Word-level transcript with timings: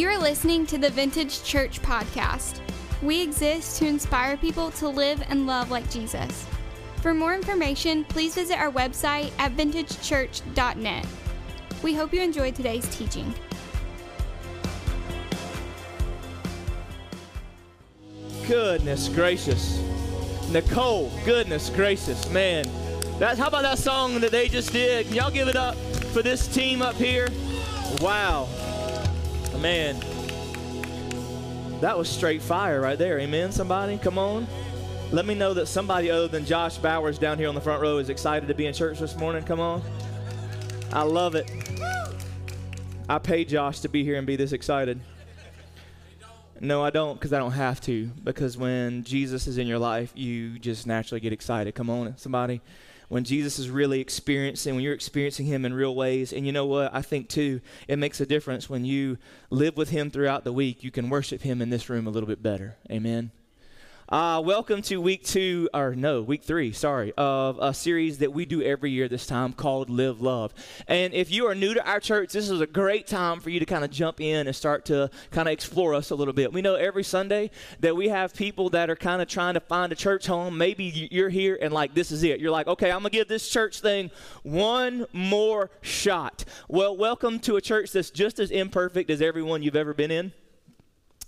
You 0.00 0.08
are 0.08 0.18
listening 0.18 0.64
to 0.68 0.78
the 0.78 0.88
Vintage 0.88 1.42
Church 1.42 1.82
Podcast. 1.82 2.60
We 3.02 3.20
exist 3.20 3.76
to 3.80 3.86
inspire 3.86 4.38
people 4.38 4.70
to 4.70 4.88
live 4.88 5.22
and 5.28 5.46
love 5.46 5.70
like 5.70 5.90
Jesus. 5.90 6.46
For 7.02 7.12
more 7.12 7.34
information, 7.34 8.04
please 8.04 8.34
visit 8.34 8.58
our 8.58 8.72
website 8.72 9.30
at 9.38 9.54
vintagechurch.net. 9.58 11.06
We 11.82 11.92
hope 11.92 12.14
you 12.14 12.22
enjoyed 12.22 12.54
today's 12.54 12.88
teaching. 12.96 13.34
Goodness 18.48 19.06
gracious. 19.10 19.82
Nicole, 20.48 21.12
goodness 21.26 21.68
gracious, 21.68 22.26
man. 22.30 22.64
That's 23.18 23.38
how 23.38 23.48
about 23.48 23.64
that 23.64 23.78
song 23.78 24.18
that 24.20 24.30
they 24.30 24.48
just 24.48 24.72
did? 24.72 25.08
Can 25.08 25.16
y'all 25.16 25.30
give 25.30 25.48
it 25.48 25.56
up 25.56 25.76
for 26.14 26.22
this 26.22 26.48
team 26.48 26.80
up 26.80 26.94
here? 26.94 27.28
Wow. 28.00 28.48
Man. 29.58 30.00
That 31.80 31.96
was 31.96 32.08
straight 32.08 32.42
fire 32.42 32.80
right 32.80 32.98
there. 32.98 33.18
Amen, 33.18 33.52
somebody? 33.52 33.98
Come 33.98 34.18
on. 34.18 34.46
Let 35.12 35.26
me 35.26 35.34
know 35.34 35.54
that 35.54 35.66
somebody 35.66 36.10
other 36.10 36.28
than 36.28 36.44
Josh 36.44 36.78
Bowers 36.78 37.18
down 37.18 37.38
here 37.38 37.48
on 37.48 37.54
the 37.54 37.60
front 37.60 37.82
row 37.82 37.98
is 37.98 38.10
excited 38.10 38.46
to 38.48 38.54
be 38.54 38.66
in 38.66 38.74
church 38.74 39.00
this 39.00 39.16
morning. 39.16 39.42
Come 39.42 39.60
on. 39.60 39.82
I 40.92 41.02
love 41.02 41.34
it. 41.34 41.50
I 43.08 43.18
paid 43.18 43.48
Josh 43.48 43.80
to 43.80 43.88
be 43.88 44.04
here 44.04 44.16
and 44.16 44.26
be 44.26 44.36
this 44.36 44.52
excited. 44.52 45.00
No, 46.60 46.84
I 46.84 46.90
don't 46.90 47.14
because 47.14 47.32
I 47.32 47.38
don't 47.38 47.52
have 47.52 47.80
to. 47.82 48.06
Because 48.22 48.56
when 48.56 49.02
Jesus 49.02 49.46
is 49.46 49.58
in 49.58 49.66
your 49.66 49.78
life, 49.78 50.12
you 50.14 50.58
just 50.58 50.86
naturally 50.86 51.20
get 51.20 51.32
excited. 51.32 51.74
Come 51.74 51.90
on, 51.90 52.16
somebody. 52.18 52.60
When 53.10 53.24
Jesus 53.24 53.58
is 53.58 53.68
really 53.68 54.00
experiencing, 54.00 54.76
when 54.76 54.84
you're 54.84 54.94
experiencing 54.94 55.46
Him 55.46 55.64
in 55.64 55.74
real 55.74 55.96
ways. 55.96 56.32
And 56.32 56.46
you 56.46 56.52
know 56.52 56.64
what? 56.66 56.94
I 56.94 57.02
think 57.02 57.28
too, 57.28 57.60
it 57.88 57.98
makes 57.98 58.20
a 58.20 58.26
difference 58.26 58.70
when 58.70 58.84
you 58.84 59.18
live 59.50 59.76
with 59.76 59.90
Him 59.90 60.12
throughout 60.12 60.44
the 60.44 60.52
week. 60.52 60.84
You 60.84 60.92
can 60.92 61.10
worship 61.10 61.42
Him 61.42 61.60
in 61.60 61.70
this 61.70 61.90
room 61.90 62.06
a 62.06 62.10
little 62.10 62.28
bit 62.28 62.40
better. 62.40 62.76
Amen. 62.88 63.32
Uh, 64.10 64.42
welcome 64.44 64.82
to 64.82 65.00
week 65.00 65.22
two, 65.22 65.68
or 65.72 65.94
no, 65.94 66.20
week 66.20 66.42
three, 66.42 66.72
sorry, 66.72 67.12
of 67.16 67.56
a 67.62 67.72
series 67.72 68.18
that 68.18 68.32
we 68.32 68.44
do 68.44 68.60
every 68.60 68.90
year 68.90 69.06
this 69.08 69.24
time 69.24 69.52
called 69.52 69.88
Live 69.88 70.20
Love. 70.20 70.52
And 70.88 71.14
if 71.14 71.30
you 71.30 71.46
are 71.46 71.54
new 71.54 71.74
to 71.74 71.88
our 71.88 72.00
church, 72.00 72.32
this 72.32 72.50
is 72.50 72.60
a 72.60 72.66
great 72.66 73.06
time 73.06 73.38
for 73.38 73.50
you 73.50 73.60
to 73.60 73.66
kind 73.66 73.84
of 73.84 73.92
jump 73.92 74.20
in 74.20 74.48
and 74.48 74.56
start 74.56 74.84
to 74.86 75.12
kind 75.30 75.46
of 75.46 75.52
explore 75.52 75.94
us 75.94 76.10
a 76.10 76.16
little 76.16 76.34
bit. 76.34 76.52
We 76.52 76.60
know 76.60 76.74
every 76.74 77.04
Sunday 77.04 77.52
that 77.78 77.94
we 77.94 78.08
have 78.08 78.34
people 78.34 78.68
that 78.70 78.90
are 78.90 78.96
kind 78.96 79.22
of 79.22 79.28
trying 79.28 79.54
to 79.54 79.60
find 79.60 79.92
a 79.92 79.94
church 79.94 80.26
home. 80.26 80.58
Maybe 80.58 81.08
you're 81.12 81.28
here 81.28 81.56
and 81.62 81.72
like, 81.72 81.94
this 81.94 82.10
is 82.10 82.24
it. 82.24 82.40
You're 82.40 82.50
like, 82.50 82.66
okay, 82.66 82.90
I'm 82.90 83.02
going 83.02 83.12
to 83.12 83.16
give 83.16 83.28
this 83.28 83.48
church 83.48 83.78
thing 83.78 84.10
one 84.42 85.06
more 85.12 85.70
shot. 85.82 86.44
Well, 86.66 86.96
welcome 86.96 87.38
to 87.38 87.54
a 87.54 87.60
church 87.60 87.92
that's 87.92 88.10
just 88.10 88.40
as 88.40 88.50
imperfect 88.50 89.08
as 89.08 89.22
everyone 89.22 89.62
you've 89.62 89.76
ever 89.76 89.94
been 89.94 90.10
in, 90.10 90.32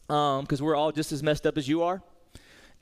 because 0.09 0.61
um, 0.61 0.67
we're 0.67 0.75
all 0.75 0.91
just 0.91 1.13
as 1.13 1.23
messed 1.23 1.47
up 1.47 1.57
as 1.57 1.69
you 1.69 1.85
are 1.85 2.03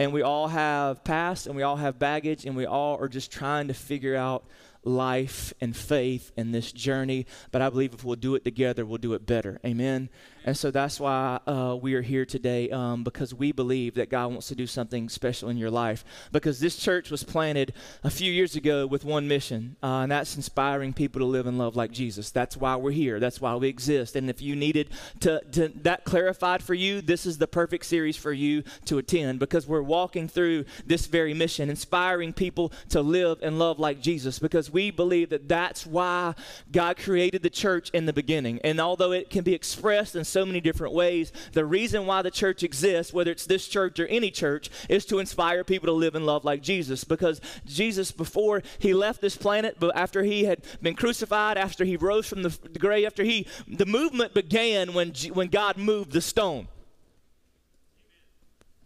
and 0.00 0.14
we 0.14 0.22
all 0.22 0.48
have 0.48 1.04
past 1.04 1.46
and 1.46 1.54
we 1.54 1.62
all 1.62 1.76
have 1.76 1.98
baggage 1.98 2.46
and 2.46 2.56
we 2.56 2.64
all 2.64 2.98
are 2.98 3.06
just 3.06 3.30
trying 3.30 3.68
to 3.68 3.74
figure 3.74 4.16
out 4.16 4.46
life 4.82 5.52
and 5.60 5.76
faith 5.76 6.32
in 6.38 6.52
this 6.52 6.72
journey. 6.72 7.26
But 7.52 7.60
i 7.60 7.68
believe 7.68 7.92
if 7.92 8.02
we'll 8.02 8.16
do 8.16 8.34
it 8.34 8.42
together 8.42 8.86
we'll 8.86 8.96
do 8.96 9.12
it 9.12 9.26
better. 9.26 9.60
Amen 9.64 10.08
and 10.44 10.56
so 10.56 10.70
that's 10.70 10.98
why 10.98 11.38
uh, 11.46 11.76
we 11.80 11.94
are 11.94 12.02
here 12.02 12.24
today 12.24 12.70
um, 12.70 13.04
because 13.04 13.34
we 13.34 13.52
believe 13.52 13.94
that 13.94 14.08
God 14.08 14.28
wants 14.28 14.48
to 14.48 14.54
do 14.54 14.66
something 14.66 15.08
special 15.08 15.50
in 15.50 15.56
your 15.56 15.70
life. 15.70 16.04
Because 16.32 16.60
this 16.60 16.76
church 16.76 17.10
was 17.10 17.22
planted 17.22 17.74
a 18.02 18.10
few 18.10 18.32
years 18.32 18.56
ago 18.56 18.86
with 18.86 19.04
one 19.04 19.28
mission, 19.28 19.76
uh, 19.82 20.00
and 20.00 20.12
that's 20.12 20.36
inspiring 20.36 20.92
people 20.92 21.20
to 21.20 21.26
live 21.26 21.46
and 21.46 21.58
love 21.58 21.76
like 21.76 21.90
Jesus. 21.90 22.30
That's 22.30 22.56
why 22.56 22.76
we're 22.76 22.90
here. 22.90 23.20
That's 23.20 23.40
why 23.40 23.54
we 23.56 23.68
exist. 23.68 24.16
And 24.16 24.30
if 24.30 24.40
you 24.40 24.56
needed 24.56 24.90
to, 25.20 25.42
to 25.52 25.68
that 25.82 26.04
clarified 26.04 26.62
for 26.62 26.74
you, 26.74 27.02
this 27.02 27.26
is 27.26 27.38
the 27.38 27.46
perfect 27.46 27.84
series 27.84 28.16
for 28.16 28.32
you 28.32 28.62
to 28.86 28.98
attend 28.98 29.40
because 29.40 29.66
we're 29.66 29.82
walking 29.82 30.26
through 30.26 30.64
this 30.86 31.06
very 31.06 31.34
mission, 31.34 31.68
inspiring 31.68 32.32
people 32.32 32.72
to 32.88 33.02
live 33.02 33.38
and 33.42 33.58
love 33.58 33.78
like 33.78 34.00
Jesus. 34.00 34.38
Because 34.38 34.70
we 34.70 34.90
believe 34.90 35.30
that 35.30 35.48
that's 35.48 35.86
why 35.86 36.34
God 36.72 36.96
created 36.96 37.42
the 37.42 37.50
church 37.50 37.90
in 37.90 38.06
the 38.06 38.12
beginning. 38.12 38.60
And 38.64 38.80
although 38.80 39.12
it 39.12 39.28
can 39.28 39.44
be 39.44 39.54
expressed 39.54 40.16
in 40.16 40.24
so 40.30 40.46
many 40.46 40.60
different 40.60 40.94
ways. 40.94 41.32
The 41.52 41.64
reason 41.64 42.06
why 42.06 42.22
the 42.22 42.30
church 42.30 42.62
exists, 42.62 43.12
whether 43.12 43.30
it's 43.30 43.46
this 43.46 43.68
church 43.68 43.98
or 43.98 44.06
any 44.06 44.30
church, 44.30 44.70
is 44.88 45.04
to 45.06 45.18
inspire 45.18 45.64
people 45.64 45.86
to 45.86 45.92
live 45.92 46.14
and 46.14 46.26
love 46.26 46.44
like 46.44 46.62
Jesus. 46.62 47.04
Because 47.04 47.40
Jesus, 47.66 48.12
before 48.12 48.62
he 48.78 48.94
left 48.94 49.20
this 49.20 49.36
planet, 49.36 49.76
but 49.78 49.96
after 49.96 50.22
he 50.22 50.44
had 50.44 50.62
been 50.80 50.94
crucified, 50.94 51.58
after 51.58 51.84
he 51.84 51.96
rose 51.96 52.26
from 52.26 52.42
the, 52.42 52.56
grave, 52.78 53.06
after 53.06 53.24
he, 53.24 53.46
the 53.68 53.86
movement 53.86 54.34
began 54.34 54.94
when, 54.94 55.12
when 55.32 55.48
God 55.48 55.76
moved 55.76 56.12
the 56.12 56.20
stone. 56.20 56.68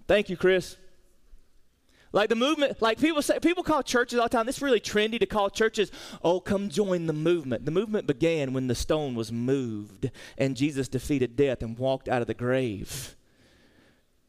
Thank 0.06 0.28
you, 0.28 0.36
Chris. 0.36 0.76
Like 2.14 2.28
the 2.28 2.36
movement, 2.36 2.80
like 2.80 3.00
people 3.00 3.20
say, 3.22 3.40
people 3.40 3.64
call 3.64 3.82
churches 3.82 4.20
all 4.20 4.26
the 4.26 4.36
time. 4.36 4.48
It's 4.48 4.62
really 4.62 4.78
trendy 4.78 5.18
to 5.18 5.26
call 5.26 5.50
churches, 5.50 5.90
oh, 6.22 6.38
come 6.38 6.68
join 6.68 7.06
the 7.06 7.12
movement. 7.12 7.64
The 7.64 7.72
movement 7.72 8.06
began 8.06 8.52
when 8.52 8.68
the 8.68 8.76
stone 8.76 9.16
was 9.16 9.32
moved 9.32 10.12
and 10.38 10.56
Jesus 10.56 10.86
defeated 10.86 11.34
death 11.34 11.60
and 11.60 11.76
walked 11.76 12.08
out 12.08 12.22
of 12.22 12.28
the 12.28 12.34
grave. 12.34 13.16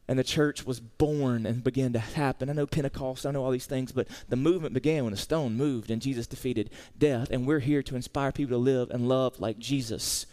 And 0.08 0.18
the 0.18 0.24
church 0.24 0.66
was 0.66 0.80
born 0.80 1.46
and 1.46 1.62
began 1.62 1.92
to 1.92 2.00
happen. 2.00 2.50
I 2.50 2.54
know 2.54 2.66
Pentecost, 2.66 3.24
I 3.24 3.30
know 3.30 3.44
all 3.44 3.52
these 3.52 3.66
things, 3.66 3.92
but 3.92 4.08
the 4.28 4.34
movement 4.34 4.74
began 4.74 5.04
when 5.04 5.12
the 5.12 5.16
stone 5.16 5.56
moved 5.56 5.88
and 5.88 6.02
Jesus 6.02 6.26
defeated 6.26 6.70
death. 6.98 7.28
And 7.30 7.46
we're 7.46 7.60
here 7.60 7.84
to 7.84 7.94
inspire 7.94 8.32
people 8.32 8.56
to 8.56 8.62
live 8.62 8.90
and 8.90 9.08
love 9.08 9.38
like 9.38 9.60
Jesus. 9.60 10.26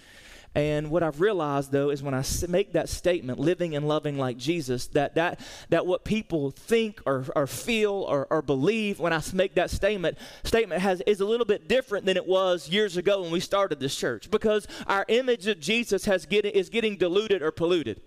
And 0.56 0.92
what 0.92 1.02
I've 1.02 1.20
realized 1.20 1.72
though 1.72 1.90
is 1.90 2.04
when 2.04 2.14
I 2.14 2.24
make 2.48 2.74
that 2.74 2.90
statement, 2.90 3.40
living 3.40 3.76
and 3.76 3.88
loving 3.88 4.18
like 4.18 4.38
Jesus, 4.38 4.88
that 4.88 5.16
that 5.16 5.40
that 5.70 5.88
what 5.88 6.04
people 6.04 6.52
think 6.52 7.02
or, 7.06 7.26
or 7.36 7.48
feel 7.48 7.94
or, 7.94 8.28
or 8.30 8.42
believe 8.42 9.00
when 9.00 9.14
I 9.14 9.22
make 9.34 9.56
that 9.56 9.72
statement 9.72 10.18
statement 10.44 10.82
has 10.82 11.02
is 11.02 11.22
a 11.22 11.26
little 11.26 11.46
bit 11.46 11.68
different 11.68 12.06
than 12.06 12.18
it 12.18 12.28
was 12.28 12.70
years 12.70 12.98
ago 12.98 13.22
when 13.22 13.32
we 13.32 13.40
started 13.40 13.80
this 13.80 13.96
church. 13.96 14.30
Because 14.30 14.68
our 14.86 15.06
image 15.08 15.48
of 15.48 15.60
Jesus 15.60 16.06
has 16.06 16.26
getting 16.26 16.52
is 16.52 16.70
getting 16.70 16.98
diluted 16.98 17.42
or 17.42 17.52
polluted 17.52 18.00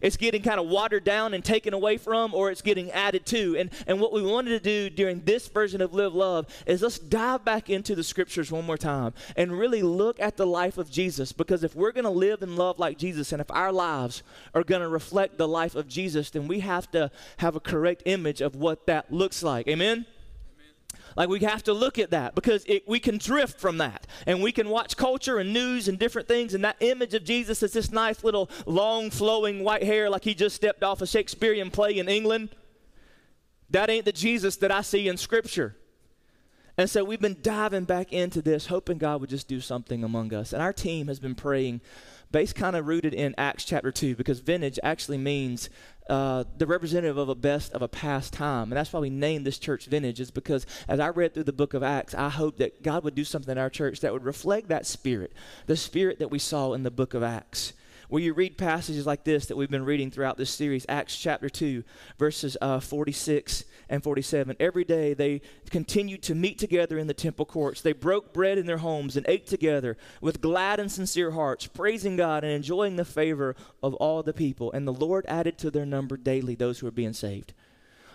it's 0.00 0.16
getting 0.16 0.42
kind 0.42 0.60
of 0.60 0.66
watered 0.66 1.04
down 1.04 1.34
and 1.34 1.44
taken 1.44 1.74
away 1.74 1.96
from, 1.96 2.34
or 2.34 2.50
it's 2.50 2.62
getting 2.62 2.90
added 2.90 3.26
to. 3.26 3.56
And, 3.58 3.70
and 3.86 4.00
what 4.00 4.12
we 4.12 4.22
wanted 4.22 4.50
to 4.50 4.60
do 4.60 4.94
during 4.94 5.20
this 5.24 5.48
version 5.48 5.80
of 5.80 5.94
Live 5.94 6.14
Love 6.14 6.46
is 6.66 6.82
let's 6.82 6.98
dive 6.98 7.44
back 7.44 7.70
into 7.70 7.94
the 7.94 8.04
scriptures 8.04 8.50
one 8.50 8.66
more 8.66 8.78
time 8.78 9.14
and 9.36 9.58
really 9.58 9.82
look 9.82 10.20
at 10.20 10.36
the 10.36 10.46
life 10.46 10.78
of 10.78 10.90
Jesus. 10.90 11.32
Because 11.32 11.64
if 11.64 11.74
we're 11.74 11.92
going 11.92 12.04
to 12.04 12.10
live 12.10 12.42
and 12.42 12.56
love 12.56 12.78
like 12.78 12.98
Jesus, 12.98 13.32
and 13.32 13.40
if 13.40 13.50
our 13.50 13.72
lives 13.72 14.22
are 14.54 14.64
going 14.64 14.82
to 14.82 14.88
reflect 14.88 15.38
the 15.38 15.48
life 15.48 15.74
of 15.74 15.88
Jesus, 15.88 16.30
then 16.30 16.48
we 16.48 16.60
have 16.60 16.90
to 16.92 17.10
have 17.38 17.56
a 17.56 17.60
correct 17.60 18.02
image 18.06 18.40
of 18.40 18.56
what 18.56 18.86
that 18.86 19.12
looks 19.12 19.42
like. 19.42 19.68
Amen? 19.68 20.06
Like 21.20 21.28
we 21.28 21.40
have 21.40 21.62
to 21.64 21.74
look 21.74 21.98
at 21.98 22.12
that 22.12 22.34
because 22.34 22.64
it, 22.64 22.88
we 22.88 22.98
can 22.98 23.18
drift 23.18 23.60
from 23.60 23.76
that. 23.76 24.06
And 24.26 24.42
we 24.42 24.52
can 24.52 24.70
watch 24.70 24.96
culture 24.96 25.36
and 25.36 25.52
news 25.52 25.86
and 25.86 25.98
different 25.98 26.26
things, 26.26 26.54
and 26.54 26.64
that 26.64 26.76
image 26.80 27.12
of 27.12 27.24
Jesus 27.24 27.62
is 27.62 27.74
this 27.74 27.92
nice 27.92 28.24
little 28.24 28.48
long 28.64 29.10
flowing 29.10 29.62
white 29.62 29.82
hair 29.82 30.08
like 30.08 30.24
he 30.24 30.32
just 30.32 30.56
stepped 30.56 30.82
off 30.82 31.02
a 31.02 31.06
Shakespearean 31.06 31.70
play 31.70 31.98
in 31.98 32.08
England. 32.08 32.56
That 33.68 33.90
ain't 33.90 34.06
the 34.06 34.12
Jesus 34.12 34.56
that 34.56 34.72
I 34.72 34.80
see 34.80 35.08
in 35.08 35.18
Scripture. 35.18 35.76
And 36.78 36.88
so 36.88 37.04
we've 37.04 37.20
been 37.20 37.36
diving 37.42 37.84
back 37.84 38.14
into 38.14 38.40
this, 38.40 38.68
hoping 38.68 38.96
God 38.96 39.20
would 39.20 39.28
just 39.28 39.46
do 39.46 39.60
something 39.60 40.02
among 40.02 40.32
us. 40.32 40.54
And 40.54 40.62
our 40.62 40.72
team 40.72 41.08
has 41.08 41.20
been 41.20 41.34
praying, 41.34 41.82
based 42.30 42.54
kind 42.54 42.74
of 42.74 42.86
rooted 42.86 43.12
in 43.12 43.34
Acts 43.36 43.66
chapter 43.66 43.92
2, 43.92 44.16
because 44.16 44.40
vintage 44.40 44.78
actually 44.82 45.18
means 45.18 45.68
uh, 46.10 46.44
the 46.58 46.66
representative 46.66 47.16
of 47.16 47.28
a 47.28 47.34
best 47.34 47.72
of 47.72 47.82
a 47.82 47.88
past 47.88 48.32
time. 48.32 48.64
And 48.64 48.72
that's 48.72 48.92
why 48.92 49.00
we 49.00 49.10
named 49.10 49.46
this 49.46 49.58
church 49.58 49.86
Vintage, 49.86 50.20
is 50.20 50.30
because 50.30 50.66
as 50.88 50.98
I 50.98 51.08
read 51.08 51.32
through 51.32 51.44
the 51.44 51.52
book 51.52 51.72
of 51.72 51.82
Acts, 51.82 52.14
I 52.14 52.28
hope 52.28 52.56
that 52.58 52.82
God 52.82 53.04
would 53.04 53.14
do 53.14 53.24
something 53.24 53.52
in 53.52 53.58
our 53.58 53.70
church 53.70 54.00
that 54.00 54.12
would 54.12 54.24
reflect 54.24 54.68
that 54.68 54.86
spirit, 54.86 55.32
the 55.66 55.76
spirit 55.76 56.18
that 56.18 56.30
we 56.30 56.40
saw 56.40 56.72
in 56.72 56.82
the 56.82 56.90
book 56.90 57.14
of 57.14 57.22
Acts 57.22 57.72
where 58.10 58.20
you 58.20 58.34
read 58.34 58.58
passages 58.58 59.06
like 59.06 59.22
this 59.22 59.46
that 59.46 59.56
we've 59.56 59.70
been 59.70 59.84
reading 59.84 60.10
throughout 60.10 60.36
this 60.36 60.50
series, 60.50 60.84
Acts 60.88 61.16
chapter 61.16 61.48
2, 61.48 61.84
verses 62.18 62.56
uh, 62.60 62.80
46 62.80 63.64
and 63.88 64.02
47. 64.02 64.56
Every 64.58 64.84
day 64.84 65.14
they 65.14 65.40
continued 65.70 66.20
to 66.24 66.34
meet 66.34 66.58
together 66.58 66.98
in 66.98 67.06
the 67.06 67.14
temple 67.14 67.46
courts. 67.46 67.80
They 67.80 67.92
broke 67.92 68.32
bread 68.32 68.58
in 68.58 68.66
their 68.66 68.78
homes 68.78 69.16
and 69.16 69.24
ate 69.28 69.46
together 69.46 69.96
with 70.20 70.40
glad 70.40 70.80
and 70.80 70.90
sincere 70.90 71.30
hearts, 71.30 71.68
praising 71.68 72.16
God 72.16 72.42
and 72.42 72.52
enjoying 72.52 72.96
the 72.96 73.04
favor 73.04 73.54
of 73.80 73.94
all 73.94 74.24
the 74.24 74.32
people. 74.32 74.72
And 74.72 74.88
the 74.88 74.92
Lord 74.92 75.24
added 75.28 75.56
to 75.58 75.70
their 75.70 75.86
number 75.86 76.16
daily 76.16 76.56
those 76.56 76.80
who 76.80 76.86
were 76.86 76.92
being 76.92 77.12
saved. 77.12 77.54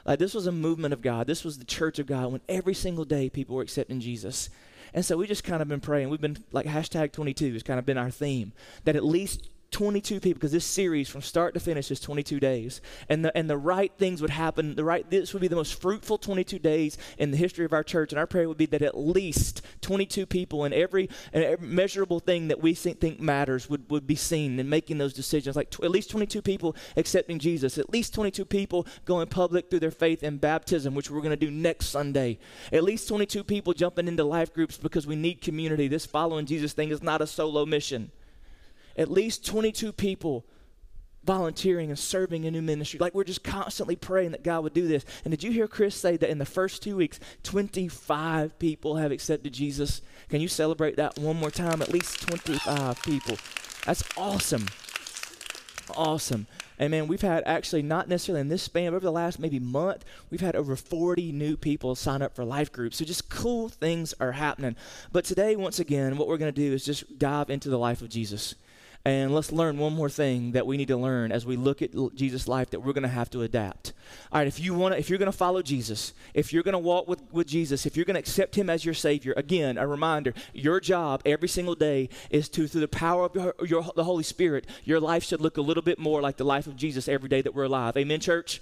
Like 0.06 0.20
this 0.20 0.34
was 0.34 0.46
a 0.46 0.52
movement 0.52 0.94
of 0.94 1.02
God. 1.02 1.26
This 1.26 1.46
was 1.46 1.58
the 1.58 1.66
church 1.66 2.00
of 2.00 2.06
God 2.06 2.34
when 2.34 2.42
every 2.50 2.74
single 2.74 3.06
day 3.06 3.30
people 3.30 3.56
were 3.56 3.62
accepting 3.62 4.02
Jesus. 4.02 4.50
And 4.94 5.06
so 5.06 5.18
we 5.18 5.26
just 5.26 5.44
kind 5.44 5.62
of 5.62 5.68
been 5.68 5.80
praying. 5.80 6.10
We've 6.10 6.22
been 6.22 6.44
like 6.52 6.66
hashtag 6.66 7.14
22 7.14 7.54
has 7.54 7.64
kind 7.64 7.80
of 7.80 7.86
been 7.86 7.98
our 7.98 8.12
theme 8.12 8.52
that 8.84 8.96
at 8.96 9.04
least 9.04 9.50
22 9.72 10.20
people 10.20 10.40
because 10.40 10.52
this 10.52 10.66
series 10.66 11.10
from 11.10 11.22
start 11.22 11.54
to 11.54 11.60
finish 11.60 11.92
is 11.92 12.00
22 12.00 12.40
days. 12.40 12.82
And 13.10 13.26
the 13.26 13.36
and 13.38 13.50
the 13.50 13.58
right 13.58 13.92
things 13.98 14.22
would 14.22 14.32
happen 14.32 14.76
the 14.76 14.84
right 14.84 15.10
this 15.10 15.34
would 15.34 15.42
be 15.42 15.48
the 15.48 15.56
most 15.56 15.82
fruitful 15.82 16.18
22 16.18 16.60
days 16.60 16.98
in 17.18 17.32
the 17.32 17.38
history 17.38 17.66
of 17.66 17.74
our 17.74 17.84
church. 17.84 18.12
And 18.12 18.20
our 18.20 18.28
prayer 18.28 18.48
would 18.48 18.58
be 18.58 18.66
that 18.68 18.82
at 18.82 18.98
least 18.98 19.62
22 19.82 20.26
people 20.26 20.66
in 20.66 20.74
every, 20.74 21.10
in 21.34 21.44
every 21.44 21.68
measurable 21.68 22.20
thing 22.20 22.48
that 22.48 22.62
we 22.62 22.74
think, 22.74 23.00
think 23.00 23.20
matters 23.20 23.70
would, 23.70 23.90
would 23.90 24.08
be 24.08 24.16
seen 24.16 24.60
in 24.60 24.70
making 24.70 24.98
those 24.98 25.14
decisions. 25.14 25.56
Like 25.56 25.74
at 25.84 25.92
least 25.92 26.10
22 26.10 26.42
people 26.42 26.76
accepting 26.96 27.40
Jesus 27.40 27.78
at 27.78 27.90
least 27.90 28.14
22 28.14 28.46
people 28.46 28.88
going 29.06 29.28
public 29.28 29.70
through 29.70 29.80
their 29.80 29.92
faith 29.92 30.24
in 30.24 30.38
baptism 30.38 30.96
which 30.96 31.10
we're 31.10 31.22
going 31.22 31.30
to 31.32 31.36
do 31.36 31.52
next 31.52 31.88
Sunday. 31.88 32.40
At 32.72 32.84
least 32.84 33.08
22 33.08 33.44
people 33.44 33.74
jumping 33.74 34.08
into 34.08 34.24
life 34.24 34.54
groups 34.54 34.78
because 34.78 35.08
we 35.08 35.16
need 35.16 35.42
community. 35.42 35.88
This 35.88 36.06
following 36.06 36.46
Jesus 36.46 36.74
thing 36.74 36.90
is 36.90 37.04
not 37.04 37.22
a 37.22 37.28
solo 37.28 37.66
mission 37.66 38.12
at 38.98 39.12
least 39.12 39.46
22 39.46 39.92
people 39.92 40.46
volunteering 41.26 41.90
and 41.90 41.98
serving 41.98 42.44
in 42.44 42.54
new 42.54 42.62
ministry. 42.62 43.00
Like 43.00 43.16
we're 43.16 43.24
just 43.24 43.44
constantly 43.44 43.96
praying 43.96 44.32
that 44.32 44.44
God 44.44 44.64
would 44.64 44.74
do 44.74 44.88
this. 44.88 45.06
And 45.24 45.32
did 45.32 45.44
you 45.44 45.52
hear 45.52 45.68
Chris 45.68 45.96
say 45.96 46.18
that 46.18 46.30
in 46.30 46.38
the 46.38 46.46
first 46.46 46.84
two 46.84 46.96
weeks, 46.96 47.20
25 47.44 48.58
people 48.60 48.98
have 48.98 49.12
accepted 49.12 49.54
Jesus? 49.54 50.02
Can 50.30 50.42
you 50.42 50.48
celebrate 50.48 50.98
that 50.98 51.18
one 51.18 51.38
more 51.38 51.52
time? 51.52 51.82
At 51.82 51.92
least 51.92 52.22
25 52.28 53.02
people. 53.04 53.38
That's 53.86 54.04
awesome. 54.18 54.68
Awesome. 55.96 56.48
And 56.78 56.92
man, 56.92 57.08
we've 57.08 57.22
had 57.22 57.44
actually 57.46 57.84
not 57.84 58.10
necessarily 58.10 58.42
in 58.42 58.50
this 58.50 58.64
span, 58.64 58.92
but 58.92 58.98
over 58.98 59.06
the 59.06 59.12
last 59.12 59.40
maybe 59.40 59.60
month, 59.60 60.04
we've 60.30 60.42
had 60.42 60.56
over 60.56 60.76
40 60.76 61.32
new 61.32 61.56
people 61.56 61.96
sign 61.96 62.22
up 62.22 62.36
for 62.36 62.44
life 62.44 62.72
groups. 62.72 62.98
So 62.98 63.06
just 63.06 63.30
cool 63.30 63.70
things 63.70 64.14
are 64.20 64.34
happening. 64.34 64.76
But 65.12 65.26
today, 65.26 65.56
once 65.56 65.80
again, 65.80 66.18
what 66.18 66.28
we're 66.28 66.38
going 66.38 66.54
to 66.54 66.62
do 66.62 66.74
is 66.74 66.84
just 66.84 67.18
dive 67.18 67.50
into 67.50 67.70
the 67.70 67.80
life 67.80 68.02
of 68.02 68.10
Jesus. 68.10 68.56
And 69.06 69.36
let's 69.36 69.52
learn 69.52 69.78
one 69.78 69.94
more 69.94 70.10
thing 70.10 70.54
that 70.54 70.66
we 70.66 70.78
need 70.78 70.88
to 70.88 70.98
learn 70.98 71.32
as 71.32 71.46
we 71.46 71.58
look 71.58 71.84
at 71.84 71.92
Jesus' 72.16 72.48
life 72.48 72.72
that 72.72 72.80
we're 72.80 72.92
going 72.92 73.04
to 73.04 73.08
have 73.08 73.30
to 73.30 73.44
adapt. 73.44 73.94
All 74.32 74.40
right, 74.40 74.48
if 74.48 74.60
you 74.60 74.74
want 74.74 74.96
if 74.96 75.12
you're 75.12 75.20
going 75.20 75.32
to 75.32 75.38
follow 75.38 75.62
Jesus, 75.62 76.14
if 76.34 76.52
you're 76.52 76.64
going 76.64 76.74
to 76.74 76.80
walk 76.80 77.08
with, 77.08 77.22
with 77.32 77.46
Jesus, 77.46 77.86
if 77.86 77.96
you're 77.96 78.06
going 78.06 78.16
to 78.16 78.20
accept 78.20 78.56
him 78.56 78.68
as 78.68 78.84
your 78.84 78.96
Savior, 78.96 79.36
again, 79.38 79.78
a 79.78 79.86
reminder, 79.86 80.34
your 80.54 80.80
job 80.80 81.22
every 81.24 81.48
single 81.48 81.76
day 81.76 82.10
is 82.32 82.50
to, 82.50 82.68
through 82.68 82.82
the 82.82 82.88
power 82.88 83.26
of 83.26 83.36
your, 83.36 83.54
your, 83.64 83.84
the 83.96 84.04
Holy 84.04 84.24
Spirit, 84.24 84.66
your 84.86 85.00
life 85.00 85.24
should 85.24 85.40
look 85.40 85.58
a 85.58 85.62
little 85.62 85.84
bit 85.84 86.00
more 86.00 86.20
like 86.20 86.38
the 86.38 86.44
life 86.44 86.66
of 86.66 86.76
Jesus 86.76 87.08
every 87.08 87.30
day 87.30 87.44
that 87.44 87.54
we're 87.54 87.66
alive. 87.66 87.96
Amen, 87.98 88.20
church? 88.20 88.60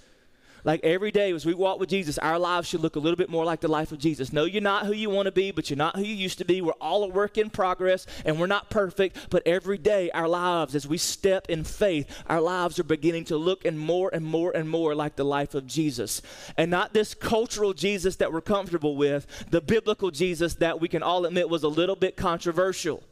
Like 0.65 0.79
every 0.83 1.11
day 1.11 1.33
as 1.33 1.45
we 1.45 1.53
walk 1.53 1.79
with 1.79 1.89
Jesus, 1.89 2.17
our 2.17 2.39
lives 2.39 2.69
should 2.69 2.79
look 2.79 2.95
a 2.95 2.99
little 2.99 3.17
bit 3.17 3.29
more 3.29 3.43
like 3.43 3.59
the 3.59 3.67
life 3.67 3.91
of 3.91 3.99
Jesus. 3.99 4.31
No, 4.31 4.45
you're 4.45 4.61
not 4.61 4.85
who 4.85 4.93
you 4.93 5.09
want 5.09 5.25
to 5.25 5.31
be, 5.31 5.51
but 5.51 5.69
you're 5.69 5.77
not 5.77 5.97
who 5.97 6.03
you 6.03 6.15
used 6.15 6.37
to 6.37 6.45
be. 6.45 6.61
We're 6.61 6.71
all 6.79 7.03
a 7.03 7.09
work 7.09 7.37
in 7.37 7.49
progress 7.49 8.07
and 8.23 8.39
we're 8.39 8.47
not 8.47 8.69
perfect, 8.69 9.29
but 9.29 9.45
every 9.45 9.77
day 9.77 10.09
our 10.11 10.27
lives, 10.27 10.73
as 10.73 10.87
we 10.87 10.97
step 10.97 11.49
in 11.49 11.65
faith, 11.65 12.09
our 12.27 12.39
lives 12.39 12.79
are 12.79 12.85
beginning 12.85 13.25
to 13.25 13.37
look 13.37 13.65
and 13.65 13.77
more 13.77 14.09
and 14.13 14.25
more 14.25 14.55
and 14.55 14.69
more 14.69 14.95
like 14.95 15.17
the 15.17 15.25
life 15.25 15.53
of 15.53 15.67
Jesus. 15.67 16.21
And 16.55 16.71
not 16.71 16.93
this 16.93 17.13
cultural 17.13 17.73
Jesus 17.73 18.15
that 18.17 18.31
we're 18.31 18.41
comfortable 18.41 18.95
with, 18.95 19.27
the 19.49 19.61
biblical 19.61 20.11
Jesus 20.11 20.55
that 20.55 20.79
we 20.79 20.87
can 20.87 21.03
all 21.03 21.25
admit 21.25 21.49
was 21.49 21.63
a 21.63 21.67
little 21.67 21.97
bit 21.97 22.15
controversial. 22.15 23.03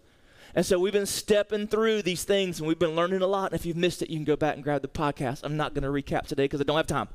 And 0.55 0.65
so 0.65 0.79
we've 0.79 0.93
been 0.93 1.05
stepping 1.05 1.67
through 1.67 2.01
these 2.01 2.23
things 2.23 2.59
and 2.59 2.67
we've 2.67 2.79
been 2.79 2.95
learning 2.95 3.21
a 3.21 3.27
lot. 3.27 3.51
And 3.51 3.59
if 3.59 3.65
you've 3.65 3.77
missed 3.77 4.01
it, 4.01 4.09
you 4.09 4.17
can 4.17 4.25
go 4.25 4.35
back 4.37 4.55
and 4.55 4.63
grab 4.63 4.81
the 4.81 4.87
podcast. 4.87 5.41
I'm 5.43 5.57
not 5.57 5.73
going 5.73 5.83
to 5.83 5.89
recap 5.89 6.27
today 6.27 6.45
because 6.45 6.61
I 6.61 6.63
don't 6.63 6.77
have 6.77 6.87
time. 6.87 7.09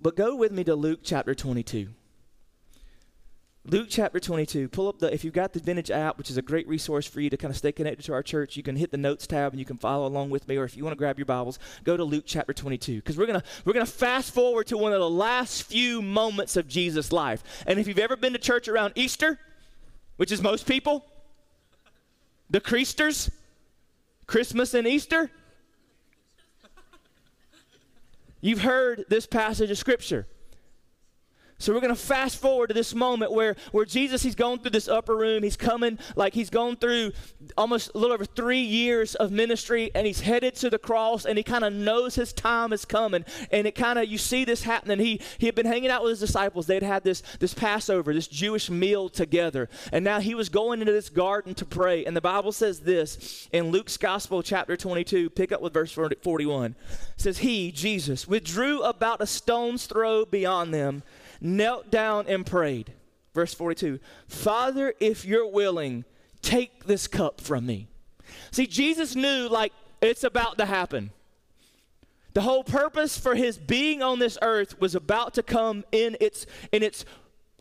But 0.00 0.16
go 0.16 0.36
with 0.36 0.52
me 0.52 0.62
to 0.64 0.76
Luke 0.76 1.00
chapter 1.02 1.34
22. 1.34 1.88
Luke 3.64 3.88
chapter 3.90 4.20
22. 4.20 4.68
Pull 4.68 4.88
up 4.88 5.00
the, 5.00 5.12
if 5.12 5.24
you've 5.24 5.34
got 5.34 5.52
the 5.52 5.58
Vintage 5.58 5.90
app, 5.90 6.16
which 6.16 6.30
is 6.30 6.36
a 6.36 6.42
great 6.42 6.66
resource 6.68 7.06
for 7.06 7.20
you 7.20 7.28
to 7.28 7.36
kind 7.36 7.50
of 7.50 7.56
stay 7.56 7.72
connected 7.72 8.04
to 8.04 8.12
our 8.12 8.22
church, 8.22 8.56
you 8.56 8.62
can 8.62 8.76
hit 8.76 8.92
the 8.92 8.96
notes 8.96 9.26
tab 9.26 9.52
and 9.52 9.58
you 9.58 9.66
can 9.66 9.76
follow 9.76 10.06
along 10.06 10.30
with 10.30 10.46
me. 10.46 10.56
Or 10.56 10.64
if 10.64 10.76
you 10.76 10.84
want 10.84 10.92
to 10.92 10.98
grab 10.98 11.18
your 11.18 11.26
Bibles, 11.26 11.58
go 11.82 11.96
to 11.96 12.04
Luke 12.04 12.24
chapter 12.26 12.54
22. 12.54 12.96
Because 12.96 13.18
we're 13.18 13.26
going 13.26 13.40
to 13.40 13.46
we're 13.64 13.72
gonna 13.72 13.86
fast 13.86 14.32
forward 14.32 14.68
to 14.68 14.78
one 14.78 14.92
of 14.92 15.00
the 15.00 15.10
last 15.10 15.64
few 15.64 16.00
moments 16.00 16.56
of 16.56 16.68
Jesus' 16.68 17.10
life. 17.10 17.42
And 17.66 17.80
if 17.80 17.88
you've 17.88 17.98
ever 17.98 18.16
been 18.16 18.32
to 18.34 18.38
church 18.38 18.68
around 18.68 18.92
Easter, 18.94 19.38
which 20.16 20.30
is 20.30 20.40
most 20.40 20.66
people, 20.66 21.04
the 22.48 22.60
Creasters, 22.60 23.30
Christmas 24.26 24.74
and 24.74 24.86
Easter, 24.86 25.30
You've 28.40 28.62
heard 28.62 29.04
this 29.08 29.26
passage 29.26 29.70
of 29.70 29.78
Scripture. 29.78 30.26
So 31.60 31.74
we're 31.74 31.80
going 31.80 31.94
to 31.94 32.00
fast 32.00 32.36
forward 32.36 32.68
to 32.68 32.74
this 32.74 32.94
moment 32.94 33.32
where, 33.32 33.56
where 33.72 33.84
Jesus, 33.84 34.22
he's 34.22 34.36
going 34.36 34.60
through 34.60 34.70
this 34.70 34.86
upper 34.86 35.16
room. 35.16 35.42
He's 35.42 35.56
coming, 35.56 35.98
like 36.14 36.32
he's 36.32 36.50
gone 36.50 36.76
through 36.76 37.10
almost 37.56 37.90
a 37.96 37.98
little 37.98 38.14
over 38.14 38.24
three 38.24 38.60
years 38.60 39.16
of 39.16 39.32
ministry, 39.32 39.90
and 39.92 40.06
he's 40.06 40.20
headed 40.20 40.54
to 40.56 40.70
the 40.70 40.78
cross, 40.78 41.26
and 41.26 41.36
he 41.36 41.42
kind 41.42 41.64
of 41.64 41.72
knows 41.72 42.14
his 42.14 42.32
time 42.32 42.72
is 42.72 42.84
coming. 42.84 43.24
And 43.50 43.66
it 43.66 43.74
kind 43.74 43.98
of, 43.98 44.06
you 44.06 44.18
see 44.18 44.44
this 44.44 44.62
happening. 44.62 45.00
He, 45.00 45.20
he 45.38 45.46
had 45.46 45.56
been 45.56 45.66
hanging 45.66 45.90
out 45.90 46.04
with 46.04 46.10
his 46.10 46.20
disciples. 46.20 46.68
They'd 46.68 46.84
had 46.84 47.02
this, 47.02 47.24
this 47.40 47.54
Passover, 47.54 48.14
this 48.14 48.28
Jewish 48.28 48.70
meal 48.70 49.08
together. 49.08 49.68
And 49.92 50.04
now 50.04 50.20
he 50.20 50.36
was 50.36 50.48
going 50.48 50.80
into 50.80 50.92
this 50.92 51.08
garden 51.08 51.54
to 51.56 51.64
pray. 51.64 52.04
And 52.04 52.16
the 52.16 52.20
Bible 52.20 52.52
says 52.52 52.80
this 52.80 53.48
in 53.50 53.72
Luke's 53.72 53.96
Gospel, 53.96 54.44
chapter 54.44 54.76
22, 54.76 55.30
pick 55.30 55.50
up 55.50 55.60
with 55.60 55.72
verse 55.72 55.90
41. 55.90 56.70
It 56.70 56.76
says, 57.16 57.38
He, 57.38 57.72
Jesus, 57.72 58.28
withdrew 58.28 58.82
about 58.82 59.20
a 59.20 59.26
stone's 59.26 59.86
throw 59.86 60.24
beyond 60.24 60.72
them 60.72 61.02
knelt 61.40 61.90
down 61.90 62.26
and 62.26 62.44
prayed. 62.44 62.92
Verse 63.34 63.54
42 63.54 64.00
Father, 64.26 64.94
if 65.00 65.24
you're 65.24 65.46
willing, 65.46 66.04
take 66.42 66.84
this 66.84 67.06
cup 67.06 67.40
from 67.40 67.66
me. 67.66 67.88
See, 68.50 68.66
Jesus 68.66 69.14
knew, 69.14 69.48
like, 69.48 69.72
it's 70.00 70.24
about 70.24 70.58
to 70.58 70.66
happen. 70.66 71.10
The 72.34 72.42
whole 72.42 72.62
purpose 72.62 73.18
for 73.18 73.34
his 73.34 73.58
being 73.58 74.02
on 74.02 74.18
this 74.18 74.38
earth 74.42 74.80
was 74.80 74.94
about 74.94 75.34
to 75.34 75.42
come 75.42 75.84
in 75.90 76.16
its, 76.20 76.46
in 76.72 76.82
its 76.82 77.04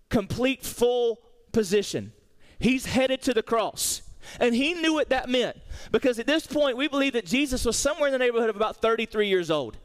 complete 0.09 0.63
full 0.63 1.19
position. 1.51 2.11
He's 2.59 2.85
headed 2.85 3.21
to 3.23 3.33
the 3.33 3.43
cross. 3.43 4.01
And 4.39 4.53
he 4.53 4.73
knew 4.73 4.93
what 4.93 5.09
that 5.09 5.29
meant 5.29 5.57
because 5.91 6.19
at 6.19 6.27
this 6.27 6.45
point, 6.45 6.75
we 6.75 6.87
believe 6.87 7.13
that 7.13 7.25
Jesus 7.25 7.63
was 7.63 7.77
somewhere 7.77 8.07
in 8.07 8.13
the 8.13 8.19
neighborhood 8.19 8.49
of 8.49 8.55
about 8.55 8.81
33 8.81 9.27
years 9.27 9.49
old. 9.49 9.77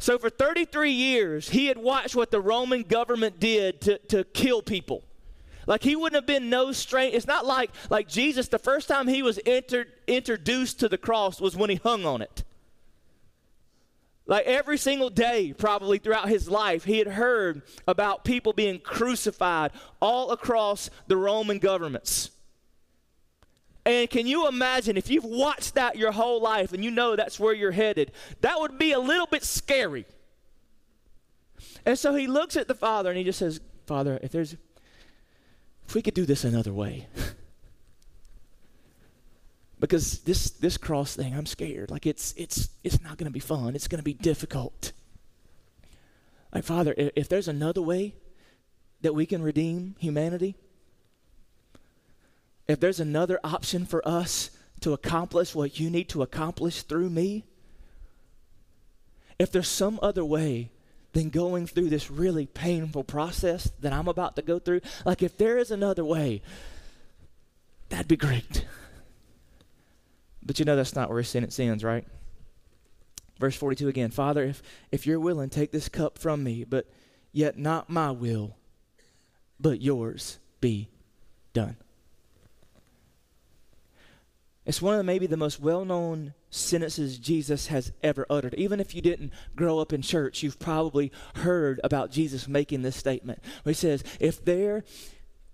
So 0.00 0.18
for 0.18 0.30
33 0.30 0.92
years, 0.92 1.50
he 1.50 1.66
had 1.66 1.76
watched 1.76 2.16
what 2.16 2.30
the 2.30 2.40
Roman 2.40 2.82
government 2.84 3.38
did 3.38 3.82
to, 3.82 3.98
to 4.08 4.24
kill 4.24 4.62
people. 4.62 5.04
Like 5.66 5.82
he 5.82 5.94
wouldn't 5.94 6.16
have 6.16 6.26
been 6.26 6.48
no 6.48 6.72
stranger. 6.72 7.16
It's 7.16 7.26
not 7.26 7.44
like 7.44 7.70
like 7.90 8.08
Jesus. 8.08 8.48
The 8.48 8.58
first 8.58 8.88
time 8.88 9.06
he 9.06 9.22
was 9.22 9.38
entered, 9.44 9.88
introduced 10.06 10.80
to 10.80 10.88
the 10.88 10.96
cross 10.96 11.38
was 11.38 11.54
when 11.54 11.68
he 11.68 11.76
hung 11.76 12.06
on 12.06 12.22
it. 12.22 12.44
Like 14.26 14.46
every 14.46 14.78
single 14.78 15.10
day, 15.10 15.52
probably 15.52 15.98
throughout 15.98 16.30
his 16.30 16.48
life, 16.48 16.84
he 16.84 16.98
had 16.98 17.08
heard 17.08 17.62
about 17.86 18.24
people 18.24 18.54
being 18.54 18.80
crucified 18.80 19.70
all 20.00 20.30
across 20.30 20.88
the 21.08 21.16
Roman 21.16 21.58
governments. 21.58 22.30
And 23.84 24.10
can 24.10 24.26
you 24.26 24.46
imagine 24.46 24.96
if 24.96 25.08
you've 25.10 25.24
watched 25.24 25.74
that 25.74 25.96
your 25.96 26.12
whole 26.12 26.40
life 26.40 26.72
and 26.72 26.84
you 26.84 26.90
know 26.90 27.16
that's 27.16 27.40
where 27.40 27.54
you're 27.54 27.70
headed? 27.70 28.12
That 28.42 28.60
would 28.60 28.78
be 28.78 28.92
a 28.92 28.98
little 28.98 29.26
bit 29.26 29.42
scary. 29.42 30.06
And 31.86 31.98
so 31.98 32.14
he 32.14 32.26
looks 32.26 32.56
at 32.56 32.68
the 32.68 32.74
father 32.74 33.10
and 33.10 33.18
he 33.18 33.24
just 33.24 33.38
says, 33.38 33.60
Father, 33.86 34.18
if 34.22 34.32
there's, 34.32 34.56
if 35.88 35.94
we 35.94 36.02
could 36.02 36.14
do 36.14 36.26
this 36.26 36.44
another 36.44 36.72
way. 36.72 37.06
because 39.80 40.20
this 40.20 40.50
this 40.50 40.76
cross 40.76 41.16
thing, 41.16 41.34
I'm 41.34 41.46
scared. 41.46 41.90
Like 41.90 42.06
it's 42.06 42.34
it's 42.36 42.68
it's 42.84 43.02
not 43.02 43.16
going 43.16 43.26
to 43.26 43.32
be 43.32 43.40
fun. 43.40 43.74
It's 43.74 43.88
going 43.88 43.98
to 43.98 44.04
be 44.04 44.14
difficult. 44.14 44.92
Like 46.54 46.64
Father, 46.64 46.94
if, 46.96 47.10
if 47.16 47.28
there's 47.28 47.48
another 47.48 47.82
way 47.82 48.14
that 49.00 49.14
we 49.14 49.24
can 49.24 49.42
redeem 49.42 49.96
humanity, 49.98 50.54
if 52.70 52.80
there's 52.80 53.00
another 53.00 53.40
option 53.42 53.86
for 53.86 54.06
us 54.06 54.50
to 54.80 54.92
accomplish 54.92 55.54
what 55.54 55.78
you 55.78 55.90
need 55.90 56.08
to 56.10 56.22
accomplish 56.22 56.82
through 56.82 57.10
me, 57.10 57.44
if 59.38 59.50
there's 59.50 59.68
some 59.68 59.98
other 60.02 60.24
way 60.24 60.70
than 61.12 61.30
going 61.30 61.66
through 61.66 61.88
this 61.88 62.10
really 62.10 62.46
painful 62.46 63.04
process 63.04 63.70
that 63.80 63.92
I'm 63.92 64.08
about 64.08 64.36
to 64.36 64.42
go 64.42 64.58
through, 64.58 64.82
like 65.04 65.22
if 65.22 65.36
there 65.36 65.58
is 65.58 65.70
another 65.70 66.04
way, 66.04 66.42
that'd 67.88 68.08
be 68.08 68.16
great. 68.16 68.64
But 70.42 70.58
you 70.58 70.64
know 70.64 70.76
that's 70.76 70.94
not 70.94 71.10
where 71.10 71.22
sentence 71.22 71.58
ends, 71.58 71.84
right? 71.84 72.06
Verse 73.38 73.56
42 73.56 73.88
again 73.88 74.10
Father, 74.10 74.44
if, 74.44 74.62
if 74.92 75.06
you're 75.06 75.20
willing, 75.20 75.48
take 75.48 75.72
this 75.72 75.88
cup 75.88 76.18
from 76.18 76.44
me, 76.44 76.64
but 76.64 76.86
yet 77.32 77.58
not 77.58 77.90
my 77.90 78.10
will, 78.10 78.56
but 79.58 79.80
yours 79.80 80.38
be 80.60 80.90
done. 81.52 81.76
It's 84.70 84.80
one 84.80 84.94
of 84.94 84.98
the, 84.98 85.02
maybe 85.02 85.26
the 85.26 85.36
most 85.36 85.58
well 85.58 85.84
known 85.84 86.32
sentences 86.48 87.18
Jesus 87.18 87.66
has 87.66 87.90
ever 88.04 88.24
uttered. 88.30 88.54
Even 88.54 88.78
if 88.78 88.94
you 88.94 89.02
didn't 89.02 89.32
grow 89.56 89.80
up 89.80 89.92
in 89.92 90.00
church, 90.00 90.44
you've 90.44 90.60
probably 90.60 91.10
heard 91.34 91.80
about 91.82 92.12
Jesus 92.12 92.46
making 92.46 92.82
this 92.82 92.94
statement 92.94 93.42
he 93.64 93.72
says, 93.72 94.04
If 94.20 94.44
there, 94.44 94.84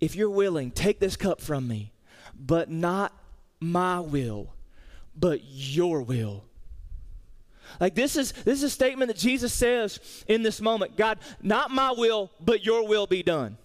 if 0.02 0.14
you're 0.14 0.28
willing, 0.28 0.70
take 0.70 1.00
this 1.00 1.16
cup 1.16 1.40
from 1.40 1.66
me, 1.66 1.94
but 2.38 2.70
not 2.70 3.10
my 3.58 4.00
will, 4.00 4.52
but 5.18 5.40
your 5.42 6.02
will. 6.02 6.44
Like 7.80 7.94
this 7.94 8.16
is 8.16 8.32
this 8.32 8.58
is 8.58 8.64
a 8.64 8.68
statement 8.70 9.08
that 9.08 9.16
Jesus 9.16 9.54
says 9.54 9.98
in 10.28 10.42
this 10.42 10.60
moment. 10.60 10.94
God, 10.98 11.20
not 11.40 11.70
my 11.70 11.90
will, 11.90 12.30
but 12.38 12.66
your 12.66 12.86
will 12.86 13.06
be 13.06 13.22
done. 13.22 13.56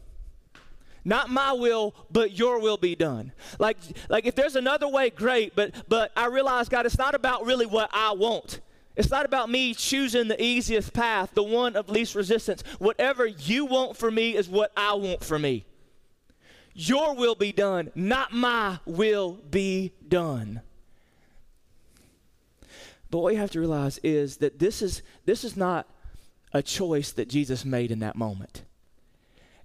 Not 1.03 1.29
my 1.29 1.51
will, 1.53 1.95
but 2.11 2.37
your 2.37 2.59
will 2.59 2.77
be 2.77 2.95
done. 2.95 3.31
Like 3.59 3.77
like 4.09 4.25
if 4.25 4.35
there's 4.35 4.55
another 4.55 4.87
way, 4.87 5.09
great, 5.09 5.55
but 5.55 5.73
but 5.87 6.11
I 6.15 6.27
realize 6.27 6.69
God, 6.69 6.85
it's 6.85 6.97
not 6.97 7.15
about 7.15 7.45
really 7.45 7.65
what 7.65 7.89
I 7.91 8.13
want. 8.13 8.59
It's 8.95 9.09
not 9.09 9.25
about 9.25 9.49
me 9.49 9.73
choosing 9.73 10.27
the 10.27 10.41
easiest 10.41 10.93
path, 10.93 11.33
the 11.33 11.43
one 11.43 11.75
of 11.75 11.89
least 11.89 12.13
resistance. 12.13 12.61
Whatever 12.77 13.25
you 13.25 13.65
want 13.65 13.97
for 13.97 14.11
me 14.11 14.35
is 14.35 14.49
what 14.49 14.71
I 14.75 14.93
want 14.93 15.23
for 15.23 15.39
me. 15.39 15.65
Your 16.73 17.15
will 17.15 17.35
be 17.35 17.51
done, 17.51 17.91
not 17.95 18.33
my 18.33 18.79
will 18.85 19.39
be 19.49 19.93
done. 20.07 20.61
But 23.09 23.19
what 23.19 23.33
you 23.33 23.39
have 23.39 23.51
to 23.51 23.59
realize 23.59 23.97
is 24.03 24.37
that 24.37 24.59
this 24.59 24.81
is 24.81 25.01
this 25.25 25.43
is 25.43 25.57
not 25.57 25.87
a 26.53 26.61
choice 26.61 27.11
that 27.13 27.27
Jesus 27.27 27.65
made 27.65 27.91
in 27.91 27.99
that 27.99 28.15
moment. 28.15 28.63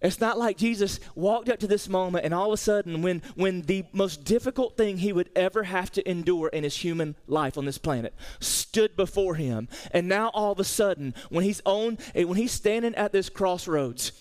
It's 0.02 0.20
not 0.20 0.38
like 0.38 0.58
Jesus 0.58 1.00
walked 1.14 1.48
up 1.48 1.58
to 1.60 1.66
this 1.66 1.88
moment 1.88 2.24
and 2.24 2.34
all 2.34 2.48
of 2.48 2.52
a 2.52 2.58
sudden, 2.58 3.02
when, 3.02 3.22
when 3.34 3.62
the 3.62 3.84
most 3.92 4.24
difficult 4.24 4.76
thing 4.76 4.98
he 4.98 5.12
would 5.12 5.30
ever 5.34 5.64
have 5.64 5.90
to 5.92 6.08
endure 6.08 6.48
in 6.48 6.64
his 6.64 6.76
human 6.76 7.16
life 7.26 7.56
on 7.56 7.64
this 7.64 7.78
planet 7.78 8.14
stood 8.38 8.96
before 8.96 9.36
him. 9.36 9.68
And 9.92 10.08
now 10.08 10.30
all 10.34 10.52
of 10.52 10.60
a 10.60 10.64
sudden, 10.64 11.14
when 11.30 11.44
he's 11.44 11.62
on, 11.64 11.98
when 12.14 12.36
he's 12.36 12.52
standing 12.52 12.94
at 12.94 13.12
this 13.12 13.28
crossroads, 13.28 14.12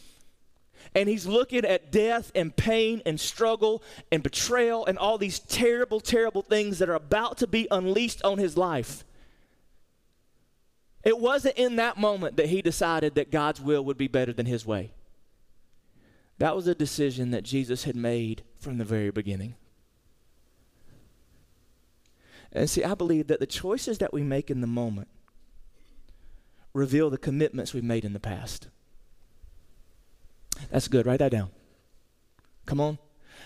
and 0.94 1.10
he's 1.10 1.26
looking 1.26 1.66
at 1.66 1.92
death 1.92 2.32
and 2.36 2.56
pain 2.56 3.02
and 3.06 3.20
struggle 3.20 3.84
and 4.12 4.24
betrayal 4.24 4.86
and 4.86 4.98
all 4.98 5.18
these 5.18 5.40
terrible, 5.40 6.00
terrible 6.00 6.42
things 6.42 6.80
that 6.80 6.90
are 6.90 6.96
about 6.96 7.38
to 7.40 7.48
be 7.48 7.68
unleashed 7.70 8.24
on 8.24 8.38
his 8.38 8.56
life. 8.56 9.04
It 11.04 11.20
wasn't 11.20 11.58
in 11.58 11.76
that 11.76 11.98
moment 11.98 12.38
that 12.38 12.48
he 12.48 12.62
decided 12.62 13.16
that 13.16 13.30
God's 13.30 13.60
will 13.60 13.84
would 13.84 13.98
be 13.98 14.08
better 14.08 14.32
than 14.32 14.46
his 14.46 14.66
way. 14.66 14.92
That 16.38 16.56
was 16.56 16.68
a 16.68 16.76
decision 16.76 17.32
that 17.32 17.44
Jesus 17.44 17.86
had 17.86 17.96
made 17.96 18.44
from 18.60 18.78
the 18.78 18.86
very 18.86 19.12
beginning. 19.12 19.56
And 22.52 22.70
see, 22.70 22.84
I 22.84 22.94
believe 22.94 23.28
that 23.28 23.40
the 23.40 23.46
choices 23.46 23.98
that 24.00 24.14
we 24.14 24.24
make 24.24 24.50
in 24.50 24.62
the 24.62 24.68
moment 24.68 25.08
reveal 26.74 27.10
the 27.10 27.18
commitments 27.18 27.74
we've 27.74 27.84
made 27.84 28.06
in 28.06 28.14
the 28.14 28.20
past. 28.20 28.68
That's 30.72 30.88
good. 30.88 31.06
Write 31.06 31.20
that 31.20 31.32
down. 31.32 31.50
Come 32.66 32.80
on. 32.80 32.98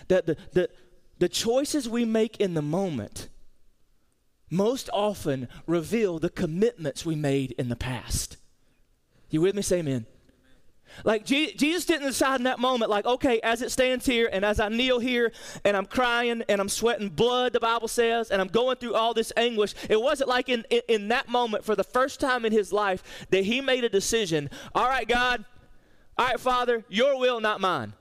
That 0.07 0.25
the, 0.25 0.37
the, 0.53 0.69
the 1.17 1.29
choices 1.29 1.89
we 1.89 2.05
make 2.05 2.37
in 2.37 2.53
the 2.53 2.61
moment 2.61 3.29
most 4.49 4.89
often 4.93 5.47
reveal 5.67 6.17
the 6.19 6.29
commitments 6.29 7.05
we 7.05 7.15
made 7.15 7.51
in 7.53 7.69
the 7.69 7.75
past. 7.75 8.37
You 9.29 9.41
with 9.41 9.55
me? 9.55 9.61
Say 9.61 9.79
amen. 9.79 10.05
Like 11.03 11.25
Jesus 11.25 11.85
didn't 11.85 12.07
decide 12.07 12.39
in 12.39 12.43
that 12.43 12.59
moment, 12.59 12.89
like, 12.89 13.05
okay, 13.05 13.39
as 13.41 13.61
it 13.61 13.71
stands 13.71 14.05
here, 14.05 14.29
and 14.31 14.43
as 14.43 14.59
I 14.59 14.69
kneel 14.69 14.99
here, 14.99 15.31
and 15.63 15.77
I'm 15.77 15.85
crying, 15.85 16.43
and 16.49 16.59
I'm 16.59 16.69
sweating 16.69 17.09
blood, 17.09 17.53
the 17.53 17.59
Bible 17.59 17.87
says, 17.87 18.31
and 18.31 18.41
I'm 18.41 18.47
going 18.47 18.77
through 18.77 18.95
all 18.95 19.13
this 19.13 19.31
anguish. 19.37 19.73
It 19.89 20.01
wasn't 20.01 20.29
like 20.29 20.49
in, 20.49 20.65
in, 20.69 20.81
in 20.87 21.07
that 21.09 21.29
moment, 21.29 21.63
for 21.63 21.75
the 21.75 21.83
first 21.83 22.19
time 22.19 22.45
in 22.45 22.51
his 22.51 22.73
life, 22.73 23.27
that 23.29 23.45
he 23.45 23.61
made 23.61 23.83
a 23.83 23.89
decision. 23.89 24.49
All 24.75 24.87
right, 24.87 25.07
God, 25.07 25.45
all 26.17 26.25
right, 26.25 26.39
Father, 26.39 26.83
your 26.89 27.17
will, 27.17 27.39
not 27.39 27.61
mine. 27.61 27.93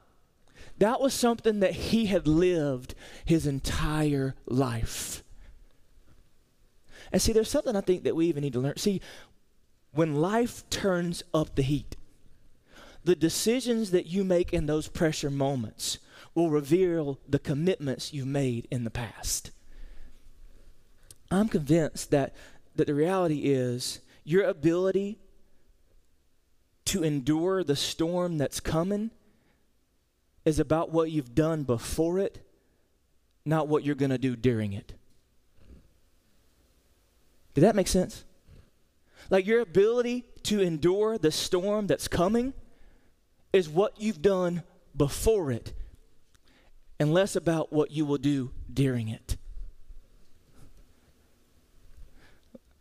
That 0.79 1.01
was 1.01 1.15
something 1.15 1.61
that 1.61 1.73
he 1.73 2.07
had 2.07 2.27
lived 2.27 2.95
his 3.25 3.47
entire 3.47 4.35
life. 4.47 5.23
And 7.13 7.21
see, 7.21 7.33
there's 7.33 7.51
something 7.51 7.75
I 7.75 7.81
think 7.81 8.05
that 8.05 8.15
we 8.15 8.27
even 8.27 8.43
need 8.43 8.53
to 8.53 8.61
learn. 8.61 8.77
See, 8.77 9.01
when 9.93 10.21
life 10.21 10.69
turns 10.71 11.23
up 11.33 11.55
the 11.55 11.63
heat, 11.63 11.97
the 13.05 13.17
decisions 13.17 13.91
that 13.91 14.07
you 14.07 14.25
make 14.25 14.53
in 14.53 14.67
those 14.67 14.89
pressure 14.89 15.31
moments 15.31 15.99
will 16.35 16.51
reveal 16.51 17.19
the 17.29 17.39
commitments 17.39 18.13
you've 18.13 18.27
made 18.27 18.69
in 18.71 18.85
the 18.85 18.91
past. 18.91 19.51
I'm 21.31 21.49
convinced 21.49 22.11
that, 22.11 22.35
that 22.77 22.87
the 22.87 22.95
reality 22.95 23.41
is 23.45 24.01
your 24.25 24.45
ability 24.45 25.19
to 26.87 27.03
endure 27.03 27.63
the 27.65 27.77
storm 27.77 28.39
that's 28.39 28.61
coming 28.61 29.11
is 30.45 30.59
about 30.59 30.91
what 30.91 31.11
you've 31.11 31.35
done 31.35 31.65
before 31.65 32.19
it, 32.19 32.41
not 33.45 33.69
what 33.69 33.85
you're 33.85 33.95
going 33.95 34.11
to 34.11 34.19
do 34.19 34.37
during 34.37 34.73
it. 34.73 34.95
Did 37.55 37.63
that 37.63 37.77
make 37.77 37.89
sense? 37.89 38.25
Like 39.31 39.47
your 39.47 39.61
ability 39.61 40.25
to 40.45 40.61
endure 40.61 41.19
the 41.19 41.33
storm 41.33 41.87
that's 41.87 42.09
coming 42.09 42.55
is 43.53 43.69
what 43.69 44.01
you've 44.01 44.23
done 44.23 44.63
before 44.97 45.51
it 45.51 45.73
and 47.01 47.13
less 47.13 47.37
about 47.37 47.73
what 47.73 47.91
you 47.91 48.05
will 48.05 48.19
do 48.19 48.51
during 48.73 49.09
it. 49.09 49.37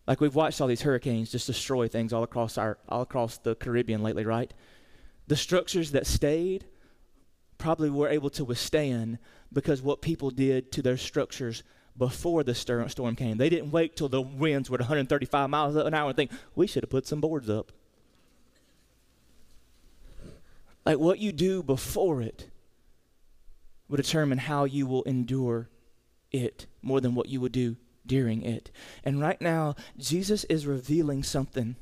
Like 0.08 0.22
we've 0.22 0.36
watched 0.36 0.62
all 0.62 0.68
these 0.68 0.82
hurricanes 0.82 1.32
just 1.32 1.48
destroy 1.48 1.88
things 1.88 2.14
all 2.14 2.24
across 2.24 2.58
our 2.58 2.78
all 2.88 3.02
across 3.02 3.38
the 3.38 3.56
Caribbean 3.56 4.02
lately, 4.02 4.26
right? 4.26 4.52
The 5.28 5.36
structures 5.36 5.92
that 5.92 6.08
stayed 6.08 6.66
probably 7.58 7.90
were 7.90 8.08
able 8.08 8.30
to 8.32 8.46
withstand 8.46 9.20
because 9.52 9.82
what 9.82 10.02
people 10.02 10.30
did 10.30 10.72
to 10.72 10.82
their 10.82 10.98
structures 10.98 11.64
before 11.98 12.44
the 12.44 12.56
storm 12.56 13.16
came. 13.16 13.38
They 13.38 13.50
didn't 13.50 13.72
wait 13.72 13.96
till 13.96 14.08
the 14.08 14.22
winds 14.22 14.70
were 14.70 14.78
135 14.78 15.50
miles 15.50 15.76
an 15.76 15.94
hour 15.94 16.10
and 16.10 16.16
think, 16.16 16.32
we 16.56 16.68
should 16.68 16.84
have 16.84 16.90
put 16.90 17.08
some 17.08 17.20
boards 17.20 17.50
up. 17.50 17.72
Like 20.88 21.00
what 21.00 21.20
you 21.20 21.34
do 21.34 21.62
before 21.64 22.22
it 22.22 22.48
will 23.90 23.98
determine 23.98 24.38
how 24.38 24.64
you 24.64 24.88
will 24.88 25.04
endure 25.04 25.68
it 26.32 26.66
more 26.82 27.02
than 27.02 27.14
what 27.14 27.28
you 27.28 27.42
will 27.42 27.50
do 27.50 27.76
during 28.06 28.42
it. 28.42 28.72
And 29.04 29.20
right 29.20 29.42
now, 29.42 29.76
Jesus 29.98 30.46
is 30.46 30.66
revealing 30.66 31.24
something. 31.24 31.76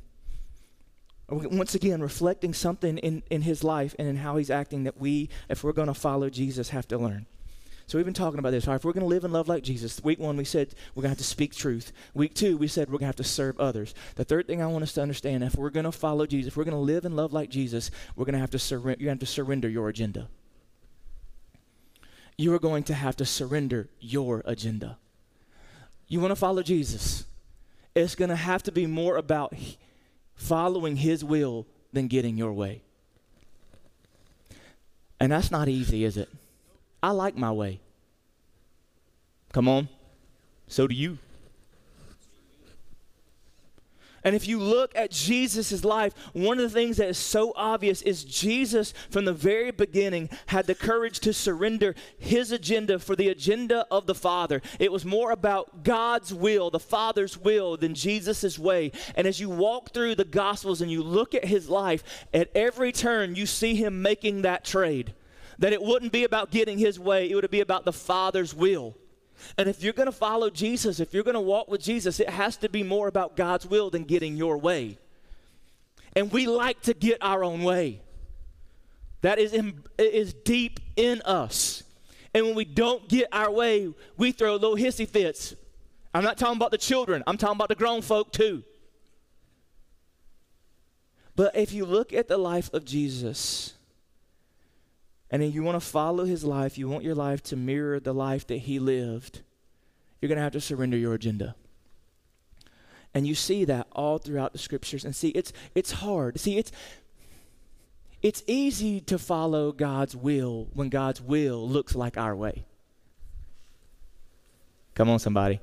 Once 1.29 1.75
again, 1.75 2.01
reflecting 2.01 2.51
something 2.51 2.97
in, 2.97 3.21
in 3.29 3.43
his 3.43 3.63
life 3.63 3.93
and 3.99 4.07
in 4.07 4.15
how 4.15 4.37
he's 4.37 4.49
acting 4.49 4.85
that 4.85 4.99
we, 4.99 5.29
if 5.49 5.63
we're 5.63 5.71
going 5.71 5.87
to 5.87 5.93
follow 5.93 6.31
Jesus, 6.31 6.69
have 6.69 6.87
to 6.87 6.97
learn. 6.97 7.27
So 7.87 7.97
we've 7.97 8.05
been 8.05 8.15
talking 8.15 8.39
about 8.39 8.51
this. 8.51 8.67
All 8.67 8.73
right, 8.73 8.79
if 8.79 8.85
we're 8.85 8.93
going 8.93 9.03
to 9.03 9.07
live 9.07 9.23
and 9.23 9.33
love 9.33 9.47
like 9.47 9.63
Jesus, 9.63 10.03
week 10.03 10.19
one 10.19 10.37
we 10.37 10.43
said 10.43 10.73
we're 10.95 11.01
going 11.01 11.09
to 11.09 11.17
have 11.17 11.17
to 11.19 11.23
speak 11.23 11.53
truth. 11.53 11.91
Week 12.15 12.33
two 12.33 12.57
we 12.57 12.67
said 12.67 12.87
we're 12.87 12.93
going 12.93 13.01
to 13.01 13.07
have 13.07 13.15
to 13.17 13.23
serve 13.23 13.59
others. 13.59 13.93
The 14.15 14.25
third 14.25 14.47
thing 14.47 14.61
I 14.61 14.67
want 14.67 14.83
us 14.83 14.93
to 14.93 15.01
understand, 15.01 15.43
if 15.43 15.55
we're 15.55 15.69
going 15.69 15.83
to 15.83 15.91
follow 15.91 16.25
Jesus, 16.25 16.51
if 16.51 16.57
we're 16.57 16.63
going 16.63 16.73
to 16.73 16.79
live 16.79 17.05
and 17.05 17.15
love 17.15 17.31
like 17.31 17.49
Jesus, 17.49 17.91
we're 18.15 18.25
going 18.25 18.33
to 18.33 18.39
have 18.39 18.51
to 18.51 18.59
surrender. 18.59 19.01
You 19.03 19.09
have 19.09 19.19
to 19.19 19.25
surrender 19.27 19.69
your 19.69 19.87
agenda. 19.87 20.29
You 22.37 22.53
are 22.53 22.59
going 22.59 22.83
to 22.83 22.93
have 22.93 23.15
to 23.17 23.25
surrender 23.25 23.87
your 23.99 24.41
agenda. 24.45 24.97
You 26.07 26.19
want 26.19 26.31
to 26.31 26.35
follow 26.35 26.63
Jesus? 26.63 27.25
It's 27.93 28.15
going 28.15 28.29
to 28.29 28.35
have 28.35 28.63
to 28.63 28.71
be 28.71 28.87
more 28.87 29.15
about 29.15 29.53
following 30.33 30.97
His 30.97 31.23
will 31.23 31.65
than 31.93 32.07
getting 32.07 32.37
your 32.37 32.51
way. 32.51 32.81
And 35.19 35.31
that's 35.31 35.49
not 35.49 35.69
easy, 35.69 36.03
is 36.03 36.17
it? 36.17 36.29
I 37.05 37.11
like 37.11 37.37
my 37.37 37.51
way. 37.51 37.81
Come 39.53 39.67
on. 39.67 39.89
So 40.67 40.87
do 40.87 40.95
you. 40.95 41.19
And 44.23 44.35
if 44.35 44.47
you 44.47 44.59
look 44.59 44.91
at 44.95 45.11
Jesus' 45.11 45.85
life, 45.85 46.15
one 46.33 46.57
of 46.57 46.63
the 46.63 46.75
things 46.75 46.97
that 46.97 47.07
is 47.07 47.19
so 47.19 47.53
obvious 47.55 48.01
is 48.01 48.23
Jesus, 48.23 48.91
from 49.11 49.25
the 49.25 49.33
very 49.33 49.69
beginning, 49.69 50.31
had 50.47 50.65
the 50.65 50.73
courage 50.73 51.19
to 51.19 51.31
surrender 51.31 51.93
his 52.17 52.51
agenda 52.51 52.97
for 52.97 53.15
the 53.15 53.29
agenda 53.29 53.85
of 53.91 54.07
the 54.07 54.15
Father. 54.15 54.63
It 54.79 54.91
was 54.91 55.05
more 55.05 55.29
about 55.29 55.83
God's 55.83 56.33
will, 56.33 56.71
the 56.71 56.79
Father's 56.79 57.37
will, 57.37 57.77
than 57.77 57.93
Jesus' 57.93 58.57
way. 58.57 58.91
And 59.13 59.27
as 59.27 59.39
you 59.39 59.51
walk 59.51 59.91
through 59.91 60.15
the 60.15 60.25
Gospels 60.25 60.81
and 60.81 60.89
you 60.89 61.03
look 61.03 61.35
at 61.35 61.45
his 61.45 61.69
life, 61.69 62.03
at 62.33 62.49
every 62.55 62.91
turn, 62.91 63.35
you 63.35 63.45
see 63.45 63.75
him 63.75 64.01
making 64.01 64.41
that 64.41 64.65
trade 64.65 65.13
that 65.59 65.73
it 65.73 65.81
wouldn't 65.81 66.11
be 66.11 66.23
about 66.23 66.51
getting 66.51 66.77
his 66.77 66.99
way, 66.99 67.29
it 67.29 67.35
would 67.35 67.49
be 67.49 67.61
about 67.61 67.85
the 67.85 67.93
Father's 67.93 68.53
will. 68.53 68.95
And 69.57 69.67
if 69.67 69.83
you're 69.83 69.93
going 69.93 70.07
to 70.07 70.11
follow 70.11 70.49
Jesus, 70.49 70.99
if 70.99 71.13
you're 71.13 71.23
going 71.23 71.35
to 71.35 71.41
walk 71.41 71.67
with 71.67 71.81
Jesus, 71.81 72.19
it 72.19 72.29
has 72.29 72.57
to 72.57 72.69
be 72.69 72.83
more 72.83 73.07
about 73.07 73.35
God's 73.35 73.65
will 73.65 73.89
than 73.89 74.03
getting 74.03 74.37
your 74.37 74.57
way. 74.57 74.97
And 76.15 76.31
we 76.31 76.47
like 76.47 76.81
to 76.83 76.93
get 76.93 77.17
our 77.21 77.43
own 77.43 77.63
way. 77.63 78.01
That 79.21 79.39
is, 79.39 79.53
in, 79.53 79.83
is 79.97 80.33
deep 80.33 80.79
in 80.95 81.21
us. 81.23 81.83
And 82.33 82.45
when 82.45 82.55
we 82.55 82.65
don't 82.65 83.07
get 83.07 83.27
our 83.31 83.51
way, 83.51 83.93
we 84.17 84.31
throw 84.31 84.53
little 84.53 84.75
hissy 84.75 85.07
fits. 85.07 85.55
I'm 86.13 86.23
not 86.23 86.37
talking 86.37 86.57
about 86.57 86.71
the 86.71 86.77
children, 86.77 87.23
I'm 87.27 87.37
talking 87.37 87.57
about 87.57 87.69
the 87.69 87.75
grown 87.75 88.01
folk 88.01 88.31
too. 88.31 88.63
But 91.35 91.55
if 91.55 91.73
you 91.73 91.85
look 91.85 92.13
at 92.13 92.29
the 92.29 92.37
life 92.37 92.73
of 92.73 92.85
Jesus, 92.85 93.73
and 95.41 95.53
you 95.53 95.63
want 95.63 95.81
to 95.81 95.85
follow 95.85 96.25
his 96.25 96.43
life, 96.43 96.77
you 96.77 96.87
want 96.87 97.03
your 97.03 97.15
life 97.15 97.41
to 97.43 97.55
mirror 97.55 97.99
the 97.99 98.13
life 98.13 98.47
that 98.47 98.57
he 98.57 98.79
lived, 98.79 99.41
you're 100.21 100.27
going 100.27 100.37
to 100.37 100.43
have 100.43 100.53
to 100.53 100.61
surrender 100.61 100.97
your 100.97 101.13
agenda. 101.13 101.55
And 103.13 103.25
you 103.25 103.33
see 103.33 103.65
that 103.65 103.87
all 103.93 104.17
throughout 104.17 104.51
the 104.51 104.59
scriptures. 104.59 105.05
And 105.05 105.15
see, 105.15 105.29
it's 105.29 105.53
it's 105.73 105.93
hard. 105.93 106.39
See, 106.39 106.57
it's 106.57 106.71
it's 108.21 108.43
easy 108.45 108.99
to 109.01 109.17
follow 109.17 109.71
God's 109.71 110.15
will 110.15 110.67
when 110.73 110.89
God's 110.89 111.21
will 111.21 111.67
looks 111.67 111.95
like 111.95 112.17
our 112.17 112.35
way. 112.35 112.65
Come 114.95 115.09
on, 115.09 115.19
somebody. 115.19 115.61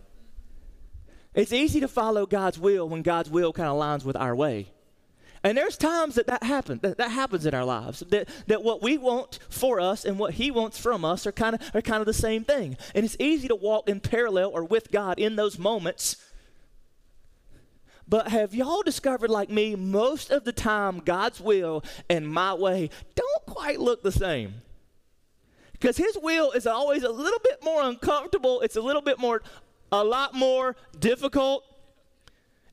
It's 1.35 1.53
easy 1.53 1.81
to 1.81 1.89
follow 1.89 2.27
God's 2.27 2.59
will 2.59 2.89
when 2.89 3.03
God's 3.03 3.31
will 3.31 3.53
kind 3.53 3.69
of 3.69 3.77
aligns 3.77 4.05
with 4.05 4.17
our 4.17 4.35
way. 4.35 4.72
And 5.45 5.59
there's 5.59 5.77
times 5.77 6.15
that 6.15 6.29
that 6.29 6.45
happens. 6.45 6.83
That, 6.83 6.99
that 6.99 7.11
happens 7.11 7.47
in 7.47 7.55
our 7.55 7.65
lives. 7.65 8.01
That, 8.11 8.29
that 8.47 8.63
what 8.63 8.83
we 8.83 8.97
want 8.97 9.41
for 9.49 9.81
us 9.81 10.05
and 10.05 10.19
what 10.19 10.35
He 10.35 10.51
wants 10.51 10.79
from 10.79 11.05
us 11.05 11.27
are 11.27 11.33
kind 11.33 11.57
of 11.57 11.61
are 11.75 11.83
kind 11.83 12.01
of 12.01 12.07
the 12.07 12.13
same 12.13 12.45
thing. 12.45 12.77
And 12.95 13.05
it's 13.05 13.17
easy 13.19 13.49
to 13.49 13.57
walk 13.57 13.89
in 13.89 14.01
parallel 14.01 14.51
or 14.51 14.65
with 14.65 14.93
God 14.93 15.19
in 15.19 15.37
those 15.37 15.59
moments. 15.59 16.17
But 18.09 18.29
have 18.29 18.55
y'all 18.55 18.83
discovered, 18.83 19.31
like 19.31 19.49
me, 19.49 19.75
most 19.75 20.31
of 20.31 20.45
the 20.45 20.53
time 20.53 20.99
God's 20.99 21.41
will 21.41 21.83
and 22.09 22.29
my 22.29 22.55
way 22.55 22.91
don't 23.15 23.47
quite 23.47 23.81
look 23.81 24.03
the 24.03 24.13
same? 24.13 24.63
Because 25.73 25.97
His 25.97 26.17
will 26.23 26.53
is 26.53 26.67
always 26.67 27.03
a 27.03 27.11
little 27.11 27.41
bit 27.43 27.65
more 27.65 27.83
uncomfortable. 27.83 28.61
It's 28.61 28.77
a 28.77 28.81
little 28.81 29.03
bit 29.03 29.19
more, 29.19 29.43
a 29.91 30.05
lot 30.05 30.35
more 30.35 30.77
difficult 31.01 31.65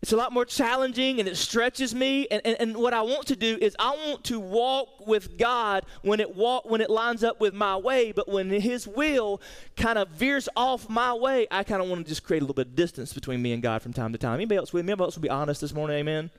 it's 0.01 0.13
a 0.13 0.17
lot 0.17 0.31
more 0.31 0.45
challenging 0.45 1.19
and 1.19 1.27
it 1.27 1.35
stretches 1.35 1.93
me. 1.93 2.25
And, 2.31 2.41
and, 2.45 2.55
and 2.59 2.77
what 2.77 2.93
I 2.93 3.01
want 3.01 3.27
to 3.27 3.35
do 3.35 3.57
is 3.59 3.75
I 3.77 3.89
want 3.89 4.23
to 4.25 4.39
walk 4.39 5.05
with 5.05 5.37
God 5.37 5.85
when 6.03 6.21
it 6.21 6.35
walk 6.35 6.69
when 6.69 6.79
it 6.79 6.89
lines 6.89 7.23
up 7.23 7.41
with 7.41 7.53
my 7.53 7.75
way, 7.75 8.13
but 8.13 8.29
when 8.29 8.49
his 8.49 8.87
will 8.87 9.41
kind 9.75 9.97
of 9.97 10.09
veers 10.09 10.47
off 10.55 10.89
my 10.89 11.13
way, 11.13 11.47
I 11.51 11.63
kind 11.63 11.81
of 11.81 11.89
want 11.89 12.05
to 12.05 12.09
just 12.09 12.23
create 12.23 12.39
a 12.39 12.45
little 12.45 12.53
bit 12.53 12.67
of 12.67 12.75
distance 12.75 13.11
between 13.11 13.41
me 13.41 13.51
and 13.51 13.61
God 13.61 13.81
from 13.81 13.91
time 13.91 14.13
to 14.13 14.17
time. 14.17 14.35
Anybody 14.35 14.57
else 14.57 14.71
with 14.71 14.85
me? 14.85 14.91
Anybody 14.91 15.07
else 15.07 15.15
will 15.15 15.23
be 15.23 15.29
honest 15.29 15.59
this 15.59 15.73
morning, 15.73 15.97
amen? 15.97 16.31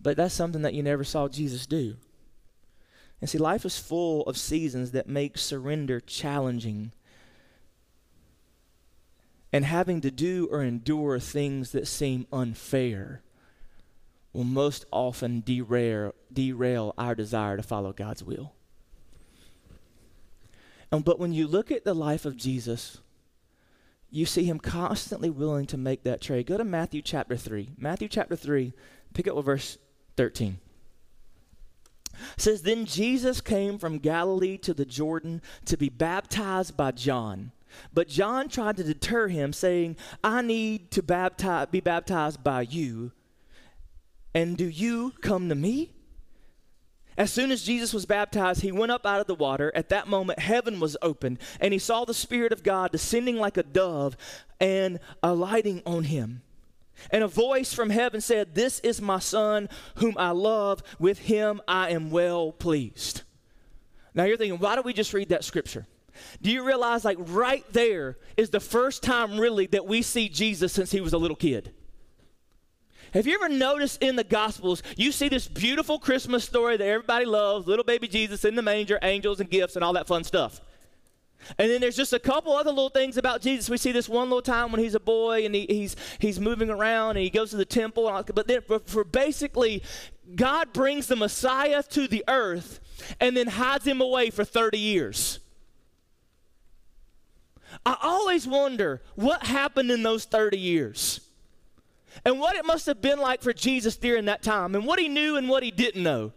But 0.00 0.16
that's 0.16 0.34
something 0.34 0.62
that 0.62 0.74
you 0.74 0.82
never 0.82 1.04
saw 1.04 1.28
Jesus 1.28 1.64
do. 1.64 1.96
And 3.20 3.30
see, 3.30 3.38
life 3.38 3.64
is 3.64 3.78
full 3.78 4.22
of 4.22 4.36
seasons 4.36 4.90
that 4.90 5.08
make 5.08 5.38
surrender 5.38 6.00
challenging 6.00 6.92
and 9.54 9.64
having 9.64 10.00
to 10.00 10.10
do 10.10 10.48
or 10.50 10.64
endure 10.64 11.20
things 11.20 11.70
that 11.70 11.86
seem 11.86 12.26
unfair 12.32 13.22
will 14.32 14.42
most 14.42 14.84
often 14.90 15.44
derail, 15.46 16.12
derail 16.32 16.92
our 16.98 17.14
desire 17.14 17.56
to 17.56 17.62
follow 17.62 17.92
God's 17.92 18.24
will. 18.24 18.52
And, 20.90 21.04
but 21.04 21.20
when 21.20 21.32
you 21.32 21.46
look 21.46 21.70
at 21.70 21.84
the 21.84 21.94
life 21.94 22.24
of 22.24 22.36
Jesus, 22.36 22.98
you 24.10 24.26
see 24.26 24.42
him 24.42 24.58
constantly 24.58 25.30
willing 25.30 25.66
to 25.66 25.76
make 25.76 26.02
that 26.02 26.20
trade. 26.20 26.46
Go 26.46 26.56
to 26.56 26.64
Matthew 26.64 27.00
chapter 27.00 27.36
3. 27.36 27.74
Matthew 27.78 28.08
chapter 28.08 28.34
3, 28.34 28.72
pick 29.14 29.28
up 29.28 29.36
with 29.36 29.46
verse 29.46 29.78
13. 30.16 30.58
It 32.12 32.40
says, 32.40 32.62
Then 32.62 32.86
Jesus 32.86 33.40
came 33.40 33.78
from 33.78 33.98
Galilee 33.98 34.58
to 34.58 34.74
the 34.74 34.84
Jordan 34.84 35.40
to 35.66 35.76
be 35.76 35.90
baptized 35.90 36.76
by 36.76 36.90
John. 36.90 37.52
But 37.92 38.08
John 38.08 38.48
tried 38.48 38.76
to 38.76 38.84
deter 38.84 39.28
him, 39.28 39.52
saying, 39.52 39.96
I 40.22 40.42
need 40.42 40.90
to 40.92 41.02
baptize, 41.02 41.68
be 41.70 41.80
baptized 41.80 42.42
by 42.42 42.62
you, 42.62 43.12
and 44.34 44.56
do 44.56 44.68
you 44.68 45.12
come 45.20 45.48
to 45.48 45.54
me? 45.54 45.92
As 47.16 47.32
soon 47.32 47.52
as 47.52 47.62
Jesus 47.62 47.94
was 47.94 48.06
baptized, 48.06 48.62
he 48.62 48.72
went 48.72 48.90
up 48.90 49.06
out 49.06 49.20
of 49.20 49.28
the 49.28 49.36
water. 49.36 49.70
At 49.74 49.88
that 49.90 50.08
moment, 50.08 50.40
heaven 50.40 50.80
was 50.80 50.96
opened, 51.00 51.38
and 51.60 51.72
he 51.72 51.78
saw 51.78 52.04
the 52.04 52.12
Spirit 52.12 52.52
of 52.52 52.64
God 52.64 52.90
descending 52.90 53.36
like 53.36 53.56
a 53.56 53.62
dove 53.62 54.16
and 54.58 54.98
alighting 55.22 55.82
on 55.86 56.04
him. 56.04 56.42
And 57.10 57.22
a 57.22 57.28
voice 57.28 57.72
from 57.72 57.90
heaven 57.90 58.20
said, 58.20 58.54
This 58.54 58.80
is 58.80 59.00
my 59.00 59.20
Son, 59.20 59.68
whom 59.96 60.16
I 60.18 60.30
love. 60.30 60.82
With 60.98 61.20
him 61.20 61.60
I 61.68 61.90
am 61.90 62.10
well 62.10 62.50
pleased. 62.50 63.22
Now 64.14 64.24
you're 64.24 64.36
thinking, 64.36 64.60
why 64.60 64.76
don't 64.76 64.86
we 64.86 64.92
just 64.92 65.12
read 65.12 65.30
that 65.30 65.44
scripture? 65.44 65.86
Do 66.42 66.50
you 66.50 66.64
realize, 66.64 67.04
like, 67.04 67.18
right 67.20 67.64
there 67.72 68.16
is 68.36 68.50
the 68.50 68.60
first 68.60 69.02
time 69.02 69.38
really 69.38 69.66
that 69.68 69.86
we 69.86 70.02
see 70.02 70.28
Jesus 70.28 70.72
since 70.72 70.90
he 70.90 71.00
was 71.00 71.12
a 71.12 71.18
little 71.18 71.36
kid? 71.36 71.72
Have 73.12 73.26
you 73.26 73.34
ever 73.34 73.48
noticed 73.48 74.02
in 74.02 74.16
the 74.16 74.24
Gospels, 74.24 74.82
you 74.96 75.12
see 75.12 75.28
this 75.28 75.46
beautiful 75.46 76.00
Christmas 76.00 76.44
story 76.44 76.76
that 76.76 76.86
everybody 76.86 77.24
loves 77.24 77.66
little 77.66 77.84
baby 77.84 78.08
Jesus 78.08 78.44
in 78.44 78.56
the 78.56 78.62
manger, 78.62 78.98
angels 79.02 79.38
and 79.38 79.48
gifts, 79.48 79.76
and 79.76 79.84
all 79.84 79.92
that 79.92 80.08
fun 80.08 80.24
stuff? 80.24 80.60
And 81.58 81.70
then 81.70 81.80
there's 81.80 81.96
just 81.96 82.12
a 82.12 82.18
couple 82.18 82.52
other 82.54 82.70
little 82.70 82.88
things 82.88 83.16
about 83.16 83.40
Jesus. 83.40 83.68
We 83.68 83.76
see 83.76 83.92
this 83.92 84.08
one 84.08 84.28
little 84.28 84.42
time 84.42 84.72
when 84.72 84.80
he's 84.80 84.94
a 84.94 85.00
boy 85.00 85.44
and 85.44 85.54
he, 85.54 85.66
he's, 85.68 85.96
he's 86.18 86.40
moving 86.40 86.70
around 86.70 87.10
and 87.10 87.20
he 87.20 87.30
goes 87.30 87.50
to 87.50 87.56
the 87.56 87.64
temple. 87.64 88.08
All, 88.08 88.22
but 88.22 88.48
then 88.48 88.62
for, 88.62 88.80
for 88.80 89.04
basically, 89.04 89.82
God 90.34 90.72
brings 90.72 91.06
the 91.06 91.16
Messiah 91.16 91.82
to 91.82 92.08
the 92.08 92.24
earth 92.28 92.80
and 93.20 93.36
then 93.36 93.46
hides 93.46 93.86
him 93.86 94.00
away 94.00 94.30
for 94.30 94.44
30 94.44 94.78
years. 94.78 95.40
I 97.86 97.96
always 98.02 98.46
wonder 98.46 99.02
what 99.14 99.44
happened 99.44 99.90
in 99.90 100.02
those 100.02 100.24
30 100.24 100.58
years 100.58 101.20
and 102.24 102.38
what 102.40 102.56
it 102.56 102.64
must 102.64 102.86
have 102.86 103.02
been 103.02 103.18
like 103.18 103.42
for 103.42 103.52
Jesus 103.52 103.96
during 103.96 104.26
that 104.26 104.42
time 104.42 104.74
and 104.74 104.86
what 104.86 104.98
he 104.98 105.08
knew 105.08 105.36
and 105.36 105.48
what 105.48 105.62
he 105.62 105.70
didn't 105.70 106.02
know. 106.02 106.32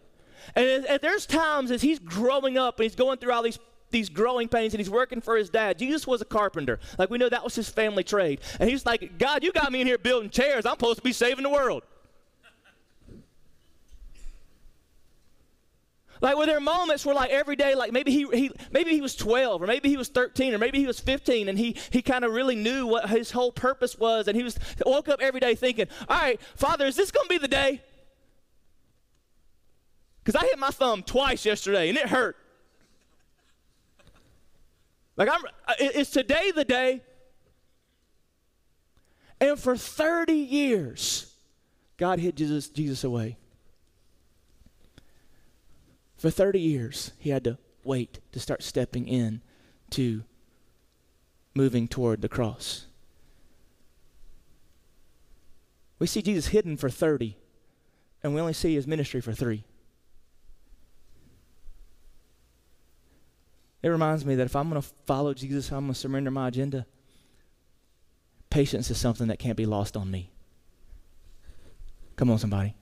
And, 0.55 0.86
and 0.86 1.01
there's 1.01 1.25
times 1.25 1.71
as 1.71 1.81
he's 1.81 1.99
growing 1.99 2.57
up 2.57 2.79
and 2.79 2.83
he's 2.83 2.95
going 2.95 3.17
through 3.19 3.33
all 3.33 3.43
these 3.43 3.60
these 3.89 4.10
growing 4.10 4.49
pains 4.49 4.73
and 4.73 4.81
he's 4.81 4.89
working 4.89 5.21
for 5.21 5.38
his 5.38 5.49
dad. 5.49 5.77
Jesus 5.79 6.05
was 6.05 6.21
a 6.21 6.25
carpenter. 6.25 6.77
Like 6.97 7.10
we 7.10 7.17
know 7.17 7.29
that 7.29 7.43
was 7.43 7.55
his 7.55 7.69
family 7.69 8.03
trade. 8.03 8.41
And 8.60 8.69
he's 8.69 8.86
like, 8.86 9.17
God, 9.17 9.43
you 9.43 9.53
got 9.53 9.71
me 9.71 9.79
in 9.79 9.88
here 9.88 9.97
building 9.97 10.29
chairs. 10.29 10.65
I'm 10.65 10.73
supposed 10.73 10.97
to 10.97 11.03
be 11.03 11.13
saving 11.13 11.43
the 11.43 11.49
world. 11.49 11.83
Like 16.21 16.38
were 16.38 16.45
there 16.45 16.60
moments 16.60 17.06
where 17.06 17.15
like 17.15 17.30
every 17.30 17.56
day, 17.56 17.75
like 17.75 17.91
maybe 17.91 18.12
he, 18.12 18.27
he 18.34 18.51
maybe 18.71 18.91
he 18.91 19.01
was 19.01 19.15
12 19.15 19.62
or 19.62 19.67
maybe 19.67 19.89
he 19.89 19.97
was 19.97 20.10
13 20.10 20.53
or 20.53 20.58
maybe 20.58 20.80
he 20.80 20.88
was 20.88 20.99
15 20.99 21.49
and 21.49 21.58
he 21.58 21.75
he 21.91 22.01
kind 22.01 22.25
of 22.25 22.32
really 22.32 22.56
knew 22.56 22.88
what 22.88 23.10
his 23.10 23.32
whole 23.32 23.51
purpose 23.51 23.97
was 23.97 24.27
and 24.27 24.36
he 24.36 24.43
was 24.43 24.58
woke 24.86 25.08
up 25.10 25.21
every 25.21 25.39
day 25.39 25.56
thinking, 25.56 25.88
all 26.10 26.17
right, 26.17 26.41
Father, 26.56 26.86
is 26.86 26.95
this 26.95 27.12
gonna 27.12 27.30
be 27.30 27.38
the 27.38 27.47
day? 27.47 27.82
Because 30.23 30.41
I 30.41 30.45
hit 30.45 30.60
my 30.60 30.71
thumb 30.71 31.03
twice 31.03 31.45
yesterday 31.45 31.89
and 31.89 31.97
it 31.97 32.08
hurt. 32.08 32.36
Like 35.15 35.30
I'm 35.30 35.41
is 35.80 36.10
today 36.10 36.51
the 36.51 36.65
day? 36.65 37.01
And 39.39 39.60
for 39.60 39.77
30 39.77 40.34
years, 40.34 41.32
God 41.97 42.19
hid 42.19 42.36
Jesus, 42.36 42.69
Jesus 42.69 43.03
away. 43.03 43.38
For 46.17 46.30
30 46.30 46.60
years, 46.60 47.12
he 47.19 47.30
had 47.30 47.43
to 47.43 47.58
wait 47.84 48.19
to 48.32 48.39
start 48.39 48.63
stepping 48.63 49.08
in 49.08 49.41
to 49.91 50.23
moving 51.53 51.88
toward 51.88 52.21
the 52.21 52.30
cross. 52.30 52.88
We 55.99 56.08
see 56.08 56.21
Jesus 56.21 56.47
hidden 56.47 56.77
for 56.77 56.89
30, 56.89 57.38
and 58.21 58.34
we 58.34 58.41
only 58.41 58.53
see 58.53 58.75
his 58.75 58.88
ministry 58.88 59.21
for 59.21 59.34
three. 59.34 59.63
It 63.82 63.89
reminds 63.89 64.25
me 64.25 64.36
that 64.36 64.45
if 64.45 64.56
I'm 64.56 64.69
going 64.69 64.82
to 64.82 64.88
follow 65.06 65.34
Jesus, 65.34 65.71
I'm 65.71 65.86
going 65.86 65.93
to 65.93 65.99
surrender 65.99 66.32
my 66.32 66.49
agenda. 66.49 66.86
Patience 68.49 68.89
is 68.91 68.97
something 68.97 69.27
that 69.27 69.39
can't 69.39 69.58
be 69.58 69.65
lost 69.65 69.95
on 69.95 70.10
me. 70.10 70.32
Come 72.15 72.30
on, 72.32 72.39
somebody. 72.39 72.75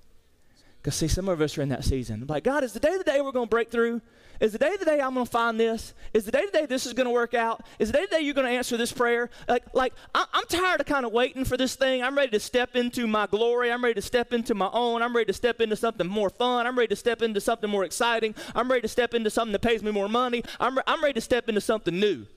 Because, 0.86 0.98
see, 0.98 1.08
some 1.08 1.28
of 1.30 1.42
us 1.42 1.58
are 1.58 1.64
in 1.64 1.70
that 1.70 1.84
season. 1.84 2.26
Like, 2.30 2.44
God, 2.44 2.64
is 2.64 2.74
the 2.74 2.80
day 2.80 2.96
the 2.96 3.04
day 3.04 3.20
we're 3.20 3.32
going 3.32 3.48
to 3.48 3.50
break 3.50 3.72
through? 3.72 4.02
Is 4.40 4.52
the 4.52 4.60
day 4.60 4.76
the 4.78 4.86
day 4.86 5.02
I'm 5.02 5.16
going 5.16 5.26
to 5.26 5.32
find 5.32 5.60
this? 5.60 5.96
Is 6.14 6.26
the 6.26 6.32
day 6.32 6.46
the 6.46 6.52
day 6.60 6.68
this 6.68 6.86
is 6.86 6.94
going 6.94 7.08
to 7.08 7.12
work 7.12 7.34
out? 7.34 7.66
Is 7.80 7.92
the 7.92 7.98
day 7.98 8.06
the 8.08 8.18
day 8.18 8.22
you're 8.22 8.36
going 8.36 8.46
to 8.46 8.54
answer 8.54 8.78
this 8.78 8.92
prayer? 8.92 9.32
Like, 9.48 9.64
like 9.74 9.94
I, 10.14 10.26
I'm 10.32 10.44
tired 10.48 10.82
of 10.82 10.86
kind 10.86 11.04
of 11.04 11.12
waiting 11.12 11.44
for 11.44 11.58
this 11.58 11.74
thing. 11.74 12.04
I'm 12.04 12.16
ready 12.16 12.30
to 12.34 12.40
step 12.40 12.76
into 12.76 13.08
my 13.08 13.26
glory. 13.26 13.72
I'm 13.72 13.84
ready 13.84 13.96
to 13.96 14.02
step 14.04 14.32
into 14.32 14.54
my 14.54 14.70
own. 14.72 15.02
I'm 15.02 15.16
ready 15.16 15.26
to 15.26 15.34
step 15.34 15.60
into 15.60 15.76
something 15.76 16.06
more 16.06 16.30
fun. 16.30 16.68
I'm 16.68 16.78
ready 16.78 16.90
to 16.90 16.96
step 16.96 17.24
into 17.24 17.42
something 17.42 17.68
more 17.68 17.84
exciting. 17.84 18.36
I'm 18.54 18.70
ready 18.70 18.84
to 18.84 18.88
step 18.88 19.16
into 19.16 19.32
something 19.32 19.54
that 19.54 19.64
pays 19.64 19.82
me 19.82 19.90
more 19.90 20.08
money. 20.08 20.44
I'm, 20.60 20.78
re- 20.78 20.84
I'm 20.86 21.02
ready 21.02 21.16
to 21.16 21.22
step 21.22 21.50
into 21.50 21.62
something 21.62 22.00
new. 22.00 22.28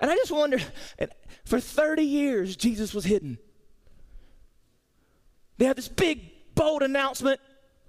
And 0.00 0.12
I 0.12 0.14
just 0.14 0.30
wonder, 0.30 0.60
for 1.44 1.58
30 1.58 2.04
years, 2.04 2.54
Jesus 2.54 2.94
was 2.94 3.04
hidden. 3.04 3.38
They 5.58 5.66
have 5.66 5.76
this 5.76 5.88
big, 5.88 6.30
bold 6.54 6.82
announcement 6.82 7.40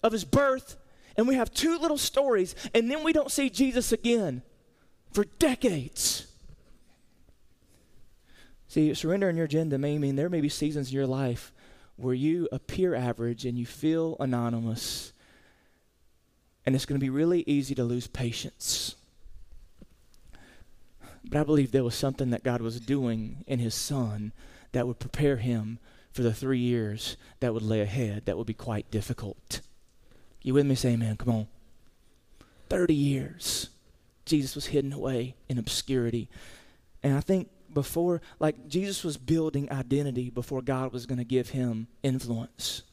of 0.04 0.12
his 0.12 0.24
birth, 0.24 0.78
and 1.18 1.28
we 1.28 1.36
have 1.36 1.54
two 1.54 1.78
little 1.78 1.98
stories, 1.98 2.56
and 2.74 2.90
then 2.90 3.04
we 3.04 3.14
don't 3.14 3.32
see 3.32 3.50
Jesus 3.50 3.92
again 3.92 4.44
for 5.12 5.26
decades. 5.40 6.28
See, 8.68 8.94
surrendering 8.94 9.38
your 9.38 9.46
agenda 9.46 9.78
may 9.78 9.98
mean 9.98 10.16
there 10.16 10.30
may 10.30 10.42
be 10.42 10.50
seasons 10.50 10.90
in 10.90 10.96
your 10.96 11.08
life 11.08 11.54
where 11.96 12.14
you 12.14 12.50
appear 12.52 12.94
average 12.94 13.46
and 13.46 13.58
you 13.58 13.66
feel 13.66 14.18
anonymous, 14.20 15.14
and 16.66 16.76
it's 16.76 16.86
going 16.86 17.00
to 17.00 17.04
be 17.04 17.10
really 17.10 17.44
easy 17.48 17.74
to 17.76 17.84
lose 17.84 18.08
patience. 18.08 18.96
But 21.24 21.40
I 21.40 21.44
believe 21.44 21.72
there 21.72 21.84
was 21.84 21.96
something 21.96 22.30
that 22.32 22.44
God 22.44 22.62
was 22.62 22.80
doing 22.80 23.44
in 23.48 23.60
his 23.60 23.74
son 23.74 24.34
that 24.74 24.86
would 24.86 25.00
prepare 25.00 25.38
him 25.38 25.80
for 26.16 26.24
the 26.24 26.34
three 26.34 26.60
years 26.60 27.18
that 27.42 27.54
would 27.54 27.62
lay 27.62 27.82
ahead 27.82 28.26
that 28.26 28.38
would 28.38 28.48
be 28.48 28.54
quite 28.54 28.90
difficult. 28.90 29.60
You 30.42 30.54
with 30.54 30.66
me? 30.66 30.74
Say 30.74 30.94
amen. 30.94 31.18
Come 31.18 31.30
on. 31.30 31.48
30 32.70 32.94
years. 32.94 33.70
Jesus 34.26 34.56
was 34.56 34.68
hidden 34.68 34.94
away 34.94 35.36
in 35.50 35.58
obscurity. 35.58 36.30
And 37.04 37.18
I 37.18 37.20
think 37.20 37.50
before, 37.74 38.22
like, 38.40 38.70
Jesus 38.70 39.04
was 39.04 39.18
building 39.18 39.70
identity 39.70 40.30
before 40.30 40.62
God 40.62 40.94
was 40.94 41.06
going 41.06 41.18
to 41.18 41.26
give 41.26 41.50
him 41.50 41.88
influence. 42.02 42.84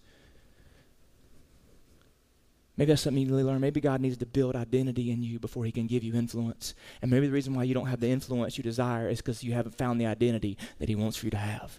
Maybe 2.76 2.90
that's 2.90 3.02
something 3.02 3.22
you 3.22 3.30
need 3.30 3.38
to 3.38 3.46
learn. 3.46 3.60
Maybe 3.60 3.80
God 3.80 4.00
needs 4.00 4.16
to 4.16 4.26
build 4.26 4.56
identity 4.56 5.12
in 5.12 5.22
you 5.22 5.38
before 5.38 5.64
he 5.64 5.70
can 5.70 5.86
give 5.86 6.02
you 6.02 6.14
influence. 6.14 6.74
And 7.00 7.08
maybe 7.08 7.28
the 7.28 7.32
reason 7.32 7.54
why 7.54 7.62
you 7.62 7.74
don't 7.74 7.86
have 7.86 8.00
the 8.00 8.08
influence 8.08 8.58
you 8.58 8.64
desire 8.64 9.08
is 9.08 9.18
because 9.18 9.44
you 9.44 9.52
haven't 9.52 9.78
found 9.78 10.00
the 10.00 10.06
identity 10.06 10.58
that 10.80 10.88
he 10.88 10.96
wants 10.96 11.16
for 11.18 11.26
you 11.26 11.30
to 11.30 11.36
have. 11.36 11.78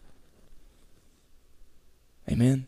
Amen. 2.29 2.67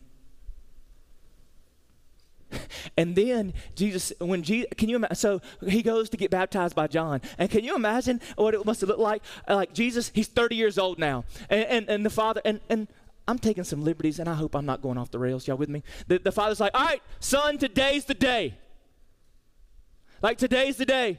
And 2.96 3.14
then 3.14 3.52
Jesus, 3.74 4.12
when 4.20 4.42
Jesus, 4.42 4.68
can 4.76 4.88
you 4.88 4.96
imagine? 4.96 5.16
So 5.16 5.40
he 5.66 5.82
goes 5.82 6.08
to 6.10 6.16
get 6.16 6.30
baptized 6.30 6.74
by 6.74 6.86
John. 6.86 7.20
And 7.38 7.50
can 7.50 7.64
you 7.64 7.74
imagine 7.74 8.20
what 8.36 8.54
it 8.54 8.64
must 8.64 8.80
have 8.80 8.88
looked 8.88 9.00
like? 9.00 9.22
Uh, 9.48 9.56
like 9.56 9.72
Jesus, 9.74 10.10
he's 10.14 10.28
30 10.28 10.56
years 10.56 10.78
old 10.78 10.98
now. 10.98 11.24
And, 11.50 11.64
and, 11.64 11.88
and 11.88 12.06
the 12.06 12.10
father, 12.10 12.40
and, 12.44 12.60
and 12.68 12.88
I'm 13.28 13.38
taking 13.38 13.64
some 13.64 13.82
liberties, 13.82 14.18
and 14.18 14.28
I 14.28 14.34
hope 14.34 14.54
I'm 14.54 14.66
not 14.66 14.82
going 14.82 14.98
off 14.98 15.10
the 15.10 15.18
rails. 15.18 15.46
Y'all 15.46 15.56
with 15.56 15.68
me? 15.68 15.82
The, 16.06 16.18
the 16.18 16.32
father's 16.32 16.60
like, 16.60 16.72
all 16.74 16.84
right, 16.84 17.02
son, 17.20 17.58
today's 17.58 18.04
the 18.04 18.14
day. 18.14 18.54
Like, 20.22 20.38
today's 20.38 20.76
the 20.76 20.86
day. 20.86 21.18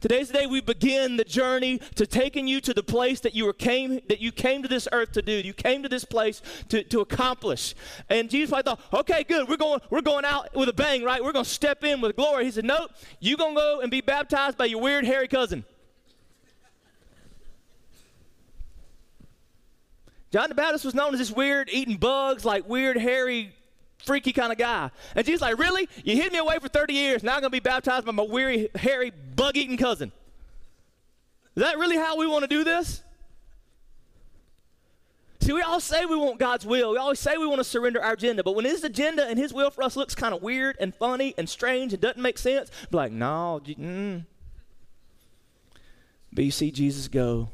Today's 0.00 0.28
the 0.28 0.34
day 0.34 0.46
we 0.46 0.60
begin 0.60 1.16
the 1.16 1.24
journey 1.24 1.78
to 1.94 2.06
taking 2.06 2.46
you 2.46 2.60
to 2.60 2.74
the 2.74 2.82
place 2.82 3.20
that 3.20 3.34
you 3.34 3.46
were 3.46 3.54
came 3.54 4.00
that 4.08 4.20
you 4.20 4.30
came 4.30 4.62
to 4.62 4.68
this 4.68 4.86
earth 4.92 5.12
to 5.12 5.22
do. 5.22 5.32
You 5.32 5.54
came 5.54 5.82
to 5.82 5.88
this 5.88 6.04
place 6.04 6.42
to, 6.68 6.82
to 6.84 7.00
accomplish. 7.00 7.74
And 8.10 8.28
Jesus 8.28 8.52
I 8.52 8.60
thought, 8.60 8.80
okay, 8.92 9.24
good, 9.24 9.48
we're 9.48 9.56
going 9.56 9.80
we're 9.88 10.02
going 10.02 10.26
out 10.26 10.54
with 10.54 10.68
a 10.68 10.74
bang, 10.74 11.02
right? 11.02 11.24
We're 11.24 11.32
gonna 11.32 11.46
step 11.46 11.82
in 11.82 12.02
with 12.02 12.14
glory. 12.14 12.44
He 12.44 12.50
said, 12.50 12.66
Nope, 12.66 12.90
you're 13.20 13.38
gonna 13.38 13.54
go 13.54 13.80
and 13.80 13.90
be 13.90 14.02
baptized 14.02 14.58
by 14.58 14.66
your 14.66 14.82
weird 14.82 15.06
hairy 15.06 15.28
cousin. 15.28 15.64
John 20.30 20.50
the 20.50 20.54
Baptist 20.54 20.84
was 20.84 20.94
known 20.94 21.14
as 21.14 21.20
this 21.20 21.30
weird 21.30 21.70
eating 21.72 21.96
bugs, 21.96 22.44
like 22.44 22.68
weird 22.68 22.98
hairy 22.98 23.54
freaky 24.04 24.32
kind 24.32 24.52
of 24.52 24.58
guy. 24.58 24.90
And 25.14 25.26
Jesus 25.26 25.40
like, 25.40 25.58
really? 25.58 25.88
You 26.04 26.16
hid 26.16 26.32
me 26.32 26.38
away 26.38 26.58
for 26.60 26.68
30 26.68 26.94
years. 26.94 27.22
Now 27.22 27.34
I'm 27.34 27.40
going 27.40 27.50
to 27.50 27.56
be 27.56 27.60
baptized 27.60 28.06
by 28.06 28.12
my 28.12 28.22
weary, 28.22 28.68
hairy, 28.74 29.12
bug-eating 29.36 29.76
cousin. 29.76 30.10
Is 31.54 31.62
that 31.62 31.78
really 31.78 31.96
how 31.96 32.16
we 32.16 32.26
want 32.26 32.42
to 32.42 32.48
do 32.48 32.64
this? 32.64 33.02
See, 35.40 35.52
we 35.52 35.62
all 35.62 35.78
say 35.78 36.04
we 36.06 36.16
want 36.16 36.40
God's 36.40 36.66
will. 36.66 36.90
We 36.90 36.98
always 36.98 37.20
say 37.20 37.36
we 37.36 37.46
want 37.46 37.58
to 37.58 37.64
surrender 37.64 38.02
our 38.02 38.14
agenda. 38.14 38.42
But 38.42 38.56
when 38.56 38.64
His 38.64 38.82
agenda 38.82 39.24
and 39.24 39.38
His 39.38 39.52
will 39.52 39.70
for 39.70 39.84
us 39.84 39.94
looks 39.94 40.14
kind 40.14 40.34
of 40.34 40.42
weird 40.42 40.76
and 40.80 40.92
funny 40.92 41.34
and 41.38 41.48
strange 41.48 41.92
and 41.92 42.02
doesn't 42.02 42.20
make 42.20 42.36
sense, 42.36 42.70
be 42.90 42.96
like, 42.96 43.12
no. 43.12 43.60
Mm. 43.64 44.26
But 46.32 46.44
you 46.44 46.50
see 46.50 46.72
Jesus 46.72 47.06
go, 47.06 47.50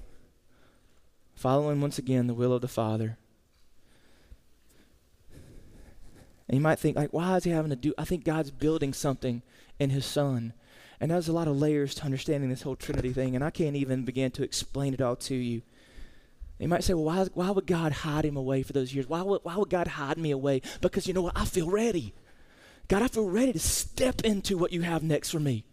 following 1.35 1.83
once 1.83 1.99
again 1.99 2.29
the 2.29 2.35
will 2.35 2.55
of 2.55 2.63
the 2.63 2.69
Father. 2.69 3.19
And 6.49 6.57
you 6.57 6.63
might 6.63 6.79
think, 6.79 6.97
like, 6.97 7.13
why 7.13 7.37
is 7.37 7.45
he 7.45 7.51
having 7.51 7.71
to 7.71 7.77
do? 7.77 7.93
I 7.99 8.05
think 8.05 8.25
God's 8.25 8.51
building 8.51 8.95
something 8.95 9.43
in 9.79 9.91
his 9.91 10.07
son. 10.07 10.55
And 11.03 11.11
there's 11.11 11.27
a 11.27 11.33
lot 11.33 11.49
of 11.49 11.59
layers 11.59 11.97
to 11.97 12.05
understanding 12.05 12.49
this 12.49 12.63
whole 12.63 12.77
Trinity 12.77 13.13
thing, 13.13 13.35
and 13.35 13.45
I 13.45 13.51
can't 13.51 13.75
even 13.75 14.05
begin 14.05 14.31
to 14.31 14.45
explain 14.45 14.95
it 14.95 15.01
all 15.01 15.17
to 15.17 15.35
you. 15.35 15.63
You 16.61 16.69
might 16.69 16.85
say, 16.85 16.95
well, 16.95 17.07
why, 17.07 17.27
why 17.35 17.51
would 17.51 17.67
God 17.67 17.91
hide 17.91 18.25
him 18.25 18.37
away 18.37 18.63
for 18.63 18.73
those 18.73 18.95
years? 18.95 19.09
Why 19.09 19.21
would, 19.21 19.41
why 19.43 19.57
would 19.57 19.69
God 19.69 19.89
hide 19.89 20.17
me 20.17 20.31
away? 20.31 20.63
Because 20.81 21.09
you 21.09 21.13
know 21.13 21.23
what? 21.23 21.33
I 21.35 21.45
feel 21.45 21.69
ready. 21.69 22.15
God, 22.87 23.03
I 23.03 23.09
feel 23.09 23.29
ready 23.29 23.53
to 23.53 23.59
step 23.59 24.21
into 24.21 24.57
what 24.57 24.73
you 24.73 24.83
have 24.83 25.03
next 25.03 25.33
for 25.33 25.41
me. 25.41 25.65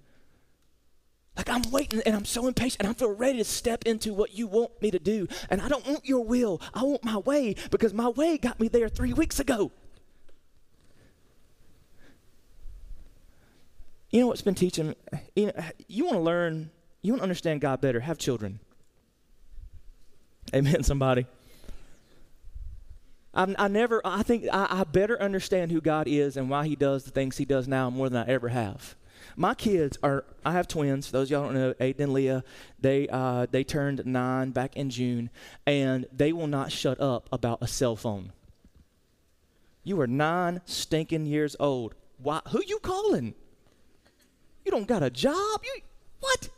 Like 1.38 1.48
I'm 1.48 1.62
waiting 1.70 2.02
and 2.08 2.16
I'm 2.16 2.26
so 2.26 2.48
impatient 2.48 2.82
and 2.82 2.90
I 2.90 2.94
feel 2.94 3.14
ready 3.14 3.38
to 3.38 3.46
step 3.46 3.86
into 3.86 4.16
what 4.16 4.34
you 4.34 4.48
want 4.48 4.82
me 4.82 4.90
to 4.90 5.00
do. 5.00 5.28
And 5.52 5.62
I 5.62 5.70
don't 5.70 5.86
want 5.86 6.08
your 6.08 6.26
will. 6.26 6.60
I 6.74 6.82
want 6.82 7.04
my 7.04 7.18
way 7.18 7.56
because 7.70 7.94
my 7.94 8.10
way 8.10 8.40
got 8.40 8.60
me 8.60 8.68
there 8.68 8.90
three 8.90 9.14
weeks 9.14 9.40
ago. 9.40 9.72
You 14.12 14.22
know 14.22 14.28
what's 14.28 14.42
been 14.42 14.56
teaching? 14.56 14.96
You, 15.36 15.48
know, 15.48 15.54
you 15.88 16.06
want 16.06 16.16
to 16.16 16.22
learn, 16.22 16.72
you 17.02 17.14
want 17.14 17.20
to 17.20 17.24
understand 17.24 17.62
God 17.62 17.80
better, 17.80 18.00
have 18.00 18.18
children. 18.18 18.60
Amen, 20.54 20.84
somebody. 20.84 21.28
I, 23.36 23.54
I 23.60 23.68
never, 23.68 24.02
I 24.04 24.24
think 24.24 24.46
I, 24.52 24.68
I 24.70 24.84
better 24.84 25.22
understand 25.22 25.72
who 25.72 25.80
God 25.80 26.08
is 26.08 26.38
and 26.38 26.50
why 26.50 26.66
He 26.66 26.76
does 26.76 27.04
the 27.04 27.12
things 27.12 27.38
He 27.38 27.46
does 27.46 27.68
now 27.68 27.92
more 27.92 28.10
than 28.10 28.28
I 28.28 28.32
ever 28.32 28.50
have. 28.50 28.96
My 29.36 29.54
kids 29.54 29.98
are, 30.02 30.26
I 30.44 30.54
have 30.54 30.68
twins. 30.68 31.12
Those 31.12 31.30
y'all 31.30 31.44
don't 31.44 31.54
know, 31.54 31.74
Aiden 31.76 32.00
and 32.00 32.14
Leah, 32.14 32.44
they, 32.80 33.08
uh, 33.10 33.46
they 33.52 33.64
turned 33.64 34.06
nine 34.06 34.50
back 34.52 34.76
in 34.76 34.90
June, 34.90 35.30
and 35.68 36.08
they 36.12 36.34
will 36.34 36.48
not 36.48 36.72
shut 36.72 37.00
up 37.00 37.30
about 37.32 37.60
a 37.62 37.68
cell 37.68 37.96
phone. 37.96 38.32
You 39.84 40.02
are 40.02 40.08
nine 40.08 40.62
stinking 40.66 41.28
years 41.28 41.56
old. 41.60 41.94
Why, 42.18 42.42
who 42.50 42.64
you 42.66 42.80
calling? 42.80 43.36
You 44.66 44.72
don't 44.72 44.88
got 44.88 45.04
a 45.04 45.10
job? 45.10 45.62
You 45.64 45.82
what? 46.20 46.50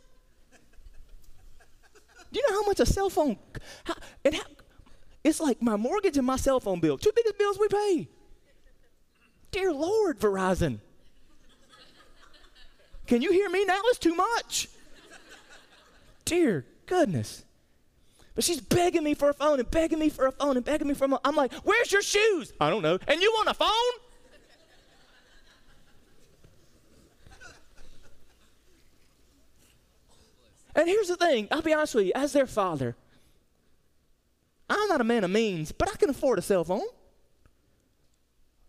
Do 2.32 2.40
you 2.40 2.50
know 2.50 2.62
how 2.62 2.66
much 2.66 2.80
a 2.80 2.86
cell 2.86 3.10
phone? 3.10 3.36
How, 3.84 3.94
and 4.24 4.34
how, 4.34 4.42
it's 5.22 5.40
like 5.40 5.60
my 5.62 5.76
mortgage 5.76 6.16
and 6.16 6.26
my 6.26 6.36
cell 6.36 6.60
phone 6.60 6.80
bill. 6.80 6.98
Two 6.98 7.12
biggest 7.14 7.38
bills 7.38 7.58
we 7.58 7.68
pay. 7.68 8.08
Dear 9.50 9.72
Lord, 9.72 10.18
Verizon. 10.18 10.80
Can 13.06 13.20
you 13.20 13.32
hear 13.32 13.50
me 13.50 13.64
now? 13.64 13.80
It's 13.86 13.98
too 13.98 14.14
much. 14.14 14.68
Dear 16.24 16.64
goodness. 16.86 17.44
But 18.34 18.44
she's 18.44 18.60
begging 18.60 19.04
me 19.04 19.12
for 19.12 19.28
a 19.28 19.34
phone 19.34 19.60
and 19.60 19.70
begging 19.70 19.98
me 19.98 20.08
for 20.08 20.26
a 20.26 20.32
phone 20.32 20.56
and 20.56 20.64
begging 20.64 20.88
me 20.88 20.94
for 20.94 21.04
a 21.04 21.08
phone. 21.08 21.18
I'm 21.24 21.36
like, 21.36 21.52
where's 21.64 21.92
your 21.92 22.00
shoes? 22.00 22.52
I 22.58 22.70
don't 22.70 22.82
know. 22.82 22.98
And 23.06 23.20
you 23.20 23.30
want 23.36 23.48
a 23.50 23.54
phone? 23.54 23.68
And 30.74 30.88
here's 30.88 31.08
the 31.08 31.16
thing 31.16 31.48
I'll 31.50 31.62
be 31.62 31.72
honest 31.72 31.94
with 31.94 32.06
you, 32.06 32.12
as 32.14 32.32
their 32.32 32.46
father, 32.46 32.96
I'm 34.68 34.88
not 34.88 35.00
a 35.00 35.04
man 35.04 35.24
of 35.24 35.30
means, 35.30 35.72
but 35.72 35.90
I 35.92 35.96
can 35.96 36.10
afford 36.10 36.38
a 36.38 36.42
cell 36.42 36.64
phone. 36.64 36.86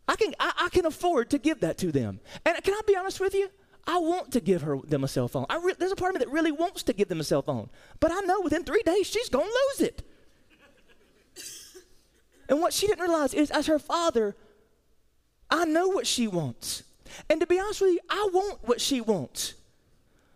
I 0.08 0.16
can, 0.16 0.36
I, 0.40 0.54
I 0.62 0.70
can 0.70 0.86
afford 0.86 1.30
to 1.30 1.38
give 1.38 1.62
that 1.62 1.78
to 1.80 1.92
them. 1.92 2.20
And 2.46 2.62
can 2.64 2.74
I 2.74 2.82
be 2.86 2.96
honest 2.96 3.20
with 3.20 3.34
you? 3.34 3.50
I 3.86 3.98
want 4.00 4.32
to 4.34 4.40
give 4.40 4.62
her 4.62 4.78
them 4.80 5.04
a 5.04 5.08
cell 5.08 5.28
phone. 5.28 5.46
Re- 5.62 5.76
there's 5.78 5.92
a 5.92 5.96
part 5.96 6.16
of 6.16 6.20
me 6.20 6.26
that 6.26 6.32
really 6.32 6.52
wants 6.52 6.84
to 6.84 6.94
give 6.94 7.08
them 7.08 7.20
a 7.20 7.24
cell 7.24 7.42
phone, 7.42 7.70
but 8.00 8.12
I 8.12 8.20
know 8.22 8.42
within 8.42 8.64
three 8.64 8.84
days 8.84 9.08
she's 9.08 9.30
to 9.30 9.38
lose 9.38 9.82
it. 9.82 10.04
and 12.50 12.62
what 12.62 12.74
she 12.74 12.88
didn't 12.88 13.02
realize 13.02 13.34
is, 13.34 13.52
as 13.52 13.68
her 13.68 13.80
father, 13.80 14.36
I 15.50 15.66
know 15.66 15.88
what 15.88 16.08
she 16.08 16.28
wants. 16.28 16.84
And 17.30 17.40
to 17.42 17.48
be 17.48 17.60
honest 17.60 17.82
with 17.82 17.92
you, 17.92 18.00
I 18.10 18.30
want 18.34 18.60
what 18.68 18.82
she 18.82 19.02
wants. 19.02 19.54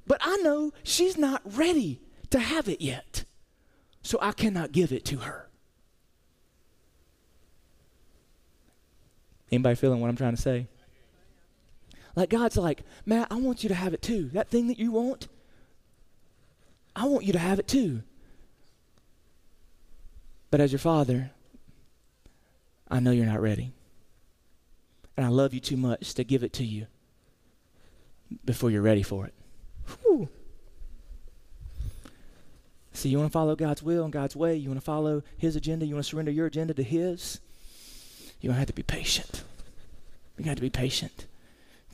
But 0.07 0.19
I 0.21 0.37
know 0.37 0.71
she's 0.83 1.17
not 1.17 1.41
ready 1.45 1.99
to 2.29 2.39
have 2.39 2.67
it 2.69 2.81
yet. 2.81 3.25
So 4.01 4.17
I 4.21 4.31
cannot 4.31 4.71
give 4.71 4.91
it 4.91 5.03
to 5.05 5.17
her. 5.17 5.49
Anybody 9.51 9.75
feeling 9.75 9.99
what 9.99 10.09
I'm 10.09 10.15
trying 10.15 10.35
to 10.35 10.41
say? 10.41 10.67
Like 12.15 12.29
God's 12.29 12.57
like, 12.57 12.83
Matt, 13.05 13.27
I 13.29 13.35
want 13.35 13.63
you 13.63 13.69
to 13.69 13.75
have 13.75 13.93
it 13.93 14.01
too. 14.01 14.29
That 14.33 14.49
thing 14.49 14.67
that 14.67 14.79
you 14.79 14.91
want, 14.91 15.27
I 16.95 17.05
want 17.05 17.25
you 17.25 17.33
to 17.33 17.39
have 17.39 17.59
it 17.59 17.67
too. 17.67 18.01
But 20.49 20.61
as 20.61 20.71
your 20.71 20.79
father, 20.79 21.31
I 22.89 22.99
know 22.99 23.11
you're 23.11 23.25
not 23.25 23.41
ready. 23.41 23.73
And 25.15 25.25
I 25.25 25.29
love 25.29 25.53
you 25.53 25.59
too 25.59 25.77
much 25.77 26.13
to 26.13 26.23
give 26.23 26.43
it 26.43 26.53
to 26.53 26.63
you 26.63 26.87
before 28.45 28.71
you're 28.71 28.81
ready 28.81 29.03
for 29.03 29.25
it. 29.25 29.33
Whew. 29.87 30.29
See, 32.93 33.09
you 33.09 33.17
want 33.19 33.29
to 33.29 33.33
follow 33.33 33.55
God's 33.55 33.83
will 33.83 34.03
and 34.03 34.13
God's 34.13 34.35
way. 34.35 34.55
You 34.55 34.69
want 34.69 34.79
to 34.79 34.85
follow 34.85 35.23
His 35.37 35.55
agenda. 35.55 35.85
You 35.85 35.95
want 35.95 36.05
to 36.05 36.09
surrender 36.09 36.31
your 36.31 36.47
agenda 36.47 36.73
to 36.73 36.83
His. 36.83 37.39
You're 38.41 38.53
to 38.53 38.59
have 38.59 38.67
to 38.67 38.73
be 38.73 38.83
patient. 38.83 39.43
You're 40.37 40.47
have 40.47 40.55
to 40.55 40.61
be 40.61 40.69
patient. 40.69 41.25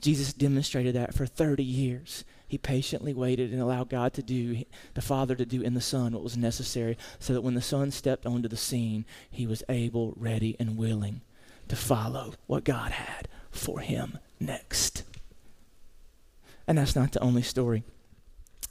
Jesus 0.02 0.34
demonstrated 0.34 0.96
that 0.96 1.14
for 1.14 1.26
30 1.26 1.64
years. 1.64 2.26
He 2.48 2.58
patiently 2.58 3.14
waited 3.14 3.52
and 3.52 3.62
allowed 3.62 3.90
God 3.90 4.14
to 4.14 4.22
do, 4.22 4.64
the 4.94 5.02
Father 5.02 5.34
to 5.34 5.46
do 5.46 5.62
in 5.62 5.74
the 5.74 5.82
Son 5.82 6.14
what 6.14 6.24
was 6.24 6.38
necessary 6.38 6.98
so 7.20 7.34
that 7.34 7.42
when 7.42 7.56
the 7.56 7.62
Son 7.62 7.90
stepped 7.90 8.26
onto 8.26 8.48
the 8.48 8.58
scene, 8.58 9.06
he 9.32 9.48
was 9.48 9.64
able, 9.70 10.14
ready, 10.18 10.56
and 10.60 10.78
willing 10.78 11.22
to 11.70 11.76
follow 11.76 12.34
what 12.48 12.64
God 12.64 12.92
had 12.92 13.28
for 13.50 13.80
him 13.80 14.20
next. 14.40 15.04
And 16.68 16.78
that's 16.78 16.96
not 16.96 17.12
the 17.12 17.20
only 17.22 17.42
story. 17.42 17.84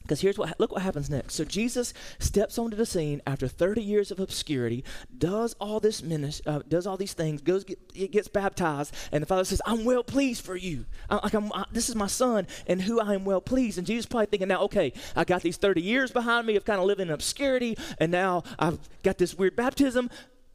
Because 0.03 0.21
here's 0.21 0.37
what 0.37 0.59
look 0.59 0.73
what 0.73 0.83
happens 0.83 1.09
next. 1.09 1.35
So 1.35 1.45
Jesus 1.45 1.95
steps 2.19 2.59
onto 2.59 2.77
the 2.77 2.87
scene 2.87 3.23
after 3.27 3.47
30 3.47 3.83
years 3.83 4.11
of 4.11 4.19
obscurity, 4.19 4.85
does 5.17 5.55
all 5.61 5.79
this 5.79 6.03
ministry, 6.03 6.45
uh, 6.53 6.61
does 6.69 6.87
all 6.87 6.97
these 6.97 7.13
things, 7.13 7.41
goes 7.41 7.65
get, 7.65 8.11
gets 8.11 8.27
baptized, 8.29 8.95
and 9.13 9.23
the 9.23 9.27
Father 9.27 9.45
says, 9.45 9.63
"I'm 9.65 9.85
well 9.85 10.03
pleased 10.03 10.45
for 10.45 10.57
you. 10.57 10.87
I, 11.09 11.17
like 11.23 11.35
I'm, 11.35 11.53
I, 11.53 11.67
this 11.73 11.89
is 11.89 11.95
my 11.95 12.09
son, 12.09 12.49
and 12.67 12.83
who 12.83 13.01
I 13.01 13.15
am 13.15 13.25
well 13.25 13.41
pleased." 13.41 13.79
And 13.79 13.87
Jesus 13.87 14.07
probably 14.07 14.27
thinking, 14.27 14.49
"Now, 14.49 14.63
okay, 14.63 14.93
I 15.15 15.25
got 15.25 15.43
these 15.43 15.57
30 15.57 15.81
years 15.81 16.11
behind 16.11 16.47
me 16.47 16.57
of 16.57 16.65
kind 16.65 16.81
of 16.81 16.87
living 16.87 17.09
in 17.09 17.15
obscurity, 17.15 17.79
and 17.99 18.11
now 18.11 18.43
I've 18.59 18.81
got 19.03 19.19
this 19.19 19.37
weird 19.37 19.55
baptism." 19.55 20.11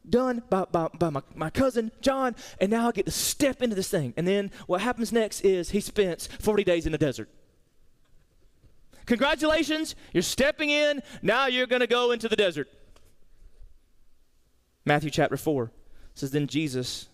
Done 0.08 0.42
by, 0.48 0.64
by, 0.64 0.88
by 0.98 1.10
my, 1.10 1.22
my 1.34 1.50
cousin 1.50 1.90
John, 2.00 2.34
and 2.60 2.70
now 2.70 2.88
I 2.88 2.92
get 2.92 3.06
to 3.06 3.12
step 3.12 3.62
into 3.62 3.76
this 3.76 3.90
thing. 3.90 4.14
And 4.16 4.26
then 4.26 4.50
what 4.66 4.80
happens 4.80 5.12
next 5.12 5.42
is 5.42 5.70
he 5.70 5.80
spends 5.80 6.26
40 6.26 6.64
days 6.64 6.86
in 6.86 6.92
the 6.92 6.98
desert. 6.98 7.28
Congratulations, 9.06 9.94
you're 10.12 10.22
stepping 10.22 10.70
in. 10.70 11.02
Now 11.22 11.46
you're 11.46 11.66
going 11.66 11.80
to 11.80 11.86
go 11.86 12.10
into 12.10 12.28
the 12.28 12.36
desert. 12.36 12.68
Matthew 14.84 15.10
chapter 15.10 15.36
4 15.36 15.70
says, 16.14 16.30
Then 16.30 16.46
Jesus, 16.46 17.08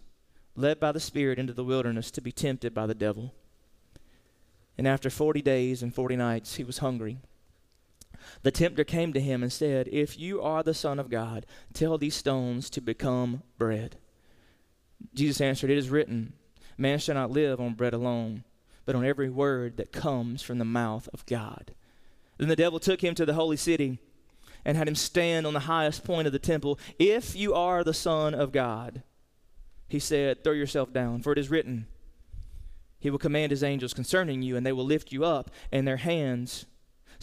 led 0.57 0.81
by 0.81 0.93
the 0.93 1.01
Spirit 1.01 1.39
into 1.39 1.53
the 1.53 1.65
wilderness 1.65 2.11
to 2.13 2.21
be 2.21 2.33
tempted 2.33 2.75
by 2.75 2.87
the 2.87 2.95
devil. 2.95 3.33
And 4.77 4.89
after 4.89 5.11
40 5.11 5.43
days 5.43 5.83
and 5.83 5.95
40 5.95 6.17
nights, 6.17 6.57
he 6.57 6.65
was 6.65 6.79
hungry. 6.79 7.19
The 8.43 8.51
tempter 8.51 8.85
came 8.85 9.13
to 9.13 9.21
him 9.21 9.43
and 9.43 9.53
said, 9.53 9.89
If 9.91 10.19
you 10.19 10.41
are 10.43 10.63
the 10.63 10.75
Son 10.75 10.99
of 10.99 11.11
God, 11.11 11.47
tell 11.73 11.99
these 11.99 12.15
stones 12.15 12.71
to 12.71 12.81
become 12.81 13.43
bread. 13.59 13.97
Jesus 15.15 15.41
answered, 15.41 15.71
It 15.71 15.79
is 15.79 15.91
written, 15.91 16.35
Man 16.77 16.99
shall 16.99 17.15
not 17.15 17.31
live 17.31 17.61
on 17.61 17.75
bread 17.75 17.95
alone, 17.95 18.45
but 18.85 18.95
on 18.95 19.05
every 19.05 19.31
word 19.31 19.77
that 19.77 19.93
comes 19.93 20.43
from 20.43 20.59
the 20.59 20.65
mouth 20.65 21.09
of 21.13 21.27
God. 21.27 21.75
Then 22.39 22.49
the 22.49 22.57
devil 22.57 22.81
took 22.81 23.03
him 23.03 23.15
to 23.15 23.27
the 23.27 23.35
holy 23.35 23.57
city 23.57 23.99
and 24.65 24.77
had 24.77 24.89
him 24.89 24.95
stand 24.95 25.47
on 25.47 25.53
the 25.55 25.61
highest 25.61 26.05
point 26.05 26.27
of 26.27 26.33
the 26.33 26.39
temple. 26.39 26.79
If 26.99 27.37
you 27.37 27.55
are 27.55 27.85
the 27.85 27.95
Son 27.95 28.35
of 28.35 28.51
God, 28.53 29.03
he 29.89 29.99
said, 29.99 30.43
throw 30.43 30.53
yourself 30.53 30.93
down, 30.93 31.23
for 31.23 31.33
it 31.33 31.39
is 31.39 31.51
written, 31.51 31.87
He 32.99 33.11
will 33.11 33.19
command 33.19 33.51
His 33.51 33.63
angels 33.63 33.95
concerning 33.95 34.43
you, 34.43 34.57
and 34.57 34.67
they 34.67 34.73
will 34.73 34.85
lift 34.85 35.13
you 35.13 35.25
up 35.25 35.51
in 35.71 35.85
their 35.85 35.99
hands 35.99 36.67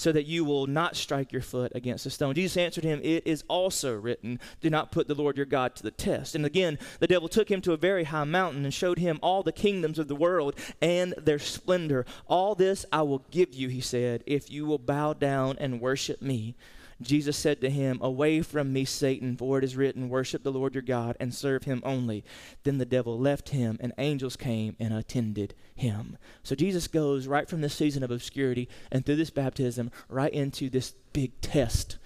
so 0.02 0.12
that 0.12 0.26
you 0.26 0.44
will 0.44 0.66
not 0.66 0.96
strike 0.96 1.32
your 1.32 1.44
foot 1.44 1.72
against 1.76 2.08
a 2.08 2.10
stone. 2.10 2.34
Jesus 2.34 2.58
answered 2.58 2.84
him, 2.84 3.00
It 3.04 3.28
is 3.28 3.44
also 3.48 3.94
written, 3.94 4.40
Do 4.60 4.68
not 4.68 4.92
put 4.92 5.08
the 5.08 5.14
Lord 5.14 5.38
your 5.38 5.46
God 5.46 5.76
to 5.76 5.84
the 5.84 5.92
test. 5.92 6.34
And 6.34 6.44
again, 6.44 6.80
the 7.00 7.06
devil 7.06 7.30
took 7.30 7.50
him 7.50 7.62
to 7.62 7.74
a 7.74 7.78
very 7.78 8.06
high 8.06 8.24
mountain 8.24 8.64
and 8.64 8.74
showed 8.74 8.98
him 8.98 9.20
all 9.22 9.44
the 9.44 9.52
kingdoms 9.52 10.00
of 10.00 10.08
the 10.08 10.16
world 10.16 10.56
and 10.82 11.14
their 11.20 11.38
splendor. 11.38 12.08
All 12.26 12.56
this 12.56 12.84
I 12.92 13.04
will 13.04 13.24
give 13.30 13.54
you, 13.54 13.70
he 13.70 13.80
said, 13.80 14.24
if 14.26 14.50
you 14.50 14.66
will 14.66 14.80
bow 14.80 15.14
down 15.14 15.58
and 15.60 15.80
worship 15.80 16.20
me. 16.20 16.56
Jesus 17.02 17.38
said 17.38 17.62
to 17.62 17.70
him, 17.70 18.00
Away 18.02 18.42
from 18.42 18.72
me, 18.72 18.86
Satan, 18.86 19.36
for 19.36 19.58
it 19.58 19.64
is 19.64 19.76
written, 19.76 20.10
Worship 20.10 20.44
the 20.44 20.52
Lord 20.52 20.74
your 20.76 20.82
God 20.82 21.18
and 21.20 21.34
serve 21.34 21.64
him 21.64 21.82
only. 21.86 22.24
Then 22.64 22.78
the 22.78 22.86
devil 22.86 23.20
left 23.20 23.50
him, 23.50 23.78
and 23.80 23.94
angels 23.98 24.36
came 24.36 24.76
and 24.80 24.94
attended 24.94 25.54
him. 25.76 26.18
So 26.44 26.56
Jesus 26.56 26.88
goes 26.88 27.28
right 27.28 27.50
from 27.50 27.62
this 27.62 27.74
season 27.74 28.04
of 28.04 28.12
obscurity 28.12 28.70
and 28.92 29.06
through 29.06 29.18
this 29.18 29.30
baptism 29.30 29.92
right 30.10 30.34
into 30.34 30.70
this 30.70 30.94
big 31.14 31.40
test, 31.42 31.98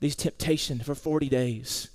these 0.00 0.16
temptations 0.16 0.84
for 0.84 0.94
40 0.94 1.28
days. 1.28 1.88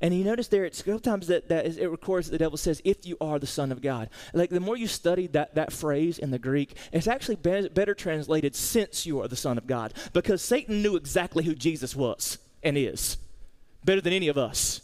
And 0.00 0.14
you 0.14 0.24
notice 0.24 0.48
there, 0.48 0.64
it's 0.64 0.80
a 0.80 0.84
couple 0.84 1.00
times 1.00 1.26
that, 1.26 1.48
that 1.48 1.66
is, 1.66 1.76
it 1.76 1.90
records 1.90 2.28
that 2.28 2.32
the 2.32 2.38
devil 2.38 2.56
says, 2.56 2.80
if 2.84 3.04
you 3.04 3.16
are 3.20 3.38
the 3.38 3.46
Son 3.46 3.72
of 3.72 3.82
God. 3.82 4.10
Like 4.32 4.50
the 4.50 4.60
more 4.60 4.76
you 4.76 4.86
study 4.86 5.26
that, 5.28 5.56
that 5.56 5.72
phrase 5.72 6.18
in 6.18 6.30
the 6.30 6.38
Greek, 6.38 6.76
it's 6.92 7.08
actually 7.08 7.36
be- 7.36 7.68
better 7.68 7.94
translated, 7.94 8.54
since 8.54 9.06
you 9.06 9.20
are 9.20 9.28
the 9.28 9.36
Son 9.36 9.58
of 9.58 9.66
God. 9.66 9.92
Because 10.12 10.40
Satan 10.40 10.82
knew 10.82 10.94
exactly 10.94 11.44
who 11.44 11.54
Jesus 11.54 11.96
was 11.96 12.38
and 12.62 12.78
is, 12.78 13.18
better 13.84 14.00
than 14.00 14.12
any 14.12 14.28
of 14.28 14.38
us. 14.38 14.80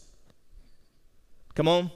Come 1.54 1.68
on. 1.68 1.90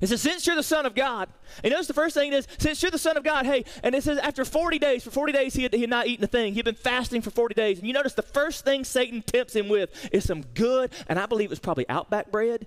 It 0.00 0.08
says, 0.08 0.20
since 0.22 0.46
you're 0.46 0.56
the 0.56 0.62
Son 0.62 0.86
of 0.86 0.94
God, 0.94 1.28
and 1.64 1.72
notice 1.72 1.88
the 1.88 1.94
first 1.94 2.14
thing 2.14 2.32
is, 2.32 2.46
since 2.58 2.82
you're 2.82 2.90
the 2.90 2.98
Son 2.98 3.16
of 3.16 3.24
God, 3.24 3.46
hey, 3.46 3.64
and 3.82 3.94
it 3.94 4.02
says 4.02 4.18
after 4.18 4.44
40 4.44 4.78
days, 4.78 5.02
for 5.02 5.10
40 5.10 5.32
days 5.32 5.54
he 5.54 5.64
had, 5.64 5.74
he 5.74 5.80
had 5.80 5.90
not 5.90 6.06
eaten 6.06 6.24
a 6.24 6.28
thing. 6.28 6.52
He 6.52 6.58
had 6.58 6.64
been 6.64 6.74
fasting 6.74 7.22
for 7.22 7.30
40 7.30 7.54
days. 7.54 7.78
And 7.78 7.86
you 7.86 7.92
notice 7.92 8.14
the 8.14 8.22
first 8.22 8.64
thing 8.64 8.84
Satan 8.84 9.22
tempts 9.22 9.56
him 9.56 9.68
with 9.68 9.90
is 10.12 10.24
some 10.24 10.42
good, 10.54 10.92
and 11.08 11.18
I 11.18 11.26
believe 11.26 11.46
it 11.46 11.50
was 11.50 11.58
probably 11.58 11.88
Outback 11.88 12.30
bread, 12.30 12.66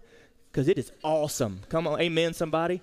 because 0.52 0.68
it 0.68 0.78
is 0.78 0.92
awesome. 1.04 1.62
Come 1.70 1.88
on, 1.88 2.02
amen, 2.02 2.34
somebody. 2.34 2.82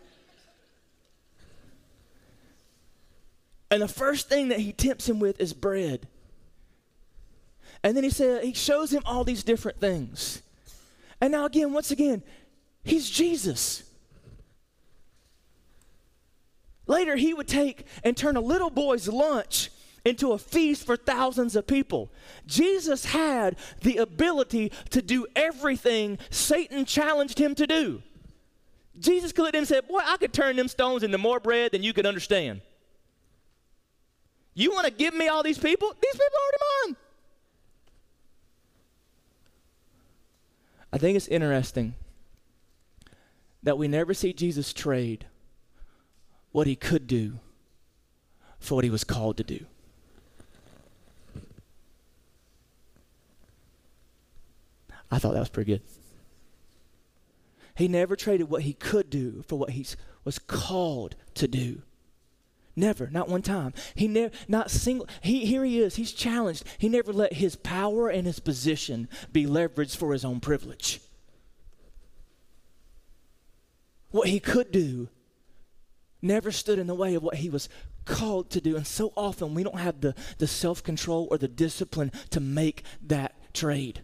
And 3.70 3.82
the 3.82 3.88
first 3.88 4.28
thing 4.28 4.48
that 4.48 4.60
he 4.60 4.72
tempts 4.72 5.08
him 5.08 5.20
with 5.20 5.40
is 5.40 5.52
bread. 5.52 6.08
And 7.82 7.96
then 7.96 8.02
he 8.02 8.10
said, 8.10 8.42
he 8.42 8.54
shows 8.54 8.90
him 8.90 9.02
all 9.04 9.24
these 9.24 9.44
different 9.44 9.78
things. 9.78 10.42
And 11.20 11.32
now 11.32 11.44
again, 11.44 11.72
once 11.72 11.90
again, 11.90 12.22
he's 12.82 13.10
Jesus. 13.10 13.82
Later, 16.88 17.16
he 17.16 17.34
would 17.34 17.46
take 17.46 17.86
and 18.02 18.16
turn 18.16 18.36
a 18.36 18.40
little 18.40 18.70
boy's 18.70 19.06
lunch 19.06 19.70
into 20.04 20.32
a 20.32 20.38
feast 20.38 20.84
for 20.84 20.96
thousands 20.96 21.54
of 21.54 21.66
people. 21.66 22.10
Jesus 22.46 23.04
had 23.04 23.56
the 23.82 23.98
ability 23.98 24.72
to 24.90 25.02
do 25.02 25.26
everything 25.36 26.18
Satan 26.30 26.84
challenged 26.84 27.38
him 27.38 27.54
to 27.54 27.66
do. 27.66 28.02
Jesus 28.98 29.32
could 29.32 29.54
have 29.54 29.68
said, 29.68 29.86
Boy, 29.86 30.00
I 30.02 30.16
could 30.16 30.32
turn 30.32 30.56
them 30.56 30.66
stones 30.66 31.02
into 31.02 31.18
more 31.18 31.38
bread 31.38 31.72
than 31.72 31.82
you 31.82 31.92
could 31.92 32.06
understand. 32.06 32.62
You 34.54 34.72
want 34.72 34.86
to 34.86 34.92
give 34.92 35.14
me 35.14 35.28
all 35.28 35.42
these 35.42 35.58
people? 35.58 35.88
These 36.02 36.12
people 36.12 36.26
are 36.26 36.42
already 36.42 36.92
mine. 36.92 36.96
I 40.92 40.98
think 40.98 41.16
it's 41.16 41.28
interesting 41.28 41.94
that 43.62 43.78
we 43.78 43.86
never 43.86 44.14
see 44.14 44.32
Jesus 44.32 44.72
trade 44.72 45.26
what 46.58 46.66
he 46.66 46.74
could 46.74 47.06
do 47.06 47.38
for 48.58 48.74
what 48.74 48.82
he 48.82 48.90
was 48.90 49.04
called 49.04 49.36
to 49.36 49.44
do. 49.44 49.64
I 55.08 55.20
thought 55.20 55.34
that 55.34 55.38
was 55.38 55.50
pretty 55.50 55.70
good. 55.74 55.82
He 57.76 57.86
never 57.86 58.16
traded 58.16 58.50
what 58.50 58.62
he 58.62 58.72
could 58.72 59.08
do 59.08 59.44
for 59.46 59.56
what 59.56 59.70
he 59.70 59.86
was 60.24 60.40
called 60.40 61.14
to 61.34 61.46
do. 61.46 61.82
Never, 62.74 63.08
not 63.08 63.28
one 63.28 63.42
time. 63.42 63.72
He 63.94 64.08
never, 64.08 64.34
not 64.48 64.68
single. 64.68 65.06
He 65.20 65.46
here 65.46 65.64
he 65.64 65.78
is. 65.78 65.94
He's 65.94 66.10
challenged. 66.10 66.64
He 66.76 66.88
never 66.88 67.12
let 67.12 67.34
his 67.34 67.54
power 67.54 68.08
and 68.08 68.26
his 68.26 68.40
position 68.40 69.08
be 69.30 69.46
leveraged 69.46 69.96
for 69.96 70.12
his 70.12 70.24
own 70.24 70.40
privilege. 70.40 71.00
What 74.10 74.26
he 74.26 74.40
could 74.40 74.72
do 74.72 75.08
never 76.20 76.50
stood 76.50 76.78
in 76.78 76.86
the 76.86 76.94
way 76.94 77.14
of 77.14 77.22
what 77.22 77.36
he 77.36 77.50
was 77.50 77.68
called 78.04 78.50
to 78.50 78.60
do. 78.60 78.76
And 78.76 78.86
so 78.86 79.12
often 79.16 79.54
we 79.54 79.62
don't 79.62 79.78
have 79.78 80.00
the, 80.00 80.14
the 80.38 80.46
self 80.46 80.82
control 80.82 81.28
or 81.30 81.38
the 81.38 81.48
discipline 81.48 82.12
to 82.30 82.40
make 82.40 82.82
that 83.06 83.34
trade. 83.52 84.02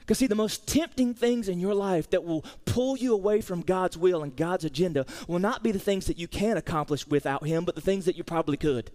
Because, 0.00 0.18
see, 0.18 0.26
the 0.26 0.34
most 0.34 0.66
tempting 0.66 1.14
things 1.14 1.48
in 1.48 1.60
your 1.60 1.74
life 1.74 2.10
that 2.10 2.24
will 2.24 2.44
pull 2.64 2.96
you 2.96 3.14
away 3.14 3.40
from 3.40 3.60
God's 3.60 3.96
will 3.96 4.22
and 4.24 4.34
God's 4.34 4.64
agenda 4.64 5.06
will 5.28 5.38
not 5.38 5.62
be 5.62 5.70
the 5.70 5.78
things 5.78 6.06
that 6.06 6.18
you 6.18 6.26
can 6.26 6.56
accomplish 6.56 7.06
without 7.06 7.46
Him, 7.46 7.64
but 7.64 7.76
the 7.76 7.80
things 7.80 8.04
that 8.06 8.16
you 8.16 8.24
probably 8.24 8.56
could. 8.56 8.90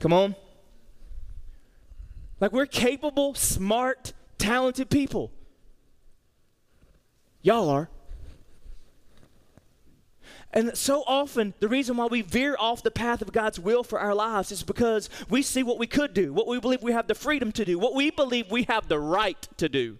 Come 0.00 0.14
on. 0.14 0.34
Like, 2.40 2.52
we're 2.52 2.66
capable, 2.66 3.34
smart, 3.34 4.14
talented 4.38 4.88
people. 4.88 5.30
Y'all 7.42 7.68
are. 7.68 7.90
And 10.52 10.76
so 10.76 11.02
often, 11.06 11.54
the 11.60 11.68
reason 11.68 11.96
why 11.96 12.06
we 12.06 12.20
veer 12.20 12.56
off 12.58 12.82
the 12.82 12.90
path 12.90 13.22
of 13.22 13.32
God's 13.32 13.58
will 13.58 13.82
for 13.82 13.98
our 13.98 14.14
lives 14.14 14.52
is 14.52 14.62
because 14.62 15.08
we 15.30 15.40
see 15.40 15.62
what 15.62 15.78
we 15.78 15.86
could 15.86 16.12
do, 16.12 16.32
what 16.32 16.46
we 16.46 16.60
believe 16.60 16.82
we 16.82 16.92
have 16.92 17.06
the 17.06 17.14
freedom 17.14 17.52
to 17.52 17.64
do, 17.64 17.78
what 17.78 17.94
we 17.94 18.10
believe 18.10 18.50
we 18.50 18.64
have 18.64 18.88
the 18.88 18.98
right 18.98 19.48
to 19.56 19.68
do. 19.68 19.98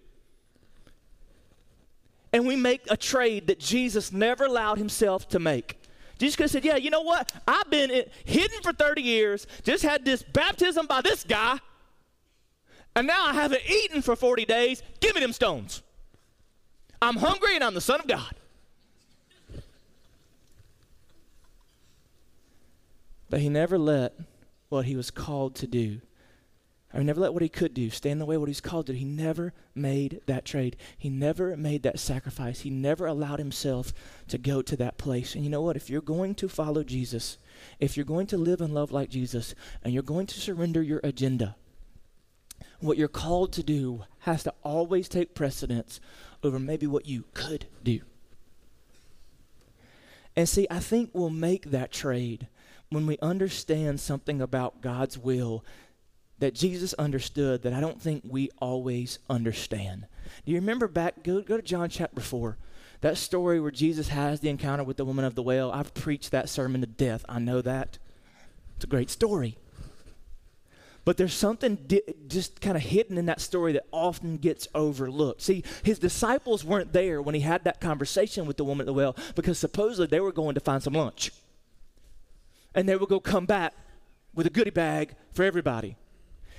And 2.31 2.45
we 2.45 2.55
make 2.55 2.81
a 2.89 2.97
trade 2.97 3.47
that 3.47 3.59
Jesus 3.59 4.11
never 4.11 4.45
allowed 4.45 4.77
himself 4.77 5.27
to 5.29 5.39
make. 5.39 5.79
Jesus 6.19 6.35
could 6.35 6.43
have 6.43 6.51
said, 6.51 6.65
Yeah, 6.65 6.75
you 6.75 6.91
know 6.91 7.01
what? 7.01 7.31
I've 7.47 7.69
been 7.69 8.05
hidden 8.23 8.61
for 8.61 8.73
30 8.73 9.01
years, 9.01 9.47
just 9.63 9.83
had 9.83 10.05
this 10.05 10.21
baptism 10.21 10.85
by 10.85 11.01
this 11.01 11.23
guy, 11.23 11.59
and 12.95 13.07
now 13.07 13.25
I 13.25 13.33
haven't 13.33 13.61
eaten 13.67 14.01
for 14.01 14.15
40 14.15 14.45
days. 14.45 14.83
Give 14.99 15.15
me 15.15 15.21
them 15.21 15.33
stones. 15.33 15.81
I'm 17.01 17.17
hungry 17.17 17.55
and 17.55 17.63
I'm 17.63 17.73
the 17.73 17.81
Son 17.81 17.99
of 17.99 18.07
God. 18.07 18.35
But 23.33 23.41
he 23.41 23.49
never 23.49 23.79
let 23.79 24.13
what 24.69 24.85
he 24.85 24.95
was 24.95 25.09
called 25.09 25.55
to 25.55 25.65
do 25.65 26.01
or 26.93 26.99
he 26.99 27.03
never 27.03 27.19
let 27.19 27.33
what 27.33 27.41
he 27.41 27.49
could 27.49 27.73
do 27.73 27.89
stand 27.89 28.11
in 28.11 28.19
the 28.19 28.27
way 28.27 28.35
of 28.35 28.41
what 28.41 28.47
he's 28.47 28.61
called 28.61 28.85
to. 28.85 28.93
Do. 28.93 28.99
He 28.99 29.05
never 29.05 29.53
made 29.73 30.21
that 30.27 30.45
trade. 30.45 30.77
He 30.95 31.09
never 31.09 31.57
made 31.57 31.81
that 31.81 31.97
sacrifice. 31.97 32.59
He 32.59 32.69
never 32.69 33.07
allowed 33.07 33.39
himself 33.39 33.91
to 34.27 34.37
go 34.37 34.61
to 34.61 34.75
that 34.75 34.99
place. 34.99 35.33
And 35.33 35.43
you 35.43 35.49
know 35.49 35.63
what? 35.63 35.75
If 35.75 35.89
you're 35.89 35.99
going 35.99 36.35
to 36.35 36.47
follow 36.47 36.83
Jesus, 36.83 37.39
if 37.79 37.97
you're 37.97 38.05
going 38.05 38.27
to 38.27 38.37
live 38.37 38.61
and 38.61 38.71
love 38.71 38.91
like 38.91 39.09
Jesus, 39.09 39.55
and 39.83 39.95
you're 39.95 40.03
going 40.03 40.27
to 40.27 40.39
surrender 40.39 40.83
your 40.83 41.01
agenda, 41.03 41.55
what 42.81 42.99
you're 42.99 43.07
called 43.07 43.51
to 43.53 43.63
do 43.63 44.03
has 44.19 44.43
to 44.43 44.53
always 44.61 45.09
take 45.09 45.33
precedence 45.33 45.99
over 46.43 46.59
maybe 46.59 46.85
what 46.85 47.07
you 47.07 47.23
could 47.33 47.65
do. 47.83 48.01
And 50.35 50.47
see, 50.47 50.67
I 50.69 50.77
think 50.77 51.09
we'll 51.13 51.31
make 51.31 51.71
that 51.71 51.91
trade 51.91 52.47
when 52.93 53.07
we 53.07 53.17
understand 53.21 53.99
something 53.99 54.41
about 54.41 54.81
God's 54.81 55.17
will 55.17 55.63
that 56.39 56.53
Jesus 56.53 56.93
understood 56.95 57.63
that 57.63 57.73
I 57.73 57.79
don't 57.79 58.01
think 58.01 58.23
we 58.27 58.49
always 58.59 59.19
understand. 59.29 60.07
Do 60.45 60.51
you 60.51 60.59
remember 60.59 60.87
back? 60.87 61.23
Go, 61.23 61.41
go 61.41 61.57
to 61.57 61.63
John 61.63 61.89
chapter 61.89 62.21
4. 62.21 62.57
That 63.01 63.17
story 63.17 63.59
where 63.59 63.71
Jesus 63.71 64.09
has 64.09 64.39
the 64.39 64.49
encounter 64.49 64.83
with 64.83 64.97
the 64.97 65.05
woman 65.05 65.25
of 65.25 65.35
the 65.35 65.43
well. 65.43 65.71
I've 65.71 65.93
preached 65.93 66.31
that 66.31 66.49
sermon 66.49 66.81
to 66.81 66.87
death. 66.87 67.23
I 67.27 67.39
know 67.39 67.61
that. 67.61 67.97
It's 68.75 68.85
a 68.85 68.87
great 68.87 69.09
story. 69.09 69.57
But 71.05 71.17
there's 71.17 71.33
something 71.33 71.75
di- 71.75 72.01
just 72.27 72.61
kind 72.61 72.77
of 72.77 72.83
hidden 72.83 73.17
in 73.17 73.25
that 73.25 73.41
story 73.41 73.73
that 73.73 73.85
often 73.91 74.37
gets 74.37 74.67
overlooked. 74.73 75.41
See, 75.41 75.63
his 75.83 75.99
disciples 75.99 76.63
weren't 76.63 76.93
there 76.93 77.21
when 77.21 77.35
he 77.35 77.41
had 77.41 77.65
that 77.65 77.81
conversation 77.81 78.45
with 78.45 78.57
the 78.57 78.63
woman 78.63 78.81
at 78.81 78.85
the 78.85 78.93
well 78.93 79.15
because 79.35 79.59
supposedly 79.59 80.07
they 80.07 80.21
were 80.21 80.31
going 80.31 80.55
to 80.55 80.61
find 80.61 80.81
some 80.81 80.93
lunch. 80.93 81.31
And 82.75 82.87
they 82.87 82.95
would 82.95 83.09
go 83.09 83.19
come 83.19 83.45
back 83.45 83.73
with 84.33 84.47
a 84.47 84.49
goodie 84.49 84.71
bag 84.71 85.15
for 85.31 85.43
everybody. 85.43 85.95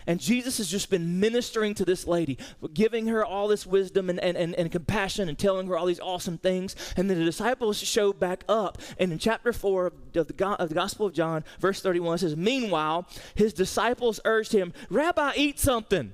And 0.06 0.20
Jesus 0.20 0.58
has 0.58 0.68
just 0.68 0.90
been 0.90 1.18
ministering 1.18 1.74
to 1.74 1.84
this 1.84 2.06
lady, 2.06 2.36
giving 2.74 3.06
her 3.06 3.24
all 3.24 3.48
this 3.48 3.66
wisdom 3.66 4.10
and, 4.10 4.20
and, 4.20 4.36
and, 4.36 4.54
and 4.54 4.70
compassion 4.70 5.28
and 5.28 5.38
telling 5.38 5.66
her 5.66 5.78
all 5.78 5.86
these 5.86 6.00
awesome 6.00 6.36
things. 6.36 6.76
And 6.96 7.08
then 7.08 7.18
the 7.18 7.24
disciples 7.24 7.78
show 7.78 8.12
back 8.12 8.44
up. 8.48 8.78
And 8.98 9.12
in 9.12 9.18
chapter 9.18 9.52
4 9.52 9.86
of 9.86 9.94
the, 10.12 10.46
of 10.58 10.68
the 10.68 10.74
Gospel 10.74 11.06
of 11.06 11.14
John, 11.14 11.42
verse 11.58 11.80
31 11.80 12.18
says, 12.18 12.36
Meanwhile, 12.36 13.08
his 13.34 13.54
disciples 13.54 14.20
urged 14.26 14.52
him, 14.52 14.74
Rabbi, 14.90 15.32
eat 15.36 15.58
something. 15.58 16.12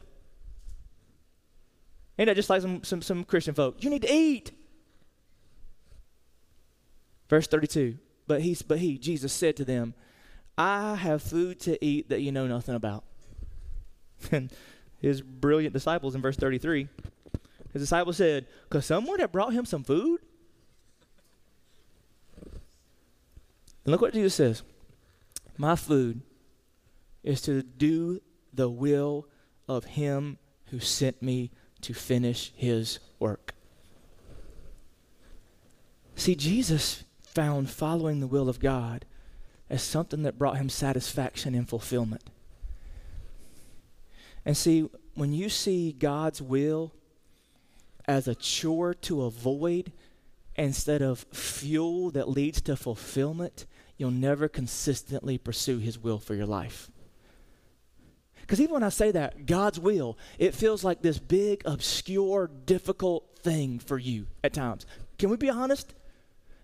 Ain't 2.17 2.27
that 2.27 2.37
just 2.37 2.51
like 2.51 2.63
some, 2.63 2.85
some, 2.85 3.03
some 3.03 3.25
Christian 3.25 3.55
folk? 3.55 3.83
You 3.83 3.91
need 3.91 4.03
to 4.03 4.13
eat. 4.13 4.53
Verse 7.29 7.47
32 7.47 7.99
But 8.31 8.43
he, 8.43 8.57
but 8.69 8.79
he, 8.79 8.97
Jesus, 8.97 9.33
said 9.33 9.57
to 9.57 9.65
them, 9.65 9.93
I 10.57 10.95
have 10.95 11.21
food 11.21 11.59
to 11.63 11.85
eat 11.85 12.11
that 12.11 12.21
you 12.21 12.31
know 12.31 12.47
nothing 12.47 12.77
about. 12.77 13.03
And 14.31 14.53
his 15.01 15.21
brilliant 15.21 15.73
disciples 15.73 16.15
in 16.15 16.23
verse 16.23 16.37
33, 16.37 16.87
his 17.73 17.83
disciples 17.83 18.19
said, 18.19 18.47
Because 18.69 18.87
someone 18.87 19.19
had 19.19 19.33
brought 19.33 19.53
him 19.53 19.65
some 19.65 19.83
food? 19.83 20.21
And 22.53 22.61
look 23.87 24.01
what 24.01 24.13
Jesus 24.13 24.37
says 24.37 24.63
My 25.59 25.75
food 25.75 26.21
is 27.25 27.43
to 27.43 27.65
do 27.65 28.21
the 28.55 28.71
will 28.71 29.27
of 29.67 29.85
him 29.87 30.39
who 30.67 30.79
sent 30.79 31.21
me 31.21 31.51
to 31.81 31.95
finish 31.95 32.53
his 32.55 33.01
work. 33.19 33.57
See, 36.15 36.37
Jesus 36.37 37.03
found 37.35 37.71
following 37.71 38.21
the 38.21 38.27
will 38.27 38.49
of 38.49 38.61
God 38.61 39.05
as 39.69 39.83
something 39.83 40.23
that 40.25 40.39
brought 40.39 40.57
him 40.57 40.69
satisfaction 40.69 41.55
and 41.55 41.69
fulfillment. 41.69 42.23
And 44.45 44.57
see, 44.57 44.89
when 45.15 45.33
you 45.33 45.49
see 45.49 45.93
God's 45.93 46.43
will 46.43 46.93
as 48.07 48.27
a 48.27 48.35
chore 48.35 48.95
to 48.95 49.23
avoid 49.23 49.93
instead 50.57 51.03
of 51.03 51.21
fuel 51.33 52.11
that 52.11 52.29
leads 52.29 52.61
to 52.63 52.77
fulfillment, 52.77 53.67
you'll 53.97 54.11
never 54.11 54.49
consistently 54.49 55.39
pursue 55.39 55.79
His 55.79 55.99
will 55.99 56.19
for 56.19 56.35
your 56.35 56.47
life. 56.47 56.91
Because 58.41 58.61
even 58.61 58.75
when 58.75 58.83
I 58.83 58.89
say 58.89 59.13
that, 59.13 59.47
God's 59.47 59.79
will, 59.79 60.19
it 60.39 60.55
feels 60.55 60.83
like 60.83 61.03
this 61.03 61.19
big, 61.19 61.63
obscure, 61.65 62.51
difficult 62.67 63.39
thing 63.39 63.79
for 63.79 63.99
you 63.99 64.27
at 64.43 64.53
times. 64.53 64.87
Can 65.19 65.31
we 65.31 65.37
be 65.37 65.51
honest? 65.51 65.95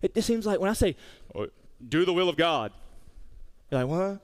It, 0.03 0.13
it 0.15 0.23
seems 0.23 0.47
like 0.47 0.61
when 0.61 0.71
I 0.71 0.75
say, 0.75 0.97
oh, 1.35 1.49
do 1.87 2.05
the 2.05 2.13
will 2.13 2.29
of 2.29 2.37
God, 2.37 2.73
you're 3.71 3.85
like, 3.85 3.91
what? 3.91 4.21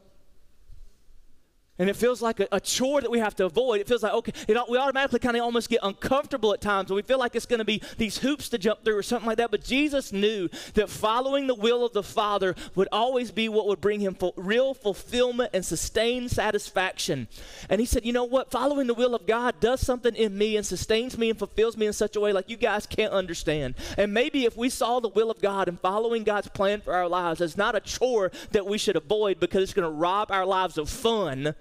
And 1.83 1.91
it 1.91 1.97
feels 1.97 2.23
like 2.23 2.39
a, 2.39 2.47
a, 2.53 2.61
chore 2.61 3.01
that 3.01 3.11
we 3.11 3.19
have 3.19 3.35
to 3.35 3.45
avoid. 3.45 3.81
It 3.81 3.89
feels 3.89 4.05
like, 4.05 4.13
okay, 4.13 4.33
it, 4.47 4.57
we 4.71 4.79
automatically 4.79 5.19
kind 5.19 5.37
of 5.37 5.43
almost 5.43 5.69
get 5.69 5.81
uncomfortable 5.83 6.55
at 6.55 6.61
times 6.61 6.91
and 6.91 6.95
we 6.95 7.03
feel 7.03 7.19
like 7.19 7.35
it's 7.35 7.45
going 7.45 7.59
to 7.59 7.65
be 7.65 7.83
these 7.99 8.19
hoops 8.19 8.49
to 8.51 8.59
jump 8.59 8.85
through 8.85 8.97
or 8.97 9.03
something 9.03 9.27
like 9.27 9.39
that. 9.39 9.51
But 9.51 9.65
Jesus 9.65 10.13
knew 10.13 10.49
that 10.75 10.89
following 10.89 11.49
the 11.49 11.57
will 11.57 11.85
of 11.85 11.93
the 11.93 12.05
Father 12.05 12.55
would 12.77 12.87
always 12.93 13.33
be 13.33 13.49
what 13.49 13.67
would 13.67 13.81
bring 13.81 13.99
him 13.99 14.17
real 14.37 14.75
fulfillment 14.75 15.51
and 15.55 15.65
sustained 15.65 16.31
satisfaction. 16.31 17.27
And 17.69 17.81
he 17.81 17.85
said, 17.85 18.07
you 18.07 18.13
know 18.13 18.23
what? 18.23 18.53
Following 18.53 18.87
the 18.87 18.95
will 18.95 19.17
of 19.17 19.27
God 19.27 19.59
does 19.59 19.81
something 19.81 20.15
in 20.15 20.39
me 20.39 20.57
and 20.57 20.65
sustains 20.65 21.19
me 21.19 21.31
and 21.31 21.39
fulfills 21.39 21.77
me 21.77 21.87
in 21.87 21.93
such 21.93 22.15
a 22.15 22.21
way 22.21 22.33
like 22.33 22.49
you 22.49 22.57
guys 22.57 22.87
can't 22.87 23.13
understand. 23.13 23.75
And 23.99 24.15
maybe 24.15 24.45
if 24.45 24.57
we 24.57 24.69
saw 24.69 25.01
the 25.01 25.09
will 25.09 25.33
of 25.33 25.41
God 25.41 25.67
and 25.67 25.81
following 25.81 26.23
God's 26.23 26.47
plan 26.47 26.81
for 26.81 26.95
our 26.95 27.09
lives 27.09 27.41
as 27.41 27.57
not 27.57 27.75
a 27.75 27.81
chore 27.81 28.31
that 28.53 28.67
we 28.67 28.79
should 28.79 28.95
avoid 28.95 29.41
because 29.41 29.65
it's 29.65 29.75
going 29.75 29.91
to 29.91 29.99
rob 29.99 30.31
our 30.31 30.47
lives 30.47 30.79
of 30.79 30.89
fun 30.89 31.57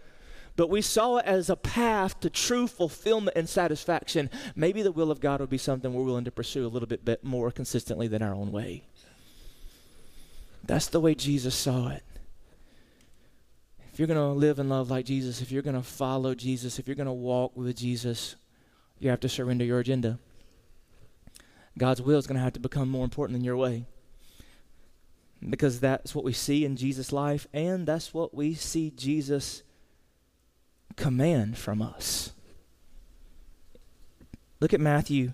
but 0.61 0.69
we 0.69 0.83
saw 0.83 1.17
it 1.17 1.25
as 1.25 1.49
a 1.49 1.55
path 1.55 2.19
to 2.19 2.29
true 2.29 2.67
fulfillment 2.67 3.35
and 3.35 3.49
satisfaction, 3.49 4.29
maybe 4.55 4.83
the 4.83 4.91
will 4.91 5.09
of 5.09 5.19
God 5.19 5.39
would 5.39 5.49
be 5.49 5.57
something 5.57 5.91
we're 5.91 6.03
willing 6.03 6.25
to 6.25 6.31
pursue 6.31 6.67
a 6.67 6.69
little 6.69 6.87
bit, 6.87 7.03
bit 7.03 7.23
more 7.23 7.49
consistently 7.49 8.07
than 8.07 8.21
our 8.21 8.35
own 8.35 8.51
way. 8.51 8.83
That's 10.63 10.85
the 10.85 10.99
way 10.99 11.15
Jesus 11.15 11.55
saw 11.55 11.87
it. 11.87 12.03
If 13.91 13.97
you're 13.97 14.07
going 14.07 14.19
to 14.19 14.39
live 14.39 14.59
and 14.59 14.69
love 14.69 14.91
like 14.91 15.05
Jesus, 15.05 15.41
if 15.41 15.51
you're 15.51 15.63
going 15.63 15.75
to 15.75 15.81
follow 15.81 16.35
Jesus, 16.35 16.77
if 16.77 16.87
you're 16.87 16.93
going 16.93 17.07
to 17.07 17.11
walk 17.11 17.57
with 17.57 17.75
Jesus, 17.75 18.35
you 18.99 19.09
have 19.09 19.21
to 19.21 19.29
surrender 19.29 19.65
your 19.65 19.79
agenda. 19.79 20.19
God's 21.75 22.03
will 22.03 22.19
is 22.19 22.27
going 22.27 22.37
to 22.37 22.43
have 22.43 22.53
to 22.53 22.59
become 22.59 22.87
more 22.87 23.03
important 23.03 23.35
than 23.35 23.43
your 23.43 23.57
way. 23.57 23.85
Because 25.49 25.79
that's 25.79 26.13
what 26.13 26.23
we 26.23 26.33
see 26.33 26.65
in 26.65 26.75
Jesus' 26.75 27.11
life, 27.11 27.47
and 27.51 27.87
that's 27.87 28.13
what 28.13 28.35
we 28.35 28.53
see 28.53 28.91
Jesus 28.91 29.63
command 31.01 31.57
from 31.57 31.81
us. 31.81 32.31
Look 34.59 34.71
at 34.71 34.79
Matthew 34.79 35.33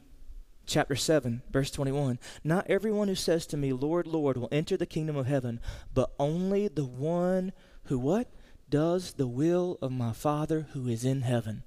chapter 0.65 0.95
7, 0.95 1.41
verse 1.51 1.69
21. 1.71 2.19
Not 2.41 2.69
everyone 2.69 3.09
who 3.09 3.15
says 3.15 3.45
to 3.47 3.57
me, 3.57 3.73
Lord, 3.73 4.07
Lord, 4.07 4.37
will 4.37 4.47
enter 4.49 4.77
the 4.77 4.85
kingdom 4.85 5.17
of 5.17 5.25
heaven, 5.25 5.59
but 5.93 6.13
only 6.17 6.69
the 6.69 6.85
one 6.85 7.51
who 7.85 7.99
what? 7.99 8.29
Does 8.69 9.15
the 9.15 9.27
will 9.27 9.77
of 9.81 9.91
my 9.91 10.13
Father 10.13 10.67
who 10.71 10.87
is 10.87 11.03
in 11.03 11.23
heaven. 11.23 11.63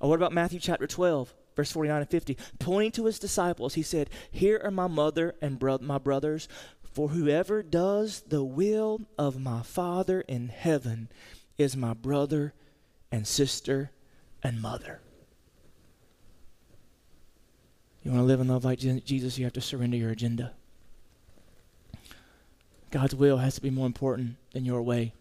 Or 0.00 0.08
what 0.08 0.16
about 0.16 0.32
Matthew 0.32 0.58
chapter 0.58 0.88
12, 0.88 1.34
verse 1.54 1.70
49 1.70 2.00
and 2.00 2.10
50? 2.10 2.36
Pointing 2.58 2.90
to 2.92 3.04
his 3.04 3.20
disciples, 3.20 3.74
he 3.74 3.82
said, 3.82 4.10
Here 4.28 4.60
are 4.64 4.72
my 4.72 4.88
mother 4.88 5.36
and 5.40 5.60
bro- 5.60 5.78
my 5.80 5.98
brothers, 5.98 6.48
for 6.82 7.10
whoever 7.10 7.62
does 7.62 8.22
the 8.22 8.42
will 8.42 9.02
of 9.16 9.38
my 9.38 9.62
Father 9.62 10.22
in 10.22 10.48
heaven 10.48 11.08
is 11.58 11.76
my 11.76 11.94
brother 11.94 12.52
and 13.10 13.26
sister 13.26 13.90
and 14.42 14.60
mother. 14.60 15.00
You 18.02 18.12
want 18.12 18.22
to 18.22 18.26
live 18.26 18.40
in 18.40 18.48
love 18.48 18.64
like 18.64 18.78
Jesus, 18.78 19.36
you 19.36 19.44
have 19.44 19.52
to 19.54 19.60
surrender 19.60 19.96
your 19.96 20.10
agenda. 20.10 20.52
God's 22.90 23.14
will 23.14 23.38
has 23.38 23.56
to 23.56 23.60
be 23.60 23.70
more 23.70 23.86
important 23.86 24.36
than 24.52 24.64
your 24.64 24.80
way. 24.82 25.12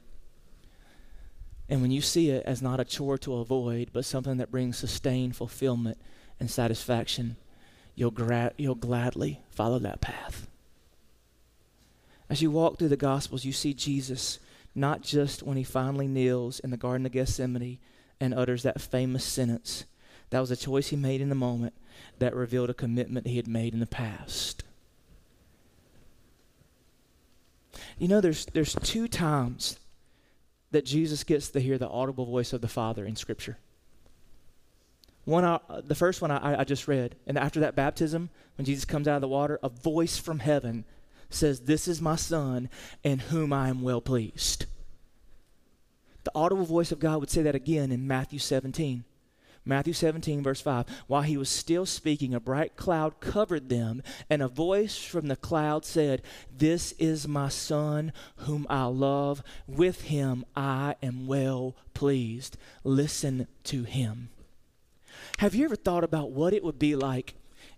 And 1.67 1.81
when 1.81 1.89
you 1.89 2.01
see 2.01 2.29
it 2.29 2.43
as 2.45 2.61
not 2.61 2.79
a 2.79 2.85
chore 2.85 3.17
to 3.19 3.37
avoid, 3.37 3.89
but 3.91 4.05
something 4.05 4.37
that 4.37 4.51
brings 4.51 4.77
sustained 4.77 5.35
fulfillment 5.35 5.97
and 6.39 6.49
satisfaction, 6.49 7.37
you'll, 7.95 8.11
gra- 8.11 8.53
you'll 8.55 8.75
gladly 8.75 9.41
follow 9.49 9.79
that 9.79 9.99
path. 9.99 10.47
As 12.29 12.41
you 12.41 12.51
walk 12.51 12.77
through 12.77 12.89
the 12.89 12.97
Gospels, 12.97 13.45
you 13.45 13.51
see 13.51 13.73
Jesus 13.73 14.39
not 14.75 15.01
just 15.01 15.41
when 15.41 15.57
he 15.57 15.63
finally 15.63 16.07
kneels 16.07 16.59
in 16.59 16.69
the 16.69 16.77
Garden 16.77 17.05
of 17.05 17.13
Gethsemane 17.13 17.79
and 18.19 18.33
utters 18.33 18.63
that 18.63 18.81
famous 18.81 19.23
sentence. 19.23 19.85
That 20.29 20.41
was 20.41 20.51
a 20.51 20.57
choice 20.57 20.89
he 20.89 20.95
made 20.97 21.21
in 21.21 21.29
the 21.29 21.35
moment 21.35 21.73
that 22.19 22.35
revealed 22.35 22.69
a 22.69 22.73
commitment 22.73 23.27
he 23.27 23.37
had 23.37 23.47
made 23.47 23.73
in 23.73 23.79
the 23.79 23.85
past. 23.85 24.63
You 27.97 28.07
know, 28.07 28.19
there's, 28.19 28.45
there's 28.47 28.75
two 28.75 29.07
times 29.07 29.79
that 30.71 30.85
Jesus 30.85 31.23
gets 31.23 31.49
to 31.49 31.61
hear 31.61 31.77
the 31.77 31.87
audible 31.87 32.25
voice 32.25 32.51
of 32.51 32.61
the 32.61 32.67
Father 32.67 33.05
in 33.05 33.15
Scripture. 33.15 33.57
One, 35.23 35.43
uh, 35.43 35.59
the 35.83 35.95
first 35.95 36.21
one 36.21 36.31
I, 36.31 36.61
I 36.61 36.63
just 36.65 36.87
read, 36.87 37.15
and 37.25 37.37
after 37.37 37.61
that 37.61 37.75
baptism, 37.75 38.29
when 38.57 38.65
Jesus 38.65 38.85
comes 38.85 39.07
out 39.07 39.15
of 39.15 39.21
the 39.21 39.27
water, 39.27 39.59
a 39.63 39.69
voice 39.69 40.17
from 40.17 40.39
heaven 40.39 40.85
says, 41.35 41.61
This 41.61 41.87
is 41.87 42.01
my 42.01 42.15
son 42.15 42.69
in 43.03 43.19
whom 43.19 43.53
I 43.53 43.69
am 43.69 43.81
well 43.81 44.01
pleased. 44.01 44.65
The 46.23 46.31
audible 46.33 46.65
voice 46.65 46.91
of 46.91 46.99
God 46.99 47.19
would 47.19 47.29
say 47.29 47.43
that 47.43 47.55
again 47.55 47.91
in 47.91 48.07
Matthew 48.07 48.39
17. 48.39 49.03
Matthew 49.67 49.93
17, 49.93 50.43
verse 50.43 50.61
5. 50.61 50.85
While 51.07 51.23
he 51.23 51.37
was 51.37 51.49
still 51.49 51.87
speaking, 51.87 52.35
a 52.35 52.39
bright 52.39 52.75
cloud 52.75 53.19
covered 53.19 53.69
them, 53.69 54.03
and 54.29 54.43
a 54.43 54.47
voice 54.47 54.97
from 54.97 55.27
the 55.27 55.35
cloud 55.35 55.85
said, 55.85 56.21
This 56.55 56.91
is 56.93 57.27
my 57.27 57.49
son, 57.49 58.13
whom 58.37 58.67
I 58.69 58.85
love. 58.85 59.41
With 59.67 60.03
him 60.03 60.45
I 60.55 60.95
am 61.01 61.25
well 61.25 61.75
pleased. 61.95 62.57
Listen 62.83 63.47
to 63.65 63.83
him. 63.83 64.29
Have 65.39 65.55
you 65.55 65.65
ever 65.65 65.75
thought 65.75 66.03
about 66.03 66.31
what 66.31 66.53
it 66.53 66.63
would 66.63 66.79
be 66.79 66.95
like 66.95 67.33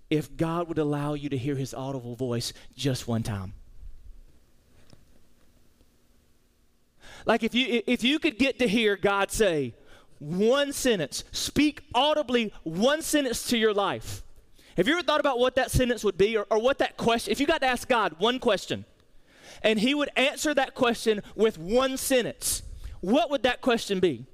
if 0.09 0.35
God 0.37 0.67
would 0.67 0.77
allow 0.77 1.13
you 1.13 1.29
to 1.29 1.37
hear 1.37 1.55
his 1.55 1.73
audible 1.73 2.15
voice 2.15 2.53
just 2.75 3.07
one 3.07 3.23
time? 3.23 3.53
Like 7.25 7.43
if 7.43 7.53
you 7.53 7.81
if 7.87 8.03
you 8.03 8.19
could 8.19 8.37
get 8.37 8.59
to 8.59 8.67
hear 8.67 8.95
God 8.95 9.31
say, 9.31 9.73
one 10.19 10.73
sentence. 10.73 11.23
Speak 11.31 11.83
audibly 11.93 12.53
one 12.63 13.01
sentence 13.01 13.47
to 13.47 13.57
your 13.57 13.73
life. 13.73 14.23
Have 14.75 14.87
you 14.87 14.93
ever 14.93 15.03
thought 15.03 15.19
about 15.19 15.39
what 15.39 15.55
that 15.55 15.71
sentence 15.71 16.03
would 16.03 16.17
be 16.17 16.37
or, 16.37 16.45
or 16.51 16.59
what 16.59 16.77
that 16.79 16.97
question, 16.97 17.31
if 17.31 17.39
you 17.39 17.47
got 17.47 17.61
to 17.61 17.67
ask 17.67 17.87
God 17.87 18.15
one 18.19 18.39
question 18.39 18.85
and 19.63 19.79
He 19.79 19.93
would 19.95 20.09
answer 20.15 20.53
that 20.53 20.75
question 20.75 21.21
with 21.35 21.57
one 21.57 21.97
sentence, 21.97 22.61
what 23.01 23.29
would 23.31 23.43
that 23.43 23.61
question 23.61 23.99
be? 23.99 24.25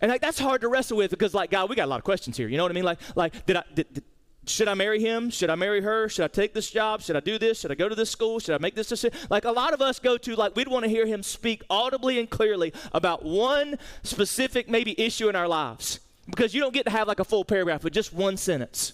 And 0.00 0.10
like 0.10 0.20
that's 0.20 0.38
hard 0.38 0.60
to 0.62 0.68
wrestle 0.68 0.96
with 0.96 1.10
because 1.10 1.34
like 1.34 1.50
God, 1.50 1.68
we 1.68 1.76
got 1.76 1.84
a 1.84 1.90
lot 1.90 1.98
of 1.98 2.04
questions 2.04 2.36
here. 2.36 2.48
You 2.48 2.56
know 2.56 2.64
what 2.64 2.72
I 2.72 2.74
mean? 2.74 2.84
Like 2.84 2.98
like 3.14 3.46
did 3.46 3.56
I 3.56 3.64
did, 3.74 3.92
did, 3.92 4.04
should 4.46 4.68
I 4.68 4.74
marry 4.74 5.00
him? 5.00 5.28
Should 5.30 5.50
I 5.50 5.56
marry 5.56 5.80
her? 5.80 6.08
Should 6.08 6.24
I 6.24 6.28
take 6.28 6.54
this 6.54 6.70
job? 6.70 7.02
Should 7.02 7.16
I 7.16 7.20
do 7.20 7.36
this? 7.36 7.60
Should 7.60 7.72
I 7.72 7.74
go 7.74 7.88
to 7.88 7.96
this 7.96 8.10
school? 8.10 8.38
Should 8.38 8.54
I 8.54 8.58
make 8.58 8.76
this 8.76 8.88
decision? 8.88 9.18
Like 9.28 9.44
a 9.44 9.50
lot 9.50 9.74
of 9.74 9.82
us 9.82 9.98
go 9.98 10.16
to, 10.16 10.36
like, 10.36 10.54
we'd 10.54 10.68
want 10.68 10.84
to 10.84 10.88
hear 10.88 11.04
him 11.04 11.24
speak 11.24 11.64
audibly 11.68 12.20
and 12.20 12.30
clearly 12.30 12.72
about 12.92 13.24
one 13.24 13.76
specific, 14.04 14.68
maybe, 14.68 14.98
issue 15.00 15.28
in 15.28 15.34
our 15.34 15.48
lives. 15.48 15.98
Because 16.28 16.54
you 16.54 16.60
don't 16.60 16.72
get 16.72 16.84
to 16.86 16.92
have 16.92 17.08
like 17.08 17.18
a 17.18 17.24
full 17.24 17.44
paragraph 17.44 17.82
with 17.82 17.92
just 17.92 18.12
one 18.12 18.36
sentence. 18.36 18.92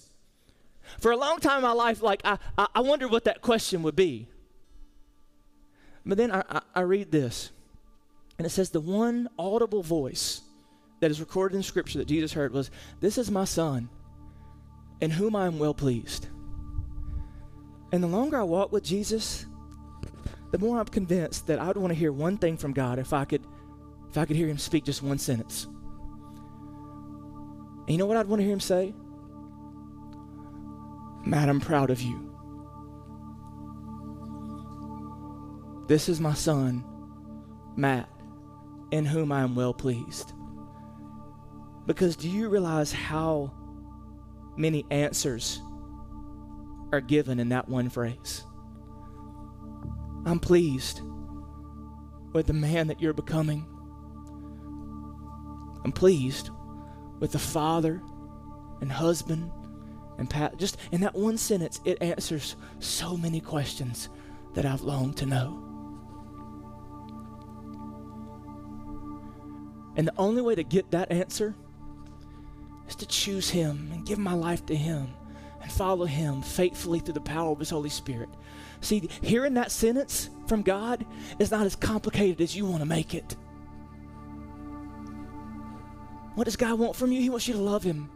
For 0.98 1.12
a 1.12 1.16
long 1.16 1.38
time 1.38 1.58
in 1.58 1.62
my 1.62 1.72
life, 1.72 2.02
like, 2.02 2.22
I, 2.24 2.38
I, 2.56 2.66
I 2.76 2.80
wondered 2.80 3.10
what 3.10 3.24
that 3.24 3.42
question 3.42 3.82
would 3.82 3.96
be. 3.96 4.28
But 6.04 6.16
then 6.16 6.30
I, 6.30 6.42
I, 6.48 6.60
I 6.74 6.80
read 6.80 7.12
this, 7.12 7.50
and 8.38 8.46
it 8.46 8.50
says, 8.50 8.70
The 8.70 8.80
one 8.80 9.28
audible 9.38 9.82
voice 9.82 10.40
that 11.00 11.10
is 11.10 11.20
recorded 11.20 11.56
in 11.56 11.62
Scripture 11.62 11.98
that 11.98 12.08
Jesus 12.08 12.32
heard 12.32 12.52
was, 12.52 12.70
This 13.00 13.18
is 13.18 13.30
my 13.30 13.44
son 13.44 13.88
in 15.02 15.10
whom 15.10 15.36
I 15.36 15.46
am 15.46 15.58
well 15.58 15.74
pleased. 15.74 16.28
And 17.90 18.02
the 18.02 18.08
longer 18.08 18.38
I 18.38 18.44
walk 18.44 18.72
with 18.72 18.84
Jesus, 18.84 19.44
the 20.52 20.58
more 20.58 20.78
I'm 20.78 20.86
convinced 20.86 21.48
that 21.48 21.58
I 21.58 21.66
would 21.66 21.76
want 21.76 21.90
to 21.90 21.98
hear 21.98 22.12
one 22.12 22.38
thing 22.38 22.56
from 22.56 22.72
God 22.72 22.98
if 22.98 23.12
I 23.12 23.26
could 23.26 23.42
if 24.08 24.16
I 24.16 24.24
could 24.24 24.36
hear 24.36 24.46
him 24.46 24.58
speak 24.58 24.84
just 24.84 25.02
one 25.02 25.18
sentence. 25.18 25.66
And 27.80 27.90
you 27.90 27.98
know 27.98 28.06
what 28.06 28.16
I'd 28.16 28.28
want 28.28 28.40
to 28.40 28.44
hear 28.44 28.52
him 28.52 28.60
say? 28.60 28.94
Matt, 31.24 31.48
I'm 31.48 31.60
proud 31.60 31.90
of 31.90 32.00
you. 32.00 32.30
This 35.88 36.08
is 36.08 36.20
my 36.20 36.34
son, 36.34 36.84
Matt, 37.74 38.08
in 38.92 39.04
whom 39.04 39.32
I 39.32 39.40
am 39.40 39.54
well 39.54 39.74
pleased. 39.74 40.32
Because 41.86 42.14
do 42.14 42.28
you 42.28 42.48
realize 42.48 42.92
how 42.92 43.52
many 44.56 44.84
answers 44.90 45.60
are 46.92 47.00
given 47.00 47.40
in 47.40 47.48
that 47.50 47.68
one 47.68 47.88
phrase. 47.88 48.44
I'm 50.24 50.38
pleased 50.38 51.00
with 52.32 52.46
the 52.46 52.52
man 52.52 52.86
that 52.88 53.00
you're 53.00 53.12
becoming. 53.12 53.66
I'm 55.84 55.92
pleased 55.92 56.50
with 57.18 57.32
the 57.32 57.38
father 57.38 58.02
and 58.80 58.90
husband 58.90 59.50
and 60.18 60.28
Pat. 60.28 60.58
Just 60.58 60.76
in 60.92 61.00
that 61.00 61.14
one 61.14 61.38
sentence, 61.38 61.80
it 61.84 62.00
answers 62.00 62.56
so 62.78 63.16
many 63.16 63.40
questions 63.40 64.08
that 64.54 64.66
I've 64.66 64.82
longed 64.82 65.16
to 65.18 65.26
know. 65.26 65.58
And 69.96 70.06
the 70.06 70.14
only 70.16 70.42
way 70.42 70.54
to 70.54 70.64
get 70.64 70.90
that 70.92 71.10
answer 71.10 71.54
is 72.92 72.96
to 72.96 73.06
choose 73.06 73.48
Him 73.48 73.90
and 73.92 74.04
give 74.04 74.18
my 74.18 74.34
life 74.34 74.66
to 74.66 74.76
Him 74.76 75.08
and 75.62 75.72
follow 75.72 76.04
Him 76.04 76.42
faithfully 76.42 76.98
through 76.98 77.14
the 77.14 77.20
power 77.20 77.50
of 77.50 77.58
His 77.58 77.70
Holy 77.70 77.88
Spirit. 77.88 78.28
See, 78.82 79.08
hearing 79.22 79.54
that 79.54 79.72
sentence 79.72 80.28
from 80.46 80.62
God 80.62 81.06
is 81.38 81.50
not 81.50 81.64
as 81.64 81.74
complicated 81.74 82.40
as 82.40 82.54
you 82.54 82.66
want 82.66 82.80
to 82.80 82.86
make 82.86 83.14
it. 83.14 83.36
What 86.34 86.44
does 86.44 86.56
God 86.56 86.78
want 86.78 86.96
from 86.96 87.12
you? 87.12 87.20
He 87.20 87.30
wants 87.30 87.48
you 87.48 87.54
to 87.54 87.60
love 87.60 87.82
Him. 87.82 88.10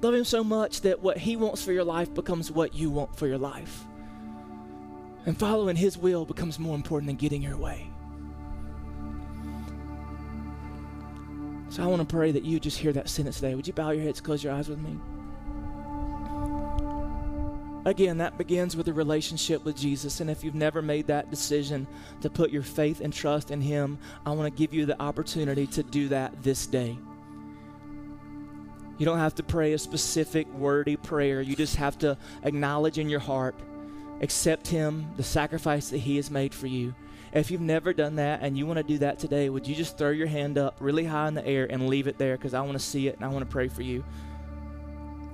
Love 0.00 0.14
Him 0.14 0.24
so 0.24 0.42
much 0.42 0.80
that 0.82 1.00
what 1.00 1.18
He 1.18 1.36
wants 1.36 1.62
for 1.62 1.72
your 1.72 1.84
life 1.84 2.12
becomes 2.14 2.50
what 2.50 2.74
you 2.74 2.90
want 2.90 3.14
for 3.16 3.26
your 3.26 3.38
life. 3.38 3.84
And 5.26 5.38
following 5.38 5.76
His 5.76 5.98
will 5.98 6.24
becomes 6.24 6.58
more 6.58 6.74
important 6.74 7.08
than 7.08 7.16
getting 7.16 7.42
your 7.42 7.58
way. 7.58 7.91
So 11.72 11.82
I 11.82 11.86
want 11.86 12.06
to 12.06 12.14
pray 12.14 12.32
that 12.32 12.44
you 12.44 12.60
just 12.60 12.76
hear 12.76 12.92
that 12.92 13.08
sentence 13.08 13.36
today. 13.36 13.54
Would 13.54 13.66
you 13.66 13.72
bow 13.72 13.92
your 13.92 14.04
heads, 14.04 14.20
close 14.20 14.44
your 14.44 14.52
eyes 14.52 14.68
with 14.68 14.78
me? 14.78 14.98
Again, 17.86 18.18
that 18.18 18.36
begins 18.36 18.76
with 18.76 18.88
a 18.88 18.92
relationship 18.92 19.64
with 19.64 19.74
Jesus. 19.74 20.20
And 20.20 20.28
if 20.28 20.44
you've 20.44 20.54
never 20.54 20.82
made 20.82 21.06
that 21.06 21.30
decision 21.30 21.86
to 22.20 22.28
put 22.28 22.50
your 22.50 22.62
faith 22.62 23.00
and 23.00 23.10
trust 23.10 23.50
in 23.50 23.62
Him, 23.62 23.98
I 24.26 24.32
want 24.32 24.54
to 24.54 24.58
give 24.58 24.74
you 24.74 24.84
the 24.84 25.00
opportunity 25.00 25.66
to 25.68 25.82
do 25.82 26.08
that 26.08 26.42
this 26.42 26.66
day. 26.66 26.98
You 28.98 29.06
don't 29.06 29.16
have 29.16 29.36
to 29.36 29.42
pray 29.42 29.72
a 29.72 29.78
specific 29.78 30.52
wordy 30.52 30.96
prayer. 30.96 31.40
You 31.40 31.56
just 31.56 31.76
have 31.76 31.96
to 32.00 32.18
acknowledge 32.42 32.98
in 32.98 33.08
your 33.08 33.20
heart, 33.20 33.54
accept 34.20 34.68
Him, 34.68 35.06
the 35.16 35.22
sacrifice 35.22 35.88
that 35.88 35.98
He 35.98 36.16
has 36.16 36.30
made 36.30 36.52
for 36.52 36.66
you, 36.66 36.94
if 37.32 37.50
you've 37.50 37.62
never 37.62 37.92
done 37.94 38.16
that 38.16 38.40
and 38.42 38.58
you 38.58 38.66
want 38.66 38.76
to 38.76 38.82
do 38.82 38.98
that 38.98 39.18
today, 39.18 39.48
would 39.48 39.66
you 39.66 39.74
just 39.74 39.96
throw 39.96 40.10
your 40.10 40.26
hand 40.26 40.58
up 40.58 40.76
really 40.80 41.04
high 41.04 41.28
in 41.28 41.34
the 41.34 41.46
air 41.46 41.66
and 41.70 41.88
leave 41.88 42.06
it 42.06 42.18
there 42.18 42.36
because 42.36 42.52
I 42.52 42.60
want 42.60 42.74
to 42.74 42.78
see 42.78 43.08
it 43.08 43.16
and 43.16 43.24
I 43.24 43.28
want 43.28 43.40
to 43.40 43.50
pray 43.50 43.68
for 43.68 43.82
you. 43.82 44.04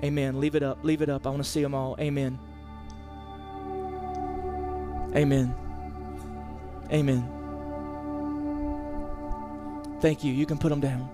Amen. 0.04 0.38
Leave 0.38 0.54
it 0.54 0.62
up. 0.62 0.78
Leave 0.84 1.02
it 1.02 1.08
up. 1.08 1.26
I 1.26 1.30
want 1.30 1.42
to 1.42 1.48
see 1.48 1.60
them 1.60 1.74
all. 1.74 1.96
Amen. 1.98 2.38
Amen. 5.16 5.54
Amen. 6.92 7.34
Thank 10.00 10.22
you. 10.22 10.32
You 10.32 10.46
can 10.46 10.58
put 10.58 10.68
them 10.68 10.80
down. 10.80 11.10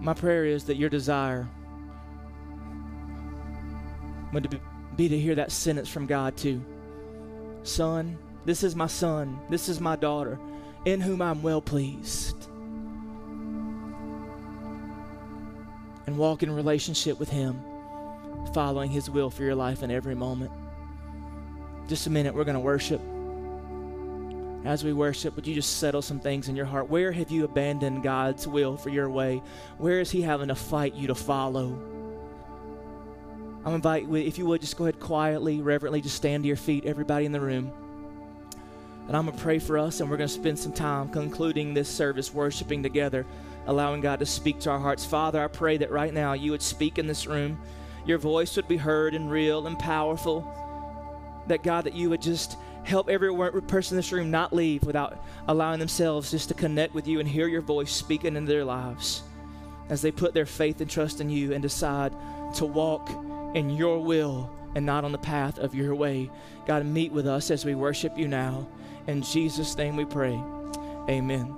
My 0.00 0.12
prayer 0.12 0.44
is 0.44 0.64
that 0.64 0.76
your 0.76 0.90
desire 0.90 1.48
would 4.32 4.50
be, 4.50 4.60
be 4.96 5.08
to 5.08 5.18
hear 5.18 5.34
that 5.36 5.52
sentence 5.52 5.88
from 5.88 6.06
God 6.06 6.36
too. 6.36 6.64
Son, 7.62 8.18
this 8.44 8.62
is 8.62 8.76
my 8.76 8.86
son, 8.86 9.38
this 9.50 9.68
is 9.68 9.80
my 9.80 9.96
daughter, 9.96 10.38
in 10.84 11.00
whom 11.00 11.20
I'm 11.20 11.42
well 11.42 11.60
pleased. 11.60 12.36
And 16.06 16.16
walk 16.16 16.44
in 16.44 16.50
relationship 16.50 17.18
with 17.18 17.28
Him, 17.28 17.60
following 18.54 18.90
His 18.90 19.10
will 19.10 19.30
for 19.30 19.42
your 19.42 19.56
life 19.56 19.82
in 19.82 19.90
every 19.90 20.14
moment. 20.14 20.52
Just 21.88 22.06
a 22.06 22.10
minute, 22.10 22.34
we're 22.34 22.44
going 22.44 22.54
to 22.54 22.60
worship. 22.60 23.00
As 24.64 24.82
we 24.82 24.92
worship, 24.92 25.36
would 25.36 25.46
you 25.46 25.54
just 25.54 25.78
settle 25.78 26.02
some 26.02 26.18
things 26.18 26.48
in 26.48 26.56
your 26.56 26.66
heart? 26.66 26.88
Where 26.88 27.12
have 27.12 27.30
you 27.30 27.44
abandoned 27.44 28.02
God's 28.02 28.48
will 28.48 28.76
for 28.76 28.90
your 28.90 29.08
way? 29.08 29.42
Where 29.78 30.00
is 30.00 30.10
He 30.10 30.22
having 30.22 30.48
to 30.48 30.54
fight 30.54 30.94
you 30.94 31.08
to 31.08 31.14
follow? 31.14 31.95
I'm 33.66 33.74
invite 33.74 34.08
if 34.08 34.38
you 34.38 34.46
would 34.46 34.60
just 34.60 34.76
go 34.76 34.84
ahead 34.84 35.00
quietly, 35.00 35.60
reverently, 35.60 36.00
just 36.00 36.14
stand 36.14 36.44
to 36.44 36.46
your 36.46 36.56
feet, 36.56 36.84
everybody 36.84 37.26
in 37.26 37.32
the 37.32 37.40
room. 37.40 37.72
And 39.08 39.16
I'm 39.16 39.26
going 39.26 39.36
to 39.36 39.42
pray 39.42 39.58
for 39.58 39.76
us, 39.76 39.98
and 39.98 40.08
we're 40.08 40.16
going 40.16 40.28
to 40.28 40.34
spend 40.34 40.56
some 40.56 40.72
time 40.72 41.08
concluding 41.08 41.74
this 41.74 41.88
service 41.88 42.32
worshiping 42.32 42.80
together, 42.84 43.26
allowing 43.66 44.00
God 44.02 44.20
to 44.20 44.26
speak 44.26 44.60
to 44.60 44.70
our 44.70 44.78
hearts. 44.78 45.04
Father, 45.04 45.42
I 45.42 45.48
pray 45.48 45.78
that 45.78 45.90
right 45.90 46.14
now 46.14 46.34
you 46.34 46.52
would 46.52 46.62
speak 46.62 46.96
in 46.96 47.08
this 47.08 47.26
room. 47.26 47.58
Your 48.06 48.18
voice 48.18 48.54
would 48.54 48.68
be 48.68 48.76
heard 48.76 49.14
and 49.14 49.32
real 49.32 49.66
and 49.66 49.76
powerful. 49.76 50.48
That 51.48 51.64
God, 51.64 51.86
that 51.86 51.94
you 51.94 52.08
would 52.10 52.22
just 52.22 52.56
help 52.84 53.08
every 53.08 53.34
person 53.62 53.96
in 53.96 53.98
this 53.98 54.12
room 54.12 54.30
not 54.30 54.52
leave 54.52 54.84
without 54.84 55.18
allowing 55.48 55.80
themselves 55.80 56.30
just 56.30 56.46
to 56.50 56.54
connect 56.54 56.94
with 56.94 57.08
you 57.08 57.18
and 57.18 57.28
hear 57.28 57.48
your 57.48 57.62
voice 57.62 57.90
speaking 57.90 58.36
into 58.36 58.52
their 58.52 58.64
lives 58.64 59.24
as 59.88 60.02
they 60.02 60.12
put 60.12 60.34
their 60.34 60.46
faith 60.46 60.80
and 60.80 60.88
trust 60.88 61.20
in 61.20 61.28
you 61.28 61.52
and 61.52 61.62
decide 61.62 62.12
to 62.54 62.64
walk 62.64 63.10
in 63.54 63.70
your 63.70 64.02
will 64.02 64.50
and 64.74 64.84
not 64.84 65.04
on 65.04 65.12
the 65.12 65.18
path 65.18 65.58
of 65.58 65.74
your 65.74 65.94
way. 65.94 66.30
God, 66.66 66.84
meet 66.84 67.12
with 67.12 67.26
us 67.26 67.50
as 67.50 67.64
we 67.64 67.74
worship 67.74 68.16
you 68.18 68.28
now. 68.28 68.68
In 69.06 69.22
Jesus' 69.22 69.76
name 69.76 69.96
we 69.96 70.04
pray. 70.04 70.38
Amen. 71.08 71.54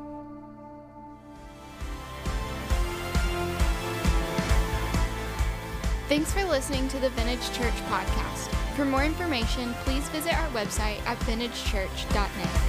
Thanks 6.09 6.32
for 6.32 6.45
listening 6.45 6.89
to 6.89 6.99
the 6.99 7.11
Vintage 7.11 7.53
Church 7.53 7.74
podcast. 7.91 8.49
For 8.76 8.84
more 8.84 9.05
information, 9.05 9.74
please 9.84 10.09
visit 10.09 10.32
our 10.32 10.49
website 10.51 11.05
at 11.05 11.18
vintagechurch.net. 11.20 12.67